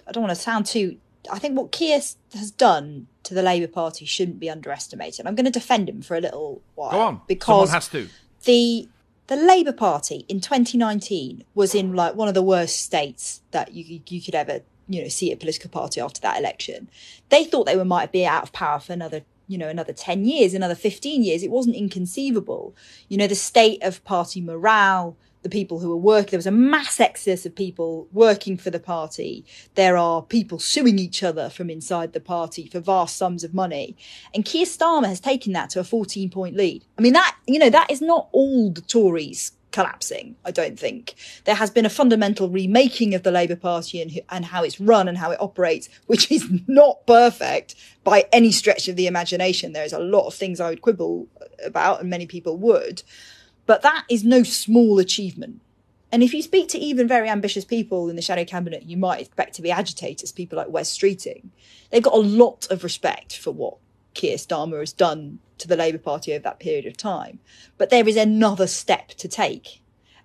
I 0.07 0.11
don't 0.11 0.23
want 0.23 0.35
to 0.35 0.41
sound 0.41 0.65
too. 0.65 0.97
I 1.31 1.39
think 1.39 1.57
what 1.57 1.71
Keir 1.71 1.99
has 2.33 2.51
done 2.51 3.07
to 3.23 3.33
the 3.33 3.41
Labour 3.41 3.67
Party 3.67 4.05
shouldn't 4.05 4.39
be 4.39 4.49
underestimated. 4.49 5.25
I'm 5.25 5.35
going 5.35 5.45
to 5.45 5.51
defend 5.51 5.89
him 5.89 6.01
for 6.01 6.15
a 6.15 6.21
little 6.21 6.61
while. 6.75 6.91
Go 6.91 6.99
on, 6.99 7.21
because 7.27 7.69
Someone 7.69 7.69
has 7.69 7.87
to. 7.89 8.09
The 8.43 8.87
the 9.27 9.35
Labour 9.35 9.73
Party 9.73 10.25
in 10.29 10.39
2019 10.39 11.43
was 11.53 11.75
in 11.75 11.93
like 11.93 12.15
one 12.15 12.27
of 12.29 12.33
the 12.33 12.41
worst 12.41 12.81
states 12.81 13.41
that 13.51 13.73
you 13.73 14.01
you 14.07 14.21
could 14.21 14.35
ever 14.35 14.61
you 14.87 15.01
know 15.01 15.07
see 15.07 15.31
a 15.31 15.37
political 15.37 15.69
party 15.69 16.01
after 16.01 16.21
that 16.21 16.39
election. 16.39 16.89
They 17.29 17.43
thought 17.43 17.65
they 17.65 17.77
were 17.77 17.85
might 17.85 18.11
be 18.11 18.25
out 18.25 18.43
of 18.43 18.53
power 18.53 18.79
for 18.79 18.93
another 18.93 19.23
you 19.47 19.57
know 19.57 19.69
another 19.69 19.93
10 19.93 20.25
years, 20.25 20.53
another 20.53 20.75
15 20.75 21.23
years. 21.23 21.43
It 21.43 21.51
wasn't 21.51 21.75
inconceivable. 21.75 22.75
You 23.07 23.17
know 23.17 23.27
the 23.27 23.35
state 23.35 23.81
of 23.83 24.03
party 24.03 24.41
morale 24.41 25.17
the 25.43 25.49
people 25.49 25.79
who 25.79 25.89
were 25.89 25.95
working. 25.95 26.31
There 26.31 26.39
was 26.39 26.47
a 26.47 26.51
mass 26.51 26.99
exodus 26.99 27.45
of 27.45 27.55
people 27.55 28.07
working 28.11 28.57
for 28.57 28.69
the 28.69 28.79
party. 28.79 29.45
There 29.75 29.95
are 29.95 30.21
people 30.21 30.59
suing 30.59 30.99
each 30.99 31.23
other 31.23 31.49
from 31.49 31.69
inside 31.69 32.13
the 32.13 32.19
party 32.19 32.67
for 32.67 32.79
vast 32.79 33.15
sums 33.15 33.43
of 33.43 33.53
money. 33.53 33.95
And 34.33 34.43
Keir 34.43 34.65
Starmer 34.65 35.07
has 35.07 35.19
taken 35.19 35.53
that 35.53 35.69
to 35.71 35.79
a 35.79 35.83
14 35.83 36.29
point 36.29 36.55
lead. 36.55 36.83
I 36.97 37.01
mean, 37.01 37.13
that, 37.13 37.37
you 37.47 37.59
know, 37.59 37.69
that 37.69 37.89
is 37.89 38.01
not 38.01 38.27
all 38.31 38.71
the 38.71 38.81
Tories 38.81 39.53
collapsing. 39.77 40.35
I 40.43 40.49
don't 40.49 40.79
think 40.79 41.13
there 41.43 41.53
has 41.53 41.69
been 41.69 41.85
a 41.85 41.89
fundamental 42.01 42.49
remaking 42.49 43.13
of 43.13 43.21
the 43.21 43.29
Labour 43.29 43.55
Party 43.55 44.01
and, 44.01 44.19
and 44.31 44.43
how 44.45 44.63
it's 44.63 44.79
run 44.79 45.07
and 45.07 45.19
how 45.19 45.29
it 45.29 45.39
operates, 45.39 45.87
which 46.07 46.31
is 46.31 46.49
not 46.67 47.05
perfect 47.05 47.75
by 48.03 48.25
any 48.33 48.51
stretch 48.51 48.87
of 48.87 48.95
the 48.95 49.05
imagination. 49.05 49.73
There's 49.73 49.93
a 49.93 49.99
lot 49.99 50.25
of 50.25 50.33
things 50.33 50.59
I 50.59 50.71
would 50.71 50.81
quibble 50.81 51.27
about, 51.63 52.01
and 52.01 52.09
many 52.09 52.25
people 52.25 52.57
would, 52.57 53.03
but 53.67 53.83
that 53.83 54.05
is 54.09 54.23
no 54.23 54.41
small 54.41 54.97
achievement. 54.97 55.61
And 56.11 56.23
if 56.23 56.33
you 56.33 56.41
speak 56.41 56.69
to 56.69 56.79
even 56.79 57.07
very 57.07 57.29
ambitious 57.29 57.63
people 57.63 58.09
in 58.09 58.15
the 58.15 58.23
shadow 58.23 58.45
cabinet, 58.45 58.81
you 58.81 58.97
might 58.97 59.21
expect 59.21 59.53
to 59.57 59.61
be 59.61 59.69
agitators, 59.69 60.31
people 60.31 60.57
like 60.57 60.69
Wes 60.69 60.91
Streeting. 60.97 61.49
They've 61.91 62.01
got 62.01 62.15
a 62.15 62.17
lot 62.17 62.65
of 62.71 62.83
respect 62.83 63.37
for 63.37 63.51
what 63.51 63.77
Keir 64.17 64.35
Starmer 64.35 64.79
has 64.79 64.91
done 64.91 65.39
to 65.59 65.67
the 65.67 65.77
Labour 65.77 65.99
Party 65.99 66.33
over 66.33 66.43
that 66.43 66.59
period 66.59 66.85
of 66.85 66.97
time. 66.97 67.39
But 67.77 67.89
there 67.89 68.07
is 68.07 68.17
another 68.17 68.67
step 68.67 69.09
to 69.09 69.27
take. 69.27 69.81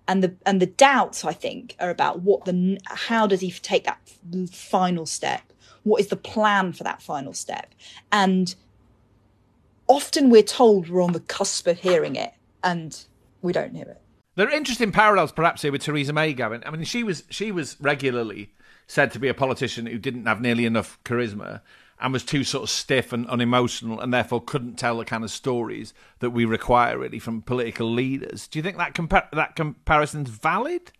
And 0.08 0.24
the 0.24 0.34
and 0.44 0.60
the 0.60 0.66
doubts 0.66 1.24
I 1.24 1.32
think 1.32 1.76
are 1.78 1.90
about 1.90 2.22
what 2.22 2.44
the 2.44 2.80
how 2.86 3.28
does 3.28 3.40
he 3.40 3.52
take 3.52 3.84
that 3.84 4.00
final 4.50 5.06
step? 5.06 5.52
What 5.84 6.00
is 6.00 6.08
the 6.08 6.16
plan 6.16 6.72
for 6.72 6.82
that 6.82 7.00
final 7.00 7.32
step? 7.32 7.72
And 8.10 8.54
often 9.86 10.28
we're 10.28 10.42
told 10.42 10.88
we're 10.88 11.02
on 11.02 11.12
the 11.12 11.20
cusp 11.20 11.68
of 11.68 11.78
hearing 11.78 12.16
it, 12.16 12.32
and 12.64 13.04
we 13.42 13.52
don't 13.52 13.76
hear 13.76 13.86
it. 13.86 14.00
There 14.34 14.48
are 14.48 14.52
interesting 14.52 14.90
parallels, 14.90 15.30
perhaps, 15.30 15.62
here 15.62 15.70
with 15.70 15.82
Theresa 15.82 16.12
May, 16.12 16.32
Gavin. 16.32 16.62
I 16.66 16.70
mean, 16.70 16.84
she 16.84 17.04
was 17.04 17.22
she 17.30 17.52
was 17.52 17.76
regularly 17.80 18.52
said 18.88 19.12
to 19.12 19.18
be 19.18 19.28
a 19.28 19.34
politician 19.34 19.86
who 19.86 19.98
didn't 19.98 20.26
have 20.26 20.40
nearly 20.40 20.66
enough 20.66 20.98
charisma, 21.04 21.60
and 22.02 22.12
was 22.12 22.24
too 22.24 22.42
sort 22.42 22.64
of 22.64 22.70
stiff 22.70 23.12
and 23.12 23.26
unemotional 23.28 24.00
and 24.00 24.12
therefore 24.12 24.42
couldn't 24.42 24.74
tell 24.74 24.98
the 24.98 25.04
kind 25.04 25.22
of 25.22 25.30
stories 25.30 25.94
that 26.18 26.30
we 26.30 26.44
require 26.44 26.98
really 26.98 27.20
from 27.20 27.42
political 27.42 27.90
leaders. 27.90 28.48
Do 28.48 28.58
you 28.58 28.62
think 28.62 28.76
that 28.76 28.94
compa- 28.94 29.30
that 29.30 29.54
comparison's 29.54 30.28
valid? 30.28 30.90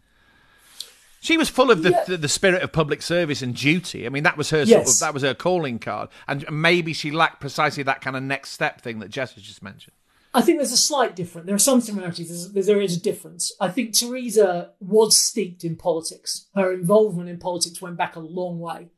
She 1.21 1.37
was 1.37 1.49
full 1.49 1.71
of 1.71 1.83
the, 1.83 1.91
yeah. 1.91 2.05
the, 2.07 2.17
the 2.17 2.29
spirit 2.29 2.62
of 2.62 2.73
public 2.73 3.03
service 3.03 3.43
and 3.43 3.55
duty. 3.55 4.07
I 4.07 4.11
mean, 4.11 4.23
that 4.23 4.37
was 4.37 4.51
her 4.51 4.62
yes. 4.62 4.71
sort 4.71 4.88
of 4.88 5.01
that 5.01 5.15
was 5.15 5.23
her 5.25 5.35
calling 5.35 5.79
card, 5.79 6.09
and 6.27 6.45
maybe 6.51 6.93
she 6.93 7.11
lacked 7.11 7.41
precisely 7.41 7.83
that 7.83 8.01
kind 8.01 8.17
of 8.17 8.23
next 8.23 8.51
step 8.51 8.81
thing 8.81 9.01
that 9.01 9.11
Jess 9.11 9.35
has 9.35 9.43
just 9.43 9.62
mentioned. 9.62 9.95
I 10.35 10.41
think 10.41 10.59
there's 10.59 10.73
a 10.73 10.79
slight 10.79 11.15
difference. 11.15 11.47
There 11.47 11.55
are 11.55 11.61
some 11.61 11.81
similarities. 11.81 12.51
There's, 12.53 12.67
there 12.67 12.81
is 12.81 12.97
a 12.97 13.01
difference. 13.01 13.53
I 13.61 13.69
think 13.69 13.93
Theresa 13.93 14.71
was 14.81 15.17
steeped 15.17 15.62
in 15.62 15.77
politics. 15.77 16.47
Her 16.55 16.73
involvement 16.73 17.29
in 17.29 17.38
politics 17.38 17.83
went 17.83 17.97
back 17.97 18.17
a 18.17 18.21
long 18.21 18.59
way. 18.59 18.88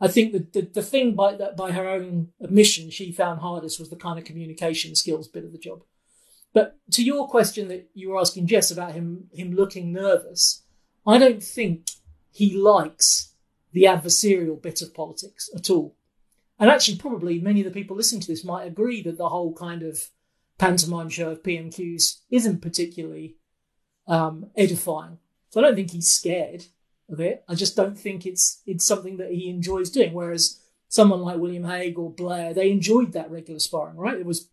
I 0.00 0.08
think 0.08 0.32
the, 0.32 0.60
the, 0.60 0.66
the 0.66 0.82
thing 0.82 1.14
by 1.14 1.34
that 1.34 1.56
by 1.56 1.72
her 1.72 1.88
own 1.88 2.28
admission 2.40 2.90
she 2.90 3.12
found 3.12 3.40
hardest 3.40 3.78
was 3.78 3.90
the 3.90 3.96
kind 3.96 4.18
of 4.18 4.24
communication 4.24 4.94
skills 4.94 5.28
bit 5.28 5.44
of 5.44 5.52
the 5.52 5.58
job. 5.58 5.82
But 6.52 6.78
to 6.92 7.04
your 7.04 7.28
question 7.28 7.68
that 7.68 7.90
you 7.94 8.10
were 8.10 8.18
asking 8.18 8.46
Jess 8.46 8.70
about 8.70 8.92
him 8.92 9.28
him 9.32 9.54
looking 9.54 9.92
nervous, 9.92 10.62
I 11.06 11.18
don't 11.18 11.42
think 11.42 11.90
he 12.32 12.56
likes 12.56 13.34
the 13.72 13.84
adversarial 13.84 14.60
bit 14.60 14.82
of 14.82 14.94
politics 14.94 15.50
at 15.54 15.70
all. 15.70 15.94
And 16.58 16.70
actually, 16.70 16.98
probably 16.98 17.38
many 17.38 17.60
of 17.60 17.64
the 17.64 17.78
people 17.78 17.96
listening 17.96 18.20
to 18.22 18.26
this 18.26 18.44
might 18.44 18.66
agree 18.66 19.02
that 19.02 19.16
the 19.16 19.28
whole 19.28 19.54
kind 19.54 19.82
of 19.82 20.08
pantomime 20.58 21.08
show 21.08 21.30
of 21.30 21.42
PMQs 21.42 22.20
isn't 22.30 22.60
particularly 22.60 23.36
um, 24.06 24.50
edifying. 24.56 25.18
So 25.50 25.60
I 25.60 25.64
don't 25.64 25.74
think 25.74 25.90
he's 25.92 26.08
scared 26.08 26.66
of 27.12 27.20
it. 27.20 27.44
I 27.48 27.54
just 27.54 27.76
don't 27.76 27.98
think 27.98 28.26
it's 28.26 28.62
it's 28.66 28.84
something 28.84 29.16
that 29.18 29.30
he 29.30 29.48
enjoys 29.48 29.90
doing. 29.90 30.12
Whereas 30.12 30.60
someone 30.88 31.20
like 31.22 31.38
William 31.38 31.64
Hague 31.64 31.98
or 31.98 32.10
Blair, 32.10 32.52
they 32.54 32.70
enjoyed 32.70 33.12
that 33.12 33.30
regular 33.30 33.60
sparring, 33.60 33.96
right? 33.96 34.18
It 34.18 34.26
was 34.26 34.48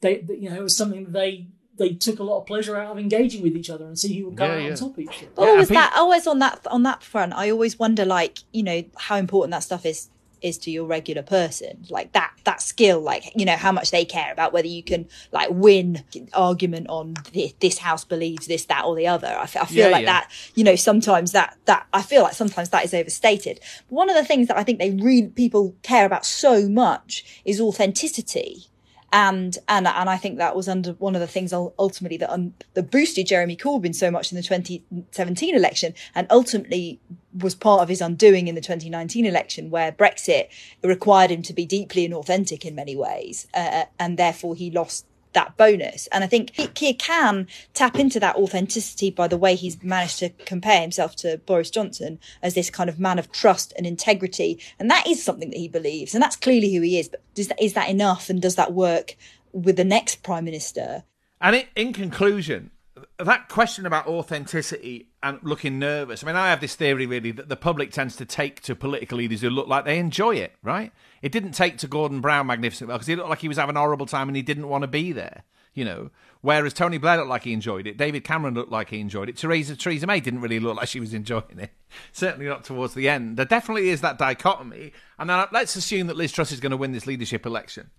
they, 0.00 0.24
you 0.28 0.50
know, 0.50 0.56
it 0.56 0.62
was 0.62 0.76
something 0.76 1.04
that 1.04 1.12
they 1.12 1.48
they 1.76 1.94
took 1.94 2.18
a 2.18 2.22
lot 2.22 2.40
of 2.40 2.46
pleasure 2.46 2.76
out 2.76 2.92
of 2.92 2.98
engaging 2.98 3.42
with 3.42 3.56
each 3.56 3.70
other 3.70 3.86
and 3.86 3.98
see 3.98 4.18
who 4.18 4.26
would 4.26 4.36
come 4.36 4.48
yeah, 4.48 4.56
out 4.56 4.62
yeah. 4.62 4.70
on 4.70 4.76
top 4.76 4.92
of 4.92 4.98
each 4.98 5.08
other. 5.22 5.48
Always 5.48 5.70
yeah, 5.70 5.80
that 5.80 5.94
always 5.96 6.26
on 6.26 6.38
that 6.40 6.66
on 6.66 6.82
that 6.82 7.02
front. 7.02 7.32
I 7.32 7.50
always 7.50 7.78
wonder, 7.78 8.04
like 8.04 8.40
you 8.52 8.62
know, 8.62 8.84
how 8.96 9.16
important 9.16 9.52
that 9.52 9.62
stuff 9.62 9.86
is 9.86 10.10
is 10.42 10.58
to 10.58 10.70
your 10.70 10.86
regular 10.86 11.22
person. 11.22 11.84
Like 11.88 12.12
that 12.12 12.32
that 12.44 12.62
skill 12.62 13.00
like 13.00 13.32
you 13.34 13.44
know 13.44 13.56
how 13.56 13.72
much 13.72 13.90
they 13.90 14.04
care 14.04 14.32
about 14.32 14.52
whether 14.52 14.68
you 14.68 14.82
can 14.82 15.08
like 15.32 15.48
win 15.50 16.04
argument 16.32 16.88
on 16.88 17.14
this, 17.32 17.52
this 17.60 17.78
house 17.78 18.04
believes 18.04 18.46
this 18.46 18.64
that 18.66 18.84
or 18.84 18.94
the 18.94 19.06
other. 19.06 19.28
I, 19.28 19.42
f- 19.42 19.56
I 19.56 19.64
feel 19.66 19.86
yeah, 19.86 19.92
like 19.92 20.06
yeah. 20.06 20.12
that 20.12 20.30
you 20.54 20.64
know 20.64 20.76
sometimes 20.76 21.32
that 21.32 21.56
that 21.66 21.86
i 21.92 22.02
feel 22.02 22.22
like 22.22 22.34
sometimes 22.34 22.70
that 22.70 22.84
is 22.84 22.94
overstated. 22.94 23.60
But 23.88 23.94
one 23.94 24.10
of 24.10 24.16
the 24.16 24.24
things 24.24 24.48
that 24.48 24.56
i 24.56 24.64
think 24.64 24.78
they 24.78 24.90
really 24.90 25.28
people 25.28 25.74
care 25.82 26.06
about 26.06 26.24
so 26.24 26.68
much 26.68 27.42
is 27.44 27.60
authenticity 27.60 28.66
and 29.12 29.58
and 29.68 29.86
and 29.86 30.08
I 30.08 30.16
think 30.16 30.38
that 30.38 30.54
was 30.54 30.68
under 30.68 30.92
one 30.92 31.14
of 31.14 31.20
the 31.20 31.26
things 31.26 31.52
ultimately 31.52 32.16
that 32.18 32.30
that 32.74 32.90
boosted 32.90 33.26
Jeremy 33.26 33.56
Corbyn 33.56 33.94
so 33.94 34.10
much 34.10 34.30
in 34.30 34.36
the 34.36 34.42
2017 34.42 35.54
election, 35.54 35.94
and 36.14 36.26
ultimately 36.30 37.00
was 37.36 37.54
part 37.54 37.82
of 37.82 37.88
his 37.88 38.00
undoing 38.00 38.48
in 38.48 38.54
the 38.54 38.60
2019 38.60 39.26
election, 39.26 39.70
where 39.70 39.92
Brexit 39.92 40.48
required 40.82 41.30
him 41.30 41.42
to 41.42 41.52
be 41.52 41.66
deeply 41.66 42.08
inauthentic 42.08 42.64
in 42.64 42.74
many 42.74 42.96
ways, 42.96 43.46
uh, 43.54 43.84
and 43.98 44.16
therefore 44.16 44.54
he 44.54 44.70
lost 44.70 45.06
that 45.32 45.56
bonus. 45.56 46.06
And 46.08 46.24
I 46.24 46.26
think 46.26 46.54
Keir 46.74 46.94
can 46.94 47.46
tap 47.74 47.98
into 47.98 48.18
that 48.20 48.36
authenticity 48.36 49.10
by 49.10 49.28
the 49.28 49.36
way 49.36 49.54
he's 49.54 49.82
managed 49.82 50.18
to 50.20 50.30
compare 50.30 50.80
himself 50.80 51.16
to 51.16 51.38
Boris 51.38 51.70
Johnson 51.70 52.18
as 52.42 52.54
this 52.54 52.70
kind 52.70 52.90
of 52.90 52.98
man 52.98 53.18
of 53.18 53.30
trust 53.32 53.72
and 53.76 53.86
integrity. 53.86 54.60
And 54.78 54.90
that 54.90 55.06
is 55.06 55.22
something 55.22 55.50
that 55.50 55.58
he 55.58 55.68
believes. 55.68 56.14
And 56.14 56.22
that's 56.22 56.36
clearly 56.36 56.74
who 56.74 56.80
he 56.80 56.98
is. 56.98 57.08
But 57.08 57.22
is 57.36 57.48
that, 57.48 57.62
is 57.62 57.74
that 57.74 57.88
enough? 57.88 58.30
And 58.30 58.40
does 58.40 58.56
that 58.56 58.72
work 58.72 59.16
with 59.52 59.76
the 59.76 59.84
next 59.84 60.22
prime 60.22 60.44
minister? 60.44 61.04
And 61.40 61.66
in 61.76 61.92
conclusion, 61.92 62.70
that 63.18 63.48
question 63.48 63.86
about 63.86 64.06
authenticity 64.06 65.09
and 65.22 65.38
looking 65.42 65.78
nervous. 65.78 66.24
I 66.24 66.26
mean, 66.26 66.36
I 66.36 66.48
have 66.48 66.60
this 66.60 66.74
theory 66.74 67.06
really 67.06 67.30
that 67.32 67.48
the 67.48 67.56
public 67.56 67.90
tends 67.90 68.16
to 68.16 68.24
take 68.24 68.62
to 68.62 68.74
political 68.74 69.18
leaders 69.18 69.42
who 69.42 69.50
look 69.50 69.68
like 69.68 69.84
they 69.84 69.98
enjoy 69.98 70.36
it, 70.36 70.54
right? 70.62 70.92
It 71.20 71.32
didn't 71.32 71.52
take 71.52 71.78
to 71.78 71.88
Gordon 71.88 72.20
Brown 72.20 72.46
magnificent 72.46 72.88
well 72.88 72.96
because 72.96 73.06
he 73.06 73.16
looked 73.16 73.28
like 73.28 73.40
he 73.40 73.48
was 73.48 73.58
having 73.58 73.76
a 73.76 73.80
horrible 73.80 74.06
time 74.06 74.28
and 74.28 74.36
he 74.36 74.42
didn't 74.42 74.68
want 74.68 74.82
to 74.82 74.88
be 74.88 75.12
there, 75.12 75.44
you 75.74 75.84
know. 75.84 76.10
Whereas 76.40 76.72
Tony 76.72 76.96
Blair 76.96 77.18
looked 77.18 77.28
like 77.28 77.44
he 77.44 77.52
enjoyed 77.52 77.86
it, 77.86 77.98
David 77.98 78.24
Cameron 78.24 78.54
looked 78.54 78.72
like 78.72 78.88
he 78.88 79.00
enjoyed 79.00 79.28
it, 79.28 79.36
Theresa 79.36 79.76
Theresa 79.76 80.06
May 80.06 80.20
didn't 80.20 80.40
really 80.40 80.58
look 80.58 80.76
like 80.76 80.88
she 80.88 81.00
was 81.00 81.12
enjoying 81.12 81.58
it. 81.58 81.70
Certainly 82.12 82.46
not 82.46 82.64
towards 82.64 82.94
the 82.94 83.08
end. 83.08 83.36
There 83.36 83.44
definitely 83.44 83.90
is 83.90 84.00
that 84.00 84.16
dichotomy. 84.16 84.92
And 85.18 85.28
then 85.28 85.46
let's 85.52 85.76
assume 85.76 86.06
that 86.06 86.16
Liz 86.16 86.32
Truss 86.32 86.52
is 86.52 86.60
going 86.60 86.70
to 86.70 86.78
win 86.78 86.92
this 86.92 87.06
leadership 87.06 87.44
election. 87.44 87.90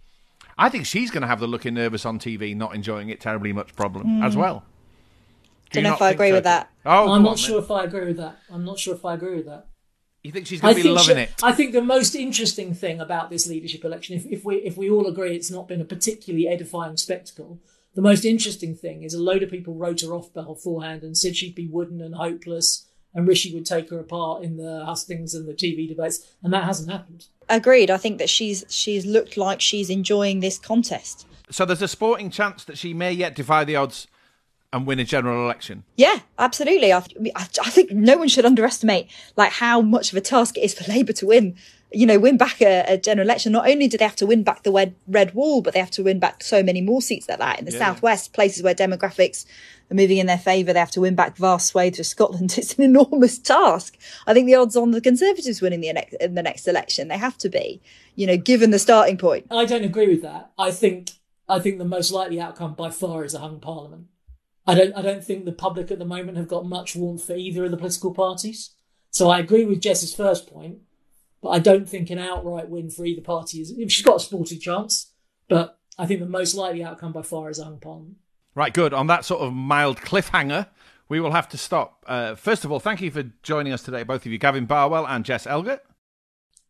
I 0.58 0.70
think 0.70 0.86
she's 0.86 1.12
going 1.12 1.22
to 1.22 1.28
have 1.28 1.40
the 1.40 1.48
looking 1.48 1.76
nervous 1.76 2.06
on 2.06 2.20
TV, 2.20 2.56
not 2.56 2.74
enjoying 2.76 3.10
it 3.10 3.22
terribly 3.22 3.54
much 3.54 3.76
problem 3.76 4.08
mm. 4.08 4.26
as 4.26 4.36
well. 4.36 4.64
Do 5.72 5.82
Don't 5.82 5.90
know 5.90 5.96
if 5.96 6.02
I 6.02 6.12
agree 6.12 6.30
so? 6.30 6.36
with 6.36 6.44
that. 6.44 6.70
Oh, 6.86 7.14
I'm 7.14 7.24
not 7.24 7.32
on, 7.32 7.38
sure 7.38 7.60
if 7.60 7.72
I 7.72 7.86
agree 7.86 8.06
with 8.06 8.18
that. 8.18 8.38
I'm 8.52 8.66
not 8.66 8.78
sure 8.78 8.94
if 8.94 9.06
I 9.06 9.14
agree 9.14 9.36
with 9.36 9.46
that. 9.46 9.68
You 10.24 10.32
think 10.32 10.46
she's 10.46 10.62
going 10.62 10.76
to 10.76 10.84
be 10.84 10.90
loving 10.90 11.16
she, 11.16 11.24
it? 11.24 11.34
I 11.42 11.52
think 11.52 11.72
the 11.72 11.82
most 11.82 12.14
interesting 12.14 12.74
thing 12.74 13.00
about 13.00 13.30
this 13.30 13.48
leadership 13.48 13.84
election, 13.84 14.16
if, 14.16 14.26
if 14.26 14.46
we 14.46 14.58
if 14.58 14.78
we 14.78 14.90
all 14.90 15.08
agree 15.08 15.36
it's 15.36 15.50
not 15.50 15.68
been 15.68 15.82
a 15.82 15.86
particularly 15.86 16.48
edifying 16.48 16.98
spectacle, 16.98 17.60
the 17.96 18.02
most 18.02 18.26
interesting 18.26 18.76
thing 18.76 19.04
is 19.04 19.14
a 19.14 19.22
load 19.22 19.44
of 19.44 19.50
people 19.50 19.74
wrote 19.74 20.02
her 20.02 20.14
off 20.14 20.34
beforehand 20.34 21.04
and 21.04 21.18
said 21.18 21.36
she'd 21.36 21.56
be 21.56 21.68
wooden 21.68 22.02
and 22.02 22.16
hopeless, 22.16 22.88
and 23.16 23.28
Rishi 23.28 23.54
would 23.54 23.66
take 23.66 23.90
her 23.90 24.00
apart 24.00 24.44
in 24.44 24.58
the 24.58 24.86
hustings 24.86 25.34
and 25.34 25.48
the 25.48 25.54
TV 25.54 25.88
debates, 25.88 26.34
and 26.44 26.54
that 26.54 26.66
hasn't 26.66 26.92
happened. 26.92 27.28
Agreed. 27.50 27.90
I 27.90 27.98
think 27.98 28.20
that 28.20 28.30
she's 28.30 28.64
she's 28.70 29.06
looked 29.06 29.38
like 29.38 29.62
she's 29.62 29.90
enjoying 29.90 30.42
this 30.42 30.60
contest. 30.60 31.26
So 31.50 31.66
there's 31.66 31.82
a 31.82 31.88
sporting 31.88 32.30
chance 32.30 32.64
that 32.66 32.78
she 32.78 32.94
may 32.94 33.12
yet 33.12 33.36
defy 33.36 33.64
the 33.64 33.76
odds 33.76 34.08
and 34.74 34.88
win 34.88 35.00
a 35.00 35.04
general 35.04 35.44
election. 35.44 35.84
Yeah, 35.98 36.20
absolutely. 36.40 36.94
I, 36.94 37.04
I, 37.36 37.70
think 37.70 37.92
no 37.92 38.18
one 38.18 38.30
should 38.30 38.46
underestimate 38.46 39.10
like 39.36 39.52
how 39.52 39.82
much 39.82 40.12
of 40.12 40.18
a 40.18 40.22
task 40.22 40.58
it 40.58 40.62
is 40.62 40.74
for 40.74 40.90
Labour 40.90 41.14
to 41.14 41.26
win. 41.26 41.56
You 41.94 42.06
know, 42.06 42.20
win 42.20 42.38
back 42.38 42.62
a, 42.62 42.86
a, 42.88 42.98
general 42.98 43.28
election. 43.28 43.52
Not 43.52 43.70
only 43.70 43.90
do 43.90 43.98
they 43.98 44.06
have 44.06 44.16
to 44.18 44.26
win 44.26 44.44
back 44.44 44.64
the 44.64 44.72
red, 44.72 44.96
red 45.08 45.34
wall, 45.34 45.62
but 45.62 45.74
they 45.74 45.80
have 45.82 45.92
to 45.92 46.04
win 46.04 46.20
back 46.20 46.42
so 46.42 46.64
many 46.64 46.80
more 46.80 47.02
seats 47.02 47.28
like 47.28 47.40
that 47.40 47.60
in 47.60 47.66
the 47.66 47.74
yeah. 47.74 47.80
southwest, 47.80 48.32
places 48.32 48.64
where 48.64 48.74
demographics 48.74 49.46
are 49.92 49.96
moving 49.96 50.18
in 50.18 50.26
their 50.26 50.38
favour. 50.38 50.72
They 50.72 50.80
have 50.80 50.92
to 50.92 51.02
win 51.02 51.16
back 51.16 51.36
vast 51.36 51.68
swathes 51.68 52.00
of 52.00 52.06
Scotland. 52.06 52.54
It's 52.58 52.76
an 52.76 52.86
enormous 52.86 53.38
task. 53.38 53.98
I 54.26 54.34
think 54.34 54.48
the 54.48 54.56
odds 54.56 54.78
on 54.78 54.92
the 54.92 55.02
Conservatives 55.02 55.62
winning 55.62 55.82
the 55.82 56.24
in 56.24 56.36
the 56.36 56.44
next 56.44 56.66
election 56.66 57.10
they 57.10 57.18
have 57.18 57.38
to 57.40 57.50
be. 57.50 57.82
You 58.16 58.26
know, 58.26 58.38
given 58.38 58.72
the 58.72 58.80
starting 58.80 59.18
point. 59.18 59.48
I 59.52 59.66
don't 59.66 59.84
agree 59.84 60.08
with 60.08 60.22
that. 60.22 60.52
I 60.58 60.72
think 60.72 61.12
I 61.50 61.60
think 61.60 61.78
the 61.78 61.84
most 61.84 62.12
likely 62.12 62.40
outcome 62.40 62.76
by 62.76 62.90
far 62.90 63.26
is 63.26 63.34
a 63.34 63.40
hung 63.40 63.60
parliament. 63.60 64.08
I 64.67 64.76
don't 64.76 64.93
I 64.93 65.02
don't 65.02 65.24
think 65.24 65.45
the 65.45 65.52
public 65.52 65.91
at 65.91 66.00
the 66.00 66.06
moment 66.06 66.38
have 66.38 66.47
got 66.47 66.65
much 66.65 66.95
warmth 66.95 67.26
for 67.26 67.36
either 67.36 67.65
of 67.65 67.71
the 67.71 67.78
political 67.78 68.13
parties. 68.13 68.71
So 69.10 69.30
I 69.30 69.39
agree 69.39 69.65
with 69.65 69.82
Jess's 69.82 70.13
first 70.13 70.47
point, 70.47 70.80
but 71.41 71.50
I 71.50 71.60
don't 71.60 71.89
think 71.89 72.10
an 72.10 72.19
outright 72.19 72.69
win 72.69 72.89
for 72.89 73.06
either 73.06 73.21
party 73.21 73.60
is. 73.60 73.71
If 73.71 73.91
she's 73.91 74.06
got 74.06 74.17
a 74.17 74.19
sporty 74.19 74.58
chance, 74.58 75.12
but 75.50 75.80
I 75.97 76.06
think 76.06 76.19
the 76.19 76.26
most 76.26 76.56
likely 76.56 76.84
outcome 76.84 77.12
by 77.12 77.24
far 77.24 77.50
is 77.50 77.60
a 77.60 77.65
hung 77.65 77.80
parliament. 77.80 78.17
Right, 78.56 78.74
good. 78.74 78.93
On 78.93 79.08
that 79.08 79.26
sort 79.26 79.41
of 79.41 79.54
mild 79.54 79.97
cliffhanger, 79.97 80.67
we 81.10 81.19
will 81.19 81.32
have 81.32 81.50
to 81.50 81.58
stop. 81.58 82.06
Uh, 82.08 82.36
first 82.36 82.63
of 82.63 82.71
all, 82.71 82.80
thank 82.80 83.02
you 83.02 83.12
for 83.12 83.24
joining 83.43 83.74
us 83.74 83.84
today, 83.84 84.04
both 84.04 84.26
of 84.26 84.32
you, 84.32 84.38
Gavin 84.38 84.65
Barwell 84.65 85.06
and 85.06 85.26
Jess 85.26 85.45
Elgot. 85.45 85.82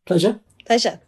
Pleasure. 0.04 0.40
Pleasure. 0.66 1.00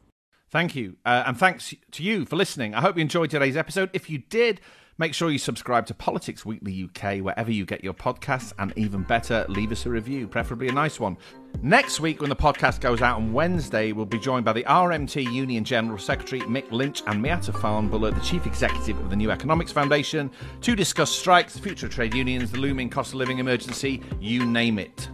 Thank 0.50 0.76
you. 0.76 0.96
Uh, 1.04 1.24
and 1.26 1.36
thanks 1.36 1.74
to 1.92 2.02
you 2.02 2.24
for 2.24 2.36
listening. 2.36 2.74
I 2.74 2.80
hope 2.80 2.96
you 2.96 3.02
enjoyed 3.02 3.30
today's 3.30 3.56
episode. 3.56 3.90
If 3.92 4.08
you 4.08 4.18
did, 4.18 4.60
Make 4.96 5.12
sure 5.12 5.28
you 5.28 5.38
subscribe 5.38 5.86
to 5.86 5.94
Politics 5.94 6.46
Weekly 6.46 6.84
UK 6.84 7.18
wherever 7.18 7.50
you 7.50 7.66
get 7.66 7.82
your 7.82 7.94
podcasts, 7.94 8.52
and 8.60 8.72
even 8.76 9.02
better, 9.02 9.44
leave 9.48 9.72
us 9.72 9.86
a 9.86 9.90
review, 9.90 10.28
preferably 10.28 10.68
a 10.68 10.72
nice 10.72 11.00
one. 11.00 11.16
Next 11.62 11.98
week, 11.98 12.20
when 12.20 12.30
the 12.30 12.36
podcast 12.36 12.80
goes 12.80 13.02
out 13.02 13.16
on 13.16 13.32
Wednesday, 13.32 13.90
we'll 13.90 14.06
be 14.06 14.20
joined 14.20 14.44
by 14.44 14.52
the 14.52 14.62
RMT 14.62 15.32
Union 15.32 15.64
General 15.64 15.98
Secretary 15.98 16.42
Mick 16.42 16.70
Lynch 16.70 17.02
and 17.08 17.24
Miatta 17.24 17.52
Fahnbulleh, 17.52 18.14
the 18.14 18.20
Chief 18.20 18.46
Executive 18.46 18.96
of 19.00 19.10
the 19.10 19.16
New 19.16 19.32
Economics 19.32 19.72
Foundation, 19.72 20.30
to 20.60 20.76
discuss 20.76 21.10
strikes, 21.10 21.54
the 21.54 21.60
future 21.60 21.86
of 21.86 21.92
trade 21.92 22.14
unions, 22.14 22.52
the 22.52 22.58
looming 22.58 22.88
cost 22.88 23.14
of 23.14 23.16
living 23.16 23.38
emergency, 23.38 24.00
you 24.20 24.46
name 24.46 24.78
it. 24.78 25.08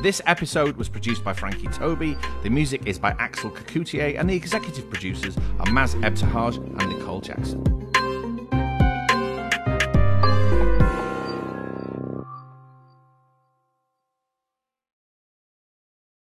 This 0.00 0.22
episode 0.26 0.76
was 0.76 0.88
produced 0.88 1.24
by 1.24 1.32
Frankie 1.32 1.66
Tobi, 1.68 2.16
the 2.44 2.50
music 2.50 2.86
is 2.86 3.00
by 3.00 3.10
Axel 3.18 3.50
Kacoutié, 3.50 4.16
and 4.16 4.30
the 4.30 4.36
executive 4.36 4.88
producers 4.88 5.36
are 5.58 5.66
Maz 5.66 6.00
Ebtehaj 6.02 6.56
and 6.80 6.96
Nicole 6.96 7.20
Jackson. 7.20 7.83